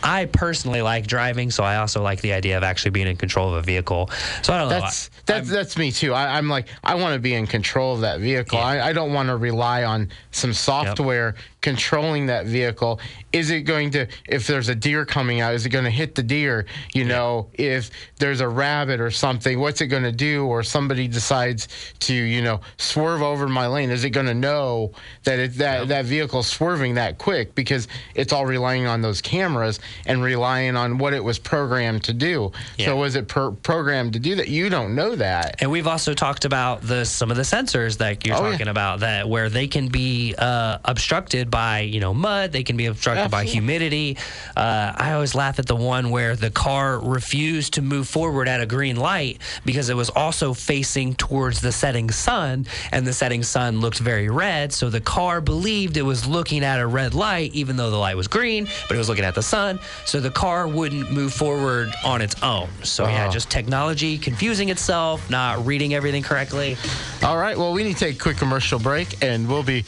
I 0.03 0.25
personally 0.25 0.81
like 0.81 1.07
driving, 1.07 1.49
so 1.49 1.63
I 1.63 1.77
also 1.77 2.01
like 2.03 2.21
the 2.21 2.33
idea 2.33 2.57
of 2.57 2.63
actually 2.63 2.91
being 2.91 3.07
in 3.07 3.15
control 3.17 3.49
of 3.49 3.55
a 3.55 3.61
vehicle. 3.61 4.09
So 4.41 4.53
I 4.53 4.57
don't 4.59 4.69
know. 4.69 4.79
that's 4.79 5.09
that's 5.25 5.49
that's 5.49 5.77
me 5.77 5.91
too 5.91 6.13
I, 6.13 6.37
i'm 6.37 6.49
like 6.49 6.67
i 6.83 6.95
want 6.95 7.13
to 7.13 7.19
be 7.19 7.33
in 7.33 7.47
control 7.47 7.95
of 7.95 8.01
that 8.01 8.19
vehicle 8.19 8.57
Yeah. 8.59 8.65
I, 8.65 8.89
I 8.89 8.93
don't 8.93 9.13
want 9.13 9.29
to 9.29 9.37
rely 9.37 9.85
on 9.85 10.09
some 10.31 10.51
software 10.51 11.35
controlling 11.63 12.27
that 12.27 12.45
vehicle. 12.45 12.99
Is 13.31 13.49
it 13.49 13.61
going 13.61 13.89
to 13.91 14.05
if 14.29 14.45
there's 14.45 14.69
a 14.69 14.75
deer 14.75 15.05
coming 15.05 15.39
out 15.41 15.55
is 15.55 15.65
it 15.65 15.69
going 15.69 15.85
to 15.85 15.89
hit 15.89 16.13
the 16.13 16.21
deer? 16.21 16.67
You 16.93 17.05
know 17.05 17.49
if 17.53 17.89
there's 18.19 18.41
a 18.41 18.47
rabbit 18.47 18.99
or 18.99 19.09
something 19.09 19.59
what's 19.59 19.81
it 19.81 19.87
going 19.87 20.03
to 20.03 20.11
do? 20.11 20.45
Or 20.45 20.61
somebody 20.61 21.07
decides 21.07 21.67
to 22.01 22.13
you 22.13 22.43
know 22.43 22.59
swerve 22.77 23.23
over 23.23 23.47
my 23.47 23.65
lane 23.65 23.89
is 23.89 24.03
it 24.03 24.11
going 24.11 24.27
to 24.27 24.35
know 24.35 24.91
that 25.23 25.39
it 25.39 25.53
that 25.57 25.87
that 25.87 26.05
vehicle's 26.05 26.47
swerving 26.47 26.93
that 26.95 27.17
quick? 27.17 27.55
Because 27.55 27.87
it's 28.13 28.31
all 28.31 28.45
relying 28.45 28.85
on 28.85 29.01
those 29.01 29.21
cameras 29.21 29.79
and 30.05 30.21
relying 30.21 30.75
on 30.75 30.99
what 30.99 31.13
it 31.13 31.23
was 31.23 31.39
programmed 31.39 32.03
to 32.03 32.13
do. 32.13 32.51
Yeah. 32.77 32.87
so 32.87 32.97
was 32.97 33.15
it 33.15 33.27
per- 33.27 33.51
programmed 33.51 34.13
to 34.13 34.19
do 34.19 34.35
that? 34.35 34.49
You 34.49 34.69
don't 34.69 34.93
know 34.93 35.15
that. 35.15 35.55
And 35.61 35.71
we've 35.71 35.87
also 35.87 36.13
talked 36.13 36.43
about 36.45 36.81
the 36.81 37.05
some 37.05 37.31
of 37.31 37.37
the 37.37 37.43
sensors 37.43 37.97
that 37.99 38.27
you're 38.27 38.35
Oh, 38.35 38.43
yeah. 38.45 38.51
talking 38.51 38.67
about 38.67 38.99
that 38.99 39.29
where 39.29 39.49
they 39.49 39.67
can 39.67 39.87
be 39.87 40.35
uh, 40.37 40.77
obstructed 40.85 41.49
by 41.53 41.81
you 41.81 41.99
know 41.99 42.13
mud, 42.15 42.51
they 42.51 42.63
can 42.63 42.77
be 42.77 42.87
obstructed 42.87 43.29
by 43.29 43.43
humidity. 43.45 44.17
Uh, 44.57 44.91
I 44.95 45.13
always 45.13 45.35
laugh 45.35 45.59
at 45.59 45.67
the 45.67 45.75
one 45.75 46.09
where 46.09 46.35
the 46.35 46.49
car 46.49 46.99
refused 46.99 47.75
to 47.75 47.81
move 47.83 48.07
forward 48.07 48.47
at 48.47 48.59
a 48.59 48.65
green 48.65 48.95
light 48.95 49.37
because 49.63 49.89
it 49.89 49.95
was 49.95 50.09
also 50.09 50.55
facing 50.55 51.13
towards 51.13 51.61
the 51.61 51.71
setting 51.71 52.09
sun, 52.09 52.65
and 52.91 53.05
the 53.05 53.13
setting 53.13 53.43
sun 53.43 53.79
looked 53.81 53.99
very 53.99 54.29
red. 54.29 54.73
So 54.73 54.89
the 54.89 54.99
car 55.01 55.41
believed 55.41 55.95
it 55.97 56.01
was 56.01 56.25
looking 56.25 56.63
at 56.63 56.79
a 56.79 56.87
red 56.87 57.13
light, 57.13 57.53
even 57.53 57.75
though 57.77 57.91
the 57.91 57.97
light 58.07 58.17
was 58.17 58.27
green, 58.27 58.67
but 58.87 58.95
it 58.95 58.97
was 58.97 59.07
looking 59.07 59.25
at 59.25 59.35
the 59.35 59.43
sun. 59.43 59.79
So 60.05 60.19
the 60.19 60.31
car 60.31 60.67
wouldn't 60.67 61.11
move 61.11 61.33
forward 61.33 61.93
on 62.03 62.21
its 62.23 62.35
own. 62.41 62.67
So 62.81 63.05
yeah, 63.07 63.27
Oh. 63.27 63.31
just 63.31 63.51
technology 63.51 64.17
confusing 64.17 64.69
itself, 64.69 65.29
not 65.29 65.63
reading 65.67 65.93
everything 65.93 66.23
correctly. 66.23 66.77
All 67.21 67.37
right. 67.37 67.55
Well, 67.55 67.73
we 67.73 67.83
need 67.83 67.93
to 67.93 67.99
take 67.99 68.15
a 68.15 68.19
quick 68.19 68.37
commercial 68.37 68.79
break, 68.79 69.21
and 69.21 69.47
we'll 69.47 69.61
be. 69.63 69.85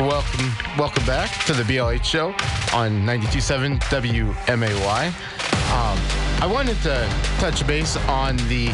Welcome, 0.00 0.50
welcome 0.78 1.04
back 1.04 1.44
to 1.44 1.52
the 1.52 1.62
BLH 1.62 2.04
show 2.04 2.28
on 2.74 3.02
92.7 3.02 3.78
WMAY. 3.80 5.06
Um, 5.72 6.42
I 6.42 6.50
wanted 6.50 6.80
to 6.84 7.06
touch 7.38 7.66
base 7.66 7.98
on 8.08 8.38
the 8.48 8.68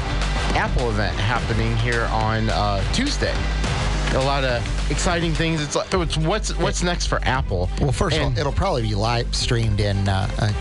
Apple 0.55 0.89
event 0.89 1.17
happening 1.17 1.77
here 1.79 2.05
on 2.13 2.49
uh, 2.51 2.81
Tuesday. 2.93 3.35
A 4.15 4.23
lot 4.23 4.45
of 4.45 4.63
exciting 4.89 5.35
things. 5.35 5.61
It's, 5.61 5.75
like, 5.75 5.93
it's 5.93 6.17
what's 6.17 6.57
what's 6.59 6.85
next 6.85 7.09
for 7.09 7.19
Apple. 7.25 7.69
Well, 7.81 7.91
first 7.91 8.17
of 8.19 8.23
all, 8.23 8.39
it'll 8.39 8.53
probably 8.53 8.83
be 8.83 8.95
live 8.95 9.35
streamed 9.35 9.81
in. 9.81 10.09
Uh, 10.09 10.31
uh, 10.39 10.53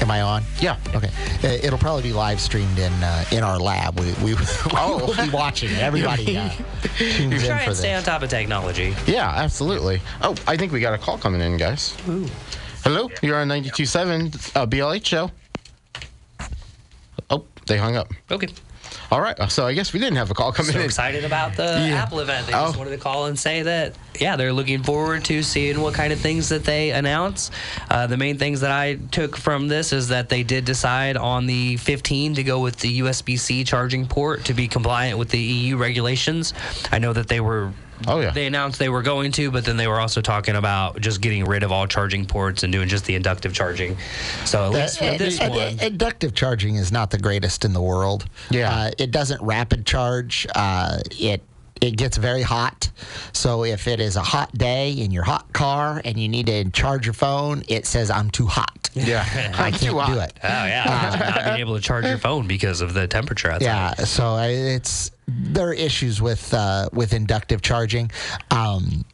am 0.00 0.10
I 0.10 0.20
on? 0.22 0.42
Yeah. 0.60 0.76
Okay. 0.94 1.10
Uh, 1.44 1.58
it'll 1.62 1.78
probably 1.78 2.02
be 2.02 2.12
live 2.12 2.40
streamed 2.40 2.78
in 2.78 2.92
uh, 3.02 3.24
in 3.32 3.42
our 3.42 3.58
lab. 3.58 3.98
We 3.98 4.12
we, 4.24 4.34
we 4.34 4.40
Oh. 4.72 5.04
will 5.06 5.24
be 5.26 5.30
watching 5.30 5.70
it. 5.70 5.78
Everybody 5.78 6.36
uh, 6.38 6.50
tunes 6.96 7.42
in 7.42 7.48
Try 7.48 7.64
for 7.64 7.70
and 7.70 7.76
stay 7.76 7.94
on 7.94 8.02
top 8.02 8.22
of 8.22 8.30
technology. 8.30 8.94
Yeah, 9.06 9.28
absolutely. 9.28 10.00
Oh, 10.22 10.34
I 10.46 10.56
think 10.56 10.72
we 10.72 10.80
got 10.80 10.94
a 10.94 10.98
call 10.98 11.18
coming 11.18 11.40
in, 11.40 11.56
guys. 11.56 11.96
Ooh. 12.08 12.26
Hello, 12.84 13.10
you're 13.22 13.36
on 13.36 13.48
92.7 13.48 14.56
uh, 14.56 14.66
BLH 14.66 15.04
show. 15.04 15.30
Oh, 17.30 17.44
they 17.66 17.76
hung 17.76 17.96
up. 17.96 18.12
Okay. 18.30 18.48
All 19.10 19.20
right, 19.20 19.36
so 19.50 19.66
I 19.66 19.74
guess 19.74 19.92
we 19.92 20.00
didn't 20.00 20.16
have 20.16 20.30
a 20.30 20.34
call 20.34 20.52
coming 20.52 20.72
So 20.72 20.78
in. 20.78 20.84
excited 20.84 21.24
about 21.24 21.56
the 21.56 21.64
Yeah. 21.64 22.02
Apple 22.02 22.20
event. 22.20 22.46
They 22.46 22.52
just 22.52 22.74
Oh. 22.74 22.78
wanted 22.78 22.90
to 22.90 22.98
call 22.98 23.26
and 23.26 23.38
say 23.38 23.62
that, 23.62 23.94
yeah, 24.20 24.36
they're 24.36 24.52
looking 24.52 24.82
forward 24.82 25.24
to 25.26 25.42
seeing 25.42 25.80
what 25.80 25.94
kind 25.94 26.12
of 26.12 26.20
things 26.20 26.48
that 26.50 26.64
they 26.64 26.90
announce. 26.90 27.50
Uh, 27.90 28.06
the 28.06 28.16
main 28.16 28.38
things 28.38 28.60
that 28.60 28.70
I 28.70 28.96
took 29.10 29.36
from 29.36 29.68
this 29.68 29.92
is 29.92 30.08
that 30.08 30.28
they 30.28 30.42
did 30.42 30.64
decide 30.64 31.16
on 31.16 31.46
the 31.46 31.76
15 31.78 32.34
to 32.34 32.42
go 32.42 32.60
with 32.60 32.76
the 32.76 33.00
USB 33.00 33.38
C 33.38 33.64
charging 33.64 34.06
port 34.06 34.44
to 34.46 34.54
be 34.54 34.68
compliant 34.68 35.18
with 35.18 35.30
the 35.30 35.38
EU 35.38 35.76
regulations. 35.76 36.54
I 36.92 36.98
know 36.98 37.12
that 37.12 37.28
they 37.28 37.40
were. 37.40 37.72
Oh, 38.06 38.20
yeah. 38.20 38.30
They 38.30 38.46
announced 38.46 38.78
they 38.78 38.88
were 38.88 39.02
going 39.02 39.32
to, 39.32 39.50
but 39.50 39.64
then 39.64 39.76
they 39.76 39.88
were 39.88 39.98
also 39.98 40.20
talking 40.20 40.54
about 40.54 41.00
just 41.00 41.20
getting 41.20 41.44
rid 41.44 41.64
of 41.64 41.72
all 41.72 41.88
charging 41.88 42.26
ports 42.26 42.62
and 42.62 42.72
doing 42.72 42.86
just 42.88 43.04
the 43.06 43.16
inductive 43.16 43.52
charging. 43.52 43.96
So 44.44 44.66
at 44.66 44.70
least 44.72 45.02
Uh, 45.02 45.06
with 45.06 45.18
this 45.18 45.40
uh, 45.40 45.48
one, 45.48 45.80
Inductive 45.80 46.32
charging 46.32 46.76
is 46.76 46.92
not 46.92 47.10
the 47.10 47.18
greatest 47.18 47.64
in 47.64 47.72
the 47.72 47.82
world. 47.82 48.26
Yeah. 48.50 48.72
Uh, 48.72 48.90
it 48.98 49.10
doesn't 49.10 49.42
rapid 49.42 49.84
charge. 49.84 50.46
Uh, 50.54 50.98
it 51.18 51.42
it 51.80 51.96
gets 51.96 52.16
very 52.16 52.42
hot. 52.42 52.90
So 53.32 53.64
if 53.64 53.86
it 53.86 54.00
is 54.00 54.16
a 54.16 54.22
hot 54.22 54.52
day 54.56 54.92
in 54.92 55.10
your 55.10 55.22
hot 55.24 55.52
car 55.52 56.00
and 56.04 56.18
you 56.18 56.28
need 56.28 56.46
to 56.46 56.68
charge 56.70 57.06
your 57.06 57.12
phone, 57.14 57.62
it 57.68 57.86
says 57.86 58.10
I'm 58.10 58.30
too 58.30 58.46
hot. 58.46 58.90
Yeah, 58.94 59.24
I 59.54 59.66
I'm 59.66 59.72
can't 59.72 59.76
too 59.82 59.90
do 59.92 59.98
hot. 59.98 60.18
it. 60.28 60.38
oh 60.42 60.48
yeah, 60.48 61.16
not 61.34 61.44
being 61.44 61.60
able 61.60 61.76
to 61.76 61.80
charge 61.82 62.04
your 62.06 62.18
phone 62.18 62.46
because 62.46 62.80
of 62.80 62.94
the 62.94 63.06
temperature 63.06 63.50
outside. 63.50 63.66
Yeah, 63.66 63.94
so 63.94 64.34
I- 64.34 64.46
it's 64.48 65.10
there 65.28 65.68
are 65.68 65.74
issues 65.74 66.20
with 66.22 66.52
uh, 66.54 66.88
with 66.92 67.12
inductive 67.12 67.60
charging. 67.62 68.10
Um, 68.50 69.04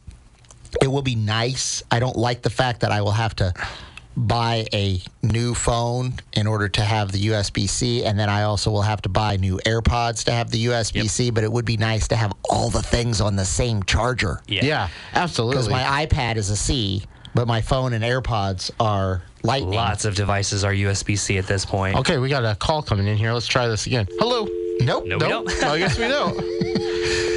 it 0.81 0.87
will 0.87 1.01
be 1.01 1.15
nice. 1.15 1.83
I 1.91 1.99
don't 1.99 2.15
like 2.17 2.41
the 2.41 2.49
fact 2.49 2.81
that 2.81 2.91
I 2.91 3.01
will 3.01 3.11
have 3.11 3.35
to 3.37 3.53
buy 4.17 4.65
a 4.73 5.01
new 5.21 5.53
phone 5.53 6.13
in 6.33 6.47
order 6.47 6.69
to 6.69 6.81
have 6.81 7.11
the 7.11 7.27
USB 7.27 7.67
C, 7.67 8.05
and 8.05 8.17
then 8.17 8.29
I 8.29 8.43
also 8.43 8.71
will 8.71 8.81
have 8.81 9.01
to 9.03 9.09
buy 9.09 9.37
new 9.37 9.57
AirPods 9.65 10.23
to 10.25 10.31
have 10.31 10.51
the 10.51 10.65
USB 10.65 11.09
C. 11.09 11.31
But 11.31 11.43
it 11.43 11.51
would 11.51 11.65
be 11.65 11.77
nice 11.77 12.07
to 12.09 12.15
have 12.15 12.33
all 12.49 12.69
the 12.69 12.81
things 12.81 13.21
on 13.21 13.35
the 13.35 13.45
same 13.45 13.83
charger. 13.83 14.41
Yeah, 14.47 14.89
absolutely. 15.13 15.57
Because 15.57 15.69
my 15.69 16.05
iPad 16.05 16.37
is 16.37 16.49
a 16.49 16.55
C, 16.55 17.03
but 17.33 17.47
my 17.47 17.61
phone 17.61 17.93
and 17.93 18.03
AirPods 18.03 18.71
are 18.79 19.21
Lightning. 19.45 19.73
Lots 19.75 20.05
of 20.05 20.15
devices 20.15 20.63
are 20.63 20.73
USB 20.73 21.17
C 21.17 21.37
at 21.37 21.45
this 21.45 21.65
point. 21.65 21.95
okay, 21.97 22.17
we 22.17 22.29
got 22.29 22.43
a 22.43 22.55
call 22.55 22.81
coming 22.81 23.07
in 23.07 23.17
here. 23.17 23.31
Let's 23.31 23.47
try 23.47 23.67
this 23.67 23.85
again. 23.85 24.07
Hello. 24.17 24.47
Nope. 24.81 25.05
No, 25.05 25.17
we 25.17 25.27
don't. 25.27 25.49
Oh, 25.63 25.73
I 25.73 25.77
guess 25.77 25.97
we 25.97 26.07
don't. 26.07 26.37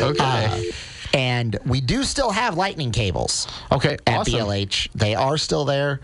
Okay. 0.00 0.46
Uh, 0.46 0.60
and 1.12 1.58
we 1.66 1.80
do 1.80 2.04
still 2.04 2.30
have 2.30 2.56
lightning 2.56 2.92
cables 2.92 3.46
okay. 3.72 3.96
at 4.06 4.18
awesome. 4.20 4.32
BLH. 4.32 4.88
They 4.94 5.14
are 5.14 5.36
still 5.36 5.64
there. 5.64 6.00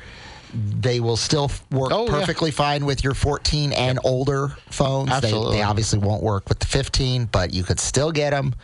They 0.55 1.01
will 1.01 1.17
still 1.17 1.51
work 1.71 1.91
Oh, 1.93 2.05
yeah. 2.07 2.13
perfectly 2.13 2.51
fine 2.51 2.85
with 2.87 3.03
your 3.03 3.15
14 3.15 3.73
and 3.73 3.99
older 4.05 4.57
phones. 4.71 5.09
They, 5.11 5.15
Absolutely. 5.17 5.57
they 5.57 5.63
obviously 5.63 5.99
won't 5.99 6.23
work 6.23 6.49
with 6.49 6.61
the 6.61 6.67
15, 6.67 7.27
but 7.27 7.53
you 7.53 7.65
could 7.65 7.81
still 7.81 8.13
get 8.13 8.31
them. 8.31 8.55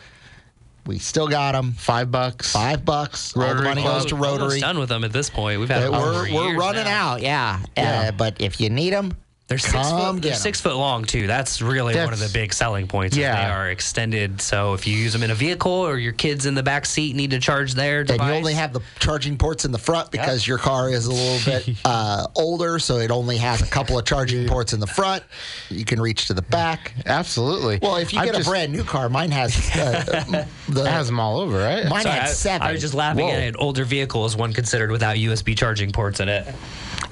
We 0.86 0.98
still 0.98 1.28
got 1.28 1.52
them. 1.52 1.72
Five 1.72 2.10
bucks. 2.10 2.52
Five 2.52 2.84
bucks. 2.84 3.36
All 3.36 3.42
the 3.54 3.62
money 3.62 3.82
Club. 3.82 4.02
goes 4.02 4.06
to 4.10 4.14
Almost 4.16 4.40
Rotary. 4.40 4.60
done 4.60 4.78
with 4.78 4.88
them 4.88 5.04
at 5.04 5.12
this 5.12 5.28
point. 5.28 5.60
We've 5.60 5.68
had 5.68 5.82
them 5.82 5.92
we're 5.92 6.32
we're 6.32 6.46
years 6.48 6.58
running 6.58 6.84
now. 6.84 7.12
out, 7.12 7.22
yeah. 7.22 7.60
Yeah. 7.76 8.00
Uh, 8.08 8.12
but 8.12 8.40
if 8.40 8.60
you 8.60 8.70
need 8.70 8.92
them, 8.92 9.16
They're 9.50 9.58
six 9.58 9.90
foot. 9.90 10.22
They're 10.22 10.34
six 10.34 10.60
foot 10.60 10.76
long 10.76 11.04
too. 11.04 11.26
That's 11.26 11.60
really 11.60 11.96
one 11.96 12.12
of 12.12 12.20
the 12.20 12.30
big 12.32 12.52
selling 12.54 12.86
points. 12.86 13.16
Yeah. 13.16 13.34
they 13.34 13.50
are 13.52 13.68
extended. 13.68 14.40
So 14.40 14.74
if 14.74 14.86
you 14.86 14.96
use 14.96 15.12
them 15.12 15.24
in 15.24 15.32
a 15.32 15.34
vehicle 15.34 15.72
or 15.72 15.98
your 15.98 16.12
kids 16.12 16.46
in 16.46 16.54
the 16.54 16.62
back 16.62 16.86
seat 16.86 17.16
need 17.16 17.32
to 17.32 17.40
charge 17.40 17.74
their 17.74 18.02
And 18.02 18.10
you 18.10 18.20
only 18.20 18.54
have 18.54 18.72
the 18.72 18.80
charging 19.00 19.36
ports 19.36 19.64
in 19.64 19.72
the 19.72 19.78
front 19.78 20.12
because 20.12 20.46
your 20.46 20.56
car 20.58 20.88
is 20.88 21.06
a 21.06 21.12
little 21.12 21.44
bit 21.44 21.76
uh, 21.84 22.28
older, 22.36 22.78
so 22.78 22.98
it 22.98 23.10
only 23.10 23.38
has 23.38 23.60
a 23.60 23.66
couple 23.66 23.98
of 23.98 24.04
charging 24.04 24.46
ports 24.46 24.72
in 24.72 24.78
the 24.78 24.86
front. 24.86 25.24
You 25.68 25.84
can 25.84 26.00
reach 26.00 26.28
to 26.28 26.34
the 26.34 26.42
back. 26.42 26.92
Absolutely. 27.04 27.80
Well, 27.82 27.96
if 27.96 28.12
you 28.12 28.20
I've 28.20 28.26
get 28.26 28.36
just- 28.36 28.46
a 28.46 28.50
brand 28.52 28.70
new 28.70 28.84
car, 28.84 29.08
mine 29.08 29.32
has 29.32 29.56
uh, 29.76 30.46
the 30.68 30.82
it 30.84 30.86
has 30.86 31.06
them 31.08 31.18
all 31.18 31.40
over, 31.40 31.58
right? 31.58 31.86
mine 31.88 32.02
Sorry, 32.04 32.14
had 32.14 32.28
I- 32.28 32.32
seven. 32.32 32.68
I 32.68 32.70
was 32.70 32.80
just 32.80 32.94
laughing 32.94 33.26
Whoa. 33.26 33.32
at 33.32 33.42
an 33.42 33.56
older 33.56 33.84
vehicle 33.84 34.26
is 34.26 34.36
one 34.36 34.52
considered 34.52 34.92
without 34.92 35.16
USB 35.16 35.56
charging 35.58 35.90
ports 35.90 36.20
in 36.20 36.28
it. 36.28 36.46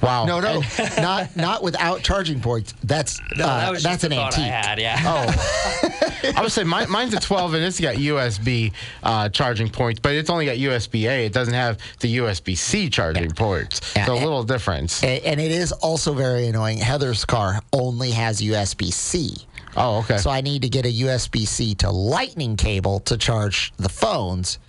wow. 0.01 0.23
no, 0.23 0.39
no, 0.39 0.61
not 1.01 1.35
not 1.35 1.63
without 1.63 2.01
charging 2.01 2.28
ports. 2.35 2.73
That's 2.83 3.19
No, 3.37 3.45
uh, 3.45 3.59
that 3.59 3.71
was 3.71 3.83
that's 3.83 4.01
just 4.01 4.03
an 4.05 4.09
the 4.11 4.23
antique. 4.23 4.39
I 4.43 4.47
had. 4.47 4.79
Yeah. 4.79 4.97
Oh, 5.05 6.33
I 6.35 6.41
would 6.41 6.51
say 6.51 6.63
mine, 6.63 6.89
mine's 6.91 7.13
a 7.13 7.19
12 7.19 7.53
and 7.55 7.63
it's 7.63 7.79
got 7.79 7.95
USB 7.95 8.71
uh, 9.03 9.29
charging 9.29 9.69
points, 9.69 9.99
but 9.99 10.13
it's 10.13 10.29
only 10.29 10.45
got 10.45 10.57
USB 10.57 11.09
A. 11.09 11.25
It 11.25 11.33
doesn't 11.33 11.53
have 11.53 11.77
the 12.01 12.17
USB 12.17 12.57
C 12.57 12.89
charging 12.89 13.31
ports. 13.31 13.93
Yeah, 13.95 14.05
so 14.05 14.13
a 14.13 14.15
and- 14.17 14.25
little 14.25 14.43
difference. 14.43 15.01
A- 15.03 15.21
And 15.25 15.39
it 15.39 15.51
is 15.51 15.71
also 15.71 16.13
very 16.13 16.47
annoying. 16.47 16.77
Heather's 16.77 17.25
car 17.25 17.61
only 17.73 18.11
has 18.11 18.41
USB 18.41 18.91
C. 18.93 19.35
oh, 19.77 19.99
okay. 19.99 20.17
So 20.17 20.29
I 20.29 20.41
need 20.41 20.61
to 20.63 20.69
get 20.69 20.85
a 20.85 20.91
USB 20.93 21.47
C 21.47 21.73
to 21.75 21.89
lightning 21.89 22.55
cable 22.57 22.99
to 23.01 23.17
charge 23.17 23.71
the 23.77 23.89
phones, 23.89 24.59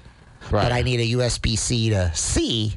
right. 0.51 0.63
but 0.63 0.73
I 0.73 0.83
need 0.83 1.01
a 1.01 1.19
USB 1.19 1.59
C 1.59 1.91
to 1.91 2.11
C 2.15 2.77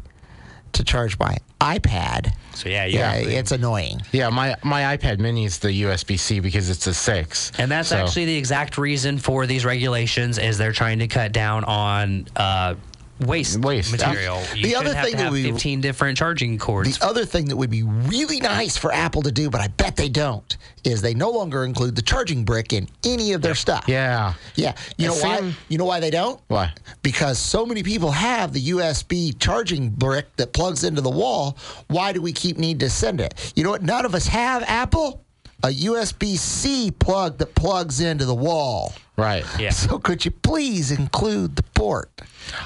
to 0.73 0.83
charge 0.83 1.17
my 1.19 1.37
iPad. 1.61 2.33
So 2.53 2.69
yeah, 2.69 2.85
you 2.85 2.99
Yeah, 2.99 3.13
it's 3.15 3.51
annoying. 3.51 4.01
yeah, 4.11 4.29
my, 4.29 4.55
my 4.63 4.95
iPad 4.97 5.19
mini 5.19 5.45
is 5.45 5.59
the 5.59 5.69
USB 5.83 6.19
C 6.19 6.39
because 6.39 6.69
it's 6.69 6.85
a 6.87 6.93
six. 6.93 7.51
And 7.57 7.71
that's 7.71 7.89
So- 7.89 7.97
actually 7.97 8.25
the 8.25 8.37
exact 8.37 8.77
reason 8.77 9.17
for 9.17 9.45
these 9.47 9.65
regulations 9.65 10.37
is 10.37 10.57
they're 10.57 10.71
trying 10.73 10.99
to 10.99 11.07
cut 11.07 11.31
down 11.31 11.63
on 11.63 12.27
uh, 12.35 12.75
waste, 13.19 13.59
Waste. 13.59 13.91
material. 13.91 14.41
You 14.55 14.63
The 14.63 14.75
other 14.75 14.93
thing 14.93 15.15
that 15.17 15.31
we- 15.31 15.43
15 15.43 15.81
different 15.81 16.17
charging 16.17 16.57
cords. 16.57 16.97
The 16.97 17.05
other 17.05 17.25
thing 17.25 17.45
that 17.45 17.55
would 17.55 17.69
be 17.69 17.83
really 17.83 18.39
nice 18.39 18.75
for 18.77 18.91
Apple 18.93 19.21
to 19.23 19.31
do, 19.31 19.49
but 19.49 19.61
I 19.61 19.67
bet 19.67 19.95
they 19.95 20.09
don't, 20.09 20.55
is 20.83 21.01
they 21.01 21.13
no 21.13 21.29
longer 21.29 21.63
include 21.63 21.95
the 21.95 22.01
charging 22.01 22.43
brick 22.43 22.73
in 22.73 22.87
any 23.05 23.33
of 23.33 23.41
their 23.41 23.55
stuff. 23.55 23.85
Yeah. 23.87 24.33
Yeah. 24.55 24.73
You 24.97 25.07
know 25.07 25.15
It 25.15 25.23
why? 25.23 25.53
You 25.69 25.77
know 25.77 25.85
why 25.85 25.99
they 25.99 26.09
don't? 26.11 26.39
Why? 26.47 26.73
Because 27.01 27.39
so 27.39 27.65
many 27.65 27.83
people 27.83 28.11
have 28.11 28.51
the 28.53 28.69
USB 28.69 29.31
charging 29.39 29.89
brick 29.89 30.35
that 30.37 30.53
plugs 30.53 30.83
into 30.83 31.01
the 31.01 31.09
wall. 31.09 31.57
Why 31.87 32.11
do 32.13 32.21
we 32.21 32.33
keep 32.33 32.57
need 32.57 32.79
to 32.81 32.89
send 32.89 33.21
it? 33.21 33.53
You 33.55 33.63
know 33.63 33.69
what? 33.69 33.83
None 33.83 34.05
of 34.05 34.13
us 34.15 34.27
have 34.27 34.63
Apple. 34.67 35.22
A 35.63 35.67
USB 35.69 36.37
C 36.37 36.91
plug 36.91 37.37
that 37.37 37.55
plugs 37.55 38.01
into 38.01 38.25
the 38.25 38.35
wall. 38.35 38.93
Right. 39.17 39.45
Yeah. 39.59 39.69
So 39.83 39.97
could 39.99 40.25
you 40.25 40.31
please 40.31 40.91
include 40.91 41.55
the 41.55 41.63
port? 41.63 42.09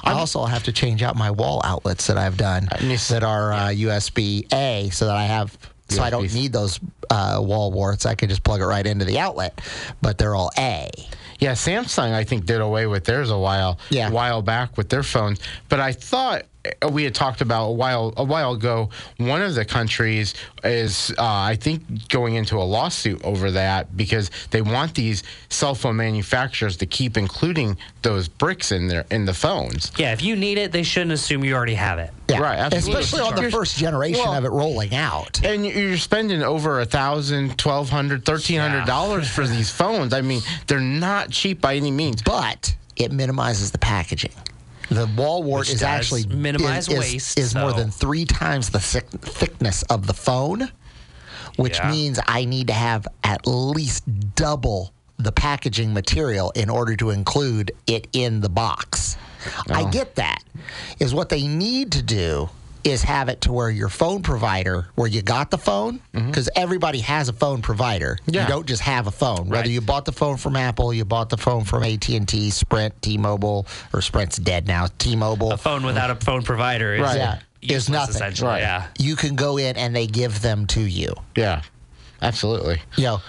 I 0.02 0.12
also 0.12 0.44
have 0.44 0.64
to 0.64 0.72
change 0.72 1.02
out 1.02 1.14
my 1.16 1.30
wall 1.30 1.60
outlets 1.64 2.06
that 2.08 2.18
I've 2.18 2.36
done 2.36 2.68
And 2.72 2.88
you 2.88 2.94
s- 2.94 3.08
that 3.08 3.22
are 3.22 3.52
uh, 3.52 3.68
USB 3.68 4.52
A, 4.52 4.90
so 4.90 5.06
that 5.06 5.16
I 5.16 5.24
have. 5.24 5.56
So 5.90 6.02
I 6.02 6.10
don't 6.10 6.32
need 6.34 6.52
those 6.52 6.80
uh, 7.10 7.38
wall 7.42 7.70
warts. 7.72 8.04
I 8.04 8.14
can 8.14 8.28
just 8.28 8.42
plug 8.44 8.60
it 8.60 8.66
right 8.66 8.86
into 8.86 9.04
the 9.06 9.18
outlet, 9.20 9.60
but 10.02 10.18
they're 10.18 10.34
all 10.34 10.50
A. 10.58 10.90
Yeah, 11.38 11.52
Samsung 11.52 12.12
I 12.12 12.24
think 12.24 12.44
did 12.46 12.60
away 12.60 12.86
with 12.86 13.04
theirs 13.04 13.30
a 13.30 13.38
while 13.38 13.78
Yeah. 13.90 14.08
a 14.08 14.12
while 14.12 14.42
back 14.42 14.76
with 14.76 14.88
their 14.90 15.02
phones. 15.04 15.38
But 15.68 15.80
I 15.80 15.92
thought 15.92 16.42
we 16.90 17.04
had 17.04 17.14
talked 17.14 17.40
about 17.40 17.68
a 17.68 17.72
while 17.72 18.12
a 18.16 18.24
while 18.24 18.52
ago. 18.52 18.90
One 19.18 19.42
of 19.42 19.54
the 19.54 19.64
countries 19.64 20.34
is 20.64 21.10
uh, 21.18 21.24
I 21.24 21.56
think 21.56 22.08
going 22.08 22.34
into 22.34 22.56
a 22.56 22.62
lawsuit 22.64 23.24
over 23.24 23.50
that 23.52 23.96
because 23.96 24.30
they 24.50 24.60
want 24.62 24.94
these 24.94 25.22
cell 25.48 25.74
phone 25.74 25.96
manufacturers 25.96 26.76
to 26.78 26.86
keep 26.86 27.16
including 27.16 27.76
those 28.02 28.28
bricks 28.28 28.72
in 28.72 28.88
their 28.88 29.04
in 29.10 29.24
the 29.24 29.34
phones. 29.34 29.92
yeah, 29.96 30.12
if 30.12 30.22
you 30.22 30.36
need 30.36 30.58
it, 30.58 30.72
they 30.72 30.82
shouldn't 30.82 31.12
assume 31.12 31.44
you 31.44 31.54
already 31.54 31.74
have 31.74 31.98
it. 31.98 32.10
Yeah, 32.28 32.40
Right, 32.40 32.58
absolutely. 32.58 33.02
Especially 33.02 33.26
on 33.26 33.42
the 33.42 33.50
first 33.50 33.78
generation 33.78 34.22
well- 34.22 34.34
of 34.34 34.44
it 34.44 34.50
rolling 34.50 34.94
out. 34.94 35.42
And 35.44 35.64
you're 35.64 35.96
spending 35.96 36.42
over 36.42 36.80
a 36.80 36.84
thousand, 36.84 37.56
twelve 37.56 37.88
hundred, 37.88 38.24
thirteen 38.24 38.60
hundred 38.60 38.84
dollars 38.84 39.28
for 39.30 39.46
these 39.46 39.70
phones. 39.70 40.12
I 40.12 40.20
mean, 40.20 40.42
they're 40.66 40.80
not 40.80 41.30
cheap 41.30 41.60
by 41.60 41.76
any 41.76 41.90
means. 41.90 42.22
But 42.22 42.74
it 42.96 43.12
minimizes 43.12 43.70
the 43.70 43.78
packaging. 43.78 44.32
The 44.90 45.06
wall 45.16 45.42
wart 45.42 45.66
Which 45.66 45.74
is 45.74 45.82
actually 45.82 46.26
minimize 46.26 46.88
is, 46.88 46.98
waste, 46.98 47.38
Is, 47.38 47.54
more 47.54 47.70
so- 47.72 47.76
than 47.76 47.90
three 47.90 48.24
times 48.24 48.70
the 48.70 48.80
thick, 48.80 49.08
thickness 49.10 49.82
of 49.84 50.06
the 50.06 50.14
phone, 50.14 50.70
which 51.56 51.78
Yeah. 51.78 51.90
means 51.90 52.18
I 52.26 52.44
need 52.44 52.68
to 52.68 52.72
have 52.72 53.06
at 53.22 53.46
least 53.46 54.04
double 54.34 54.92
the 55.18 55.32
packaging 55.32 55.92
material 55.92 56.50
in 56.52 56.70
order 56.70 56.96
to 56.96 57.10
include 57.10 57.72
it 57.86 58.06
in 58.12 58.40
the 58.40 58.48
box. 58.48 59.16
I 59.70 59.82
Oh. 59.82 59.86
get 59.88 60.14
that. 60.16 60.42
Is 60.98 61.12
what 61.12 61.28
they 61.28 61.46
need 61.46 61.92
to 61.92 62.02
do 62.02 62.48
is 62.90 63.02
have 63.02 63.28
it 63.28 63.42
to 63.42 63.52
where 63.52 63.70
your 63.70 63.88
phone 63.88 64.22
provider, 64.22 64.88
where 64.94 65.08
you 65.08 65.22
got 65.22 65.50
the 65.50 65.58
phone, 65.58 66.00
because 66.12 66.48
everybody 66.56 67.00
has 67.00 67.28
a 67.28 67.32
phone 67.32 67.62
provider. 67.62 68.18
Mm-hmm. 68.22 68.34
Yeah. 68.34 68.42
You 68.42 68.48
don't 68.48 68.66
just 68.66 68.82
have 68.82 69.06
a 69.06 69.10
phone. 69.10 69.48
Whether 69.48 69.62
Right. 69.62 69.70
you 69.70 69.80
bought 69.80 70.04
the 70.04 70.12
phone 70.12 70.36
from 70.36 70.56
Apple, 70.56 70.92
you 70.92 71.04
bought 71.04 71.28
the 71.30 71.36
phone 71.36 71.64
from 71.64 71.82
AT 71.84 72.08
and 72.08 72.28
T, 72.28 72.50
Sprint, 72.50 73.00
T-Mobile, 73.02 73.66
or 73.92 74.00
Sprint's 74.02 74.36
dead 74.38 74.66
now. 74.66 74.88
T-Mobile. 74.98 75.52
A 75.52 75.56
phone 75.56 75.84
without 75.84 76.10
a 76.10 76.16
phone 76.16 76.42
provider 76.42 76.94
is, 76.94 77.02
Right. 77.02 77.16
Yeah. 77.16 77.38
Is 77.60 77.70
useless, 77.70 77.88
nothing. 77.88 78.14
essentially. 78.14 78.48
Right. 78.50 78.60
Yeah. 78.60 78.86
you 78.98 79.16
can 79.16 79.34
go 79.34 79.56
in 79.56 79.76
and 79.76 79.94
they 79.94 80.06
give 80.06 80.42
them 80.42 80.66
to 80.68 80.80
you. 80.80 81.12
Yeah, 81.36 81.62
absolutely. 82.22 82.80
You 82.96 83.02
know, 83.04 83.20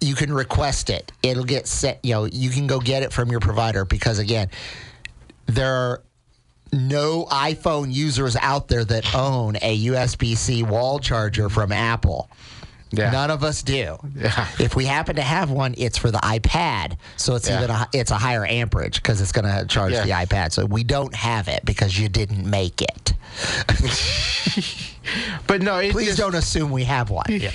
you 0.00 0.14
can 0.16 0.32
request 0.32 0.90
it. 0.90 1.12
It'll 1.22 1.44
get 1.44 1.68
sent. 1.68 1.98
You 2.04 2.14
know, 2.14 2.24
you 2.24 2.50
can 2.50 2.66
go 2.66 2.80
get 2.80 3.04
it 3.04 3.12
from 3.12 3.30
your 3.30 3.38
provider 3.40 3.84
because 3.84 4.18
again, 4.18 4.48
there 5.46 5.72
are 5.72 6.02
no 6.72 7.26
iPhone 7.26 7.92
users 7.92 8.36
out 8.36 8.68
there 8.68 8.84
that 8.84 9.14
own 9.14 9.56
a 9.62 9.86
USB-C 9.86 10.62
wall 10.64 10.98
charger 10.98 11.48
from 11.48 11.72
Apple. 11.72 12.30
Yeah. 12.90 13.10
None 13.10 13.30
of 13.30 13.44
us 13.44 13.62
do. 13.62 13.98
Yeah. 14.16 14.48
If 14.58 14.74
we 14.74 14.86
happen 14.86 15.16
to 15.16 15.22
have 15.22 15.50
one, 15.50 15.74
it's 15.76 15.98
for 15.98 16.10
the 16.10 16.16
iPad, 16.18 16.96
so 17.18 17.34
it's 17.34 17.46
Yeah. 17.46 17.58
even 17.58 17.70
a, 17.70 17.86
it's 17.92 18.10
a 18.10 18.16
higher 18.16 18.46
amperage 18.46 18.94
because 19.02 19.20
it's 19.20 19.30
going 19.32 19.44
to 19.44 19.66
charge 19.66 19.92
the 19.92 19.98
iPad. 20.10 20.52
So 20.52 20.64
we 20.64 20.84
don't 20.84 21.14
have 21.14 21.48
it 21.48 21.66
because 21.66 21.98
you 21.98 22.08
didn't 22.08 22.48
make 22.48 22.80
it. 22.80 23.12
But 25.46 25.62
no, 25.62 25.80
Please 25.90 26.08
just- 26.08 26.18
don't 26.18 26.34
assume 26.34 26.70
we 26.70 26.84
have 26.84 27.08
one. 27.08 27.24
Yeah. 27.30 27.50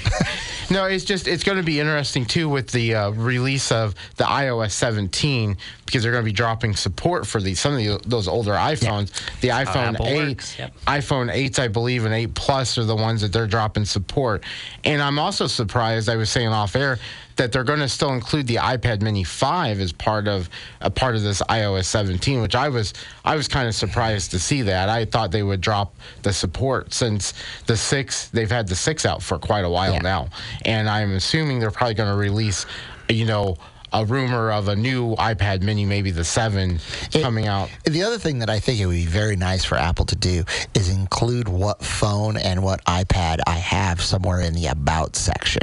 No, 0.71 0.85
it's 0.85 1.05
just 1.05 1.27
it's 1.27 1.43
going 1.43 1.57
to 1.59 1.63
be 1.63 1.79
interesting 1.79 2.25
too 2.25 2.49
with 2.49 2.71
the 2.71 2.95
uh, 2.95 3.09
release 3.11 3.71
of 3.71 3.93
the 4.15 4.23
iOS 4.23 4.71
17 4.71 5.57
because 5.93 6.01
they're 6.01 6.11
going 6.11 6.23
to 6.23 6.27
be 6.27 6.33
dropping 6.33 6.75
support 6.75 7.27
for 7.27 7.39
these 7.39 7.59
some 7.59 7.73
of 7.73 7.77
the, 7.77 7.99
those 8.09 8.27
older 8.27 8.53
iPhones. 8.53 9.11
The 9.41 9.51
ah, 9.51 9.63
iPhone 9.63 9.93
Apple 9.93 10.07
8, 10.07 10.55
yep. 10.57 10.75
iPhone 10.87 11.31
8s, 11.31 11.59
I 11.59 11.67
believe, 11.67 12.05
and 12.05 12.13
8 12.15 12.33
Plus 12.33 12.79
are 12.79 12.83
the 12.83 12.95
ones 12.95 13.21
that 13.21 13.31
they're 13.31 13.45
dropping 13.45 13.85
support. 13.85 14.43
And 14.83 15.03
I'm 15.03 15.19
also 15.19 15.45
surprised. 15.45 16.09
I 16.09 16.15
was 16.15 16.31
saying 16.31 16.47
off 16.47 16.75
air 16.75 16.97
that 17.35 17.51
they're 17.51 17.63
going 17.63 17.79
to 17.79 17.87
still 17.87 18.11
include 18.11 18.47
the 18.47 18.55
iPad 18.55 19.03
Mini 19.03 19.23
5 19.23 19.79
as 19.79 19.91
part 19.91 20.27
of 20.27 20.49
a 20.81 20.89
part 20.89 21.15
of 21.15 21.21
this 21.21 21.43
iOS 21.43 21.85
17, 21.85 22.41
which 22.41 22.55
I 22.55 22.69
was 22.69 22.95
I 23.23 23.35
was 23.35 23.47
kind 23.47 23.67
of 23.67 23.75
surprised 23.75 24.31
to 24.31 24.39
see 24.39 24.63
that. 24.63 24.89
I 24.89 25.05
thought 25.05 25.31
they 25.31 25.43
would 25.43 25.61
drop 25.61 25.93
the 26.23 26.33
support 26.33 26.91
since 26.91 27.35
the 27.67 27.77
6 27.77 28.29
they've 28.29 28.49
had 28.49 28.67
the 28.67 28.75
6 28.75 29.05
out 29.05 29.21
for 29.21 29.37
quite 29.37 29.63
a 29.63 29.69
while 29.69 29.93
Yeah. 29.93 29.99
now. 29.99 30.29
And 30.65 30.89
I'm 30.89 31.11
assuming 31.13 31.59
they're 31.59 31.69
probably 31.69 31.93
going 31.93 32.09
to 32.09 32.17
release 32.17 32.65
you 33.09 33.25
know 33.25 33.57
a 33.93 34.05
rumor 34.05 34.51
of 34.51 34.67
a 34.67 34.75
new 34.75 35.15
iPad 35.15 35.61
Mini, 35.61 35.85
maybe 35.85 36.11
the 36.11 36.23
7 36.23 36.79
coming 37.11 37.47
out. 37.47 37.69
The 37.85 38.03
other 38.03 38.17
thing 38.17 38.39
that 38.39 38.49
I 38.49 38.59
think 38.59 38.79
it 38.79 38.87
would 38.87 38.93
be 38.93 39.05
very 39.05 39.35
nice 39.35 39.63
for 39.63 39.75
Apple 39.75 40.05
to 40.05 40.15
do 40.15 40.43
is 40.73 40.89
include 40.89 41.47
what 41.47 41.83
phone 41.83 42.37
and 42.37 42.63
what 42.63 42.83
iPad 42.85 43.39
I 43.47 43.55
have 43.55 44.01
somewhere 44.01 44.41
in 44.41 44.53
the 44.53 44.67
About 44.67 45.15
section. 45.15 45.61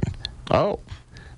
Oh. 0.50 0.80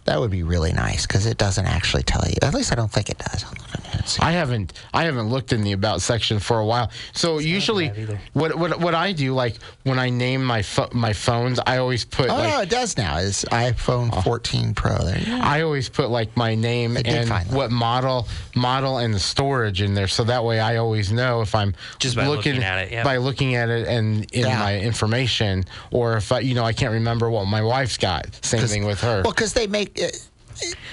That 0.05 0.19
would 0.21 0.31
be 0.31 0.43
really 0.43 0.73
nice 0.73 1.07
because 1.07 1.27
it 1.27 1.39
doesn't 1.39 1.67
actually 1.67 2.03
tell 2.03 2.23
you. 2.29 2.35
At 2.43 2.55
least 2.55 2.73
I 2.73 2.75
don't 2.75 2.91
think 2.91 3.09
it 3.09 3.19
does. 3.19 3.45
I'm 3.45 3.51
looking 3.51 3.87
at 3.93 4.01
it. 4.01 4.09
See. 4.09 4.21
I 4.21 4.33
haven't 4.33 4.73
I 4.93 5.05
haven't 5.05 5.29
looked 5.31 5.53
in 5.53 5.63
the 5.63 5.73
about 5.73 6.03
section 6.03 6.41
for 6.41 6.59
a 6.59 6.67
while. 6.67 6.91
So 7.13 7.39
usually 7.39 7.89
what 8.33 8.57
what 8.59 8.81
what 8.81 8.95
I 8.97 9.13
do 9.13 9.33
like 9.33 9.59
when 9.85 10.01
I 10.01 10.11
name 10.11 10.45
my 10.45 10.63
pho- 10.63 10.89
my 10.93 11.13
phones, 11.13 11.61
I 11.67 11.77
always 11.79 12.05
put 12.05 12.29
Oh 12.31 12.35
like 12.35 12.49
no, 12.51 12.61
it 12.63 12.69
does 12.71 12.97
now. 12.97 13.19
It's 13.19 13.45
iPhone 13.47 14.25
14 14.25 14.75
Pro. 14.75 14.97
There 14.99 15.19
you 15.19 15.27
go. 15.27 15.39
I 15.41 15.63
always 15.63 15.89
put 15.89 16.11
like 16.11 16.37
my 16.37 16.57
name 16.57 16.95
did 16.95 17.07
and 17.07 17.31
what 17.55 17.71
model 17.71 18.27
model 18.57 18.99
and 18.99 19.15
the 19.15 19.21
storage 19.21 19.83
in 19.83 19.95
there 19.95 20.09
so 20.09 20.25
that 20.25 20.43
way 20.45 20.59
I 20.59 20.77
always 20.79 21.13
know 21.13 21.41
if 21.43 21.55
I'm 21.55 21.75
Just 22.01 22.17
by 22.17 22.27
looking 22.27 22.63
at 22.63 22.87
it, 22.87 22.93
yeah. 22.93 23.05
by 23.05 23.19
looking 23.19 23.55
at 23.55 23.69
it 23.69 23.87
and 23.87 24.25
in 24.33 24.47
Yeah. 24.47 24.59
my 24.59 24.79
information 24.81 25.65
or 25.93 26.17
if 26.17 26.33
I 26.33 26.41
you 26.41 26.55
know 26.57 26.65
I 26.65 26.73
can't 26.73 26.93
remember 26.93 27.31
what 27.31 27.45
my 27.47 27.63
wife's 27.63 27.99
got. 27.99 28.27
Same 28.45 28.67
thing 28.67 28.85
with 28.85 29.01
her 29.03 29.23
Well, 29.23 29.33
because 29.33 29.53
they 29.53 29.69
make 29.69 29.92
uh, 30.01 30.07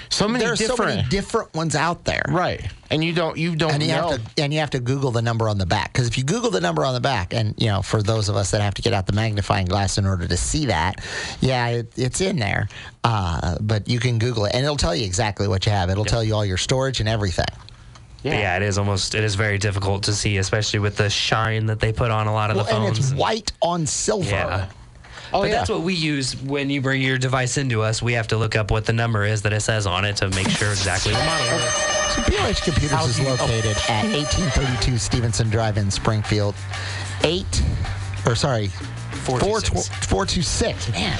so 0.08 0.26
many 0.26 0.42
there 0.42 0.52
are 0.52 0.56
so 0.56 0.68
different 0.68 0.96
many 0.96 1.08
different 1.08 1.52
ones 1.54 1.76
out 1.76 2.04
there. 2.04 2.22
right 2.30 2.66
and 2.90 3.04
you 3.04 3.12
don't 3.12 3.36
you 3.36 3.54
don't 3.54 3.74
and 3.74 3.82
you 3.82 3.88
know. 3.90 4.08
have 4.10 4.34
to 4.34 4.42
and 4.42 4.52
you 4.52 4.58
have 4.58 4.70
to 4.70 4.80
Google 4.80 5.10
the 5.12 5.22
number 5.22 5.48
on 5.48 5.58
the 5.58 5.66
back 5.66 5.92
because 5.92 6.08
if 6.08 6.18
you 6.18 6.24
Google 6.24 6.50
the 6.50 6.60
number 6.60 6.84
on 6.84 6.94
the 6.94 7.00
back, 7.00 7.32
and 7.34 7.54
you 7.58 7.66
know, 7.68 7.82
for 7.82 8.02
those 8.02 8.28
of 8.28 8.34
us 8.36 8.50
that 8.50 8.60
have 8.62 8.74
to 8.74 8.82
get 8.82 8.92
out 8.92 9.06
the 9.06 9.12
magnifying 9.12 9.66
glass 9.66 9.96
in 9.98 10.06
order 10.06 10.26
to 10.26 10.36
see 10.36 10.66
that, 10.66 10.96
yeah, 11.40 11.68
it, 11.68 11.92
it's 11.96 12.20
in 12.20 12.36
there. 12.36 12.68
Uh, 13.04 13.56
but 13.60 13.86
you 13.88 14.00
can 14.00 14.18
Google 14.18 14.46
it, 14.46 14.54
and 14.54 14.64
it'll 14.64 14.76
tell 14.76 14.96
you 14.96 15.04
exactly 15.04 15.46
what 15.46 15.66
you 15.66 15.72
have. 15.72 15.88
It'll 15.90 16.04
tell 16.04 16.24
you 16.24 16.34
all 16.34 16.44
your 16.44 16.56
storage 16.56 16.98
and 16.98 17.08
everything. 17.08 17.46
Yeah. 18.22 18.38
yeah, 18.38 18.56
it 18.56 18.62
is 18.62 18.76
almost 18.76 19.14
it 19.14 19.22
is 19.24 19.34
very 19.36 19.56
difficult 19.58 20.02
to 20.04 20.12
see, 20.12 20.38
especially 20.38 20.80
with 20.80 20.96
the 20.96 21.08
shine 21.08 21.66
that 21.66 21.78
they 21.80 21.92
put 21.92 22.10
on 22.10 22.26
a 22.26 22.32
lot 22.32 22.50
of 22.50 22.56
Well, 22.56 22.64
the 22.64 22.74
and 22.74 22.84
phones. 22.86 22.98
it's 22.98 23.12
white 23.14 23.52
on 23.62 23.86
silver. 23.86 24.28
Yeah. 24.30 24.68
Oh, 25.32 25.42
but 25.42 25.48
yeah. 25.48 25.56
that's 25.56 25.70
what 25.70 25.82
we 25.82 25.94
use 25.94 26.40
when 26.42 26.70
you 26.70 26.80
bring 26.80 27.02
your 27.02 27.18
device 27.18 27.56
into 27.56 27.82
us. 27.82 28.02
We 28.02 28.14
have 28.14 28.28
to 28.28 28.36
look 28.36 28.56
up 28.56 28.70
what 28.70 28.86
the 28.86 28.92
number 28.92 29.24
is 29.24 29.42
that 29.42 29.52
it 29.52 29.60
says 29.60 29.86
on 29.86 30.04
it 30.04 30.16
to 30.16 30.28
make 30.30 30.48
sure 30.48 30.70
exactly 30.70 31.12
the 31.12 31.18
model. 31.18 31.46
it 31.46 31.62
is. 31.62 31.72
So 32.14 32.22
BLH 32.22 32.64
Computers 32.64 33.06
is 33.06 33.20
located 33.20 33.76
at 33.88 34.04
1832 34.04 34.98
Stevenson 34.98 35.48
Drive 35.50 35.76
in 35.78 35.90
Springfield. 35.90 36.54
Eight, 37.22 37.62
or 38.26 38.34
sorry, 38.34 38.70
426. 39.24 39.88
426, 40.06 40.90
man. 40.92 41.18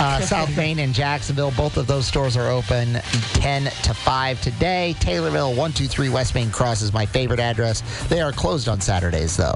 Uh, 0.00 0.20
South 0.20 0.56
Main 0.56 0.78
and 0.78 0.94
Jacksonville, 0.94 1.52
both 1.56 1.76
of 1.76 1.86
those 1.86 2.06
stores 2.06 2.36
are 2.36 2.48
open 2.48 2.94
10 3.34 3.64
to 3.64 3.94
5 3.94 4.40
today. 4.40 4.96
Taylorville, 4.98 5.50
123 5.50 6.08
West 6.08 6.34
Main 6.34 6.50
Cross 6.50 6.82
is 6.82 6.92
my 6.92 7.06
favorite 7.06 7.40
address. 7.40 7.82
They 8.08 8.20
are 8.20 8.32
closed 8.32 8.68
on 8.68 8.80
Saturdays, 8.80 9.36
though. 9.36 9.54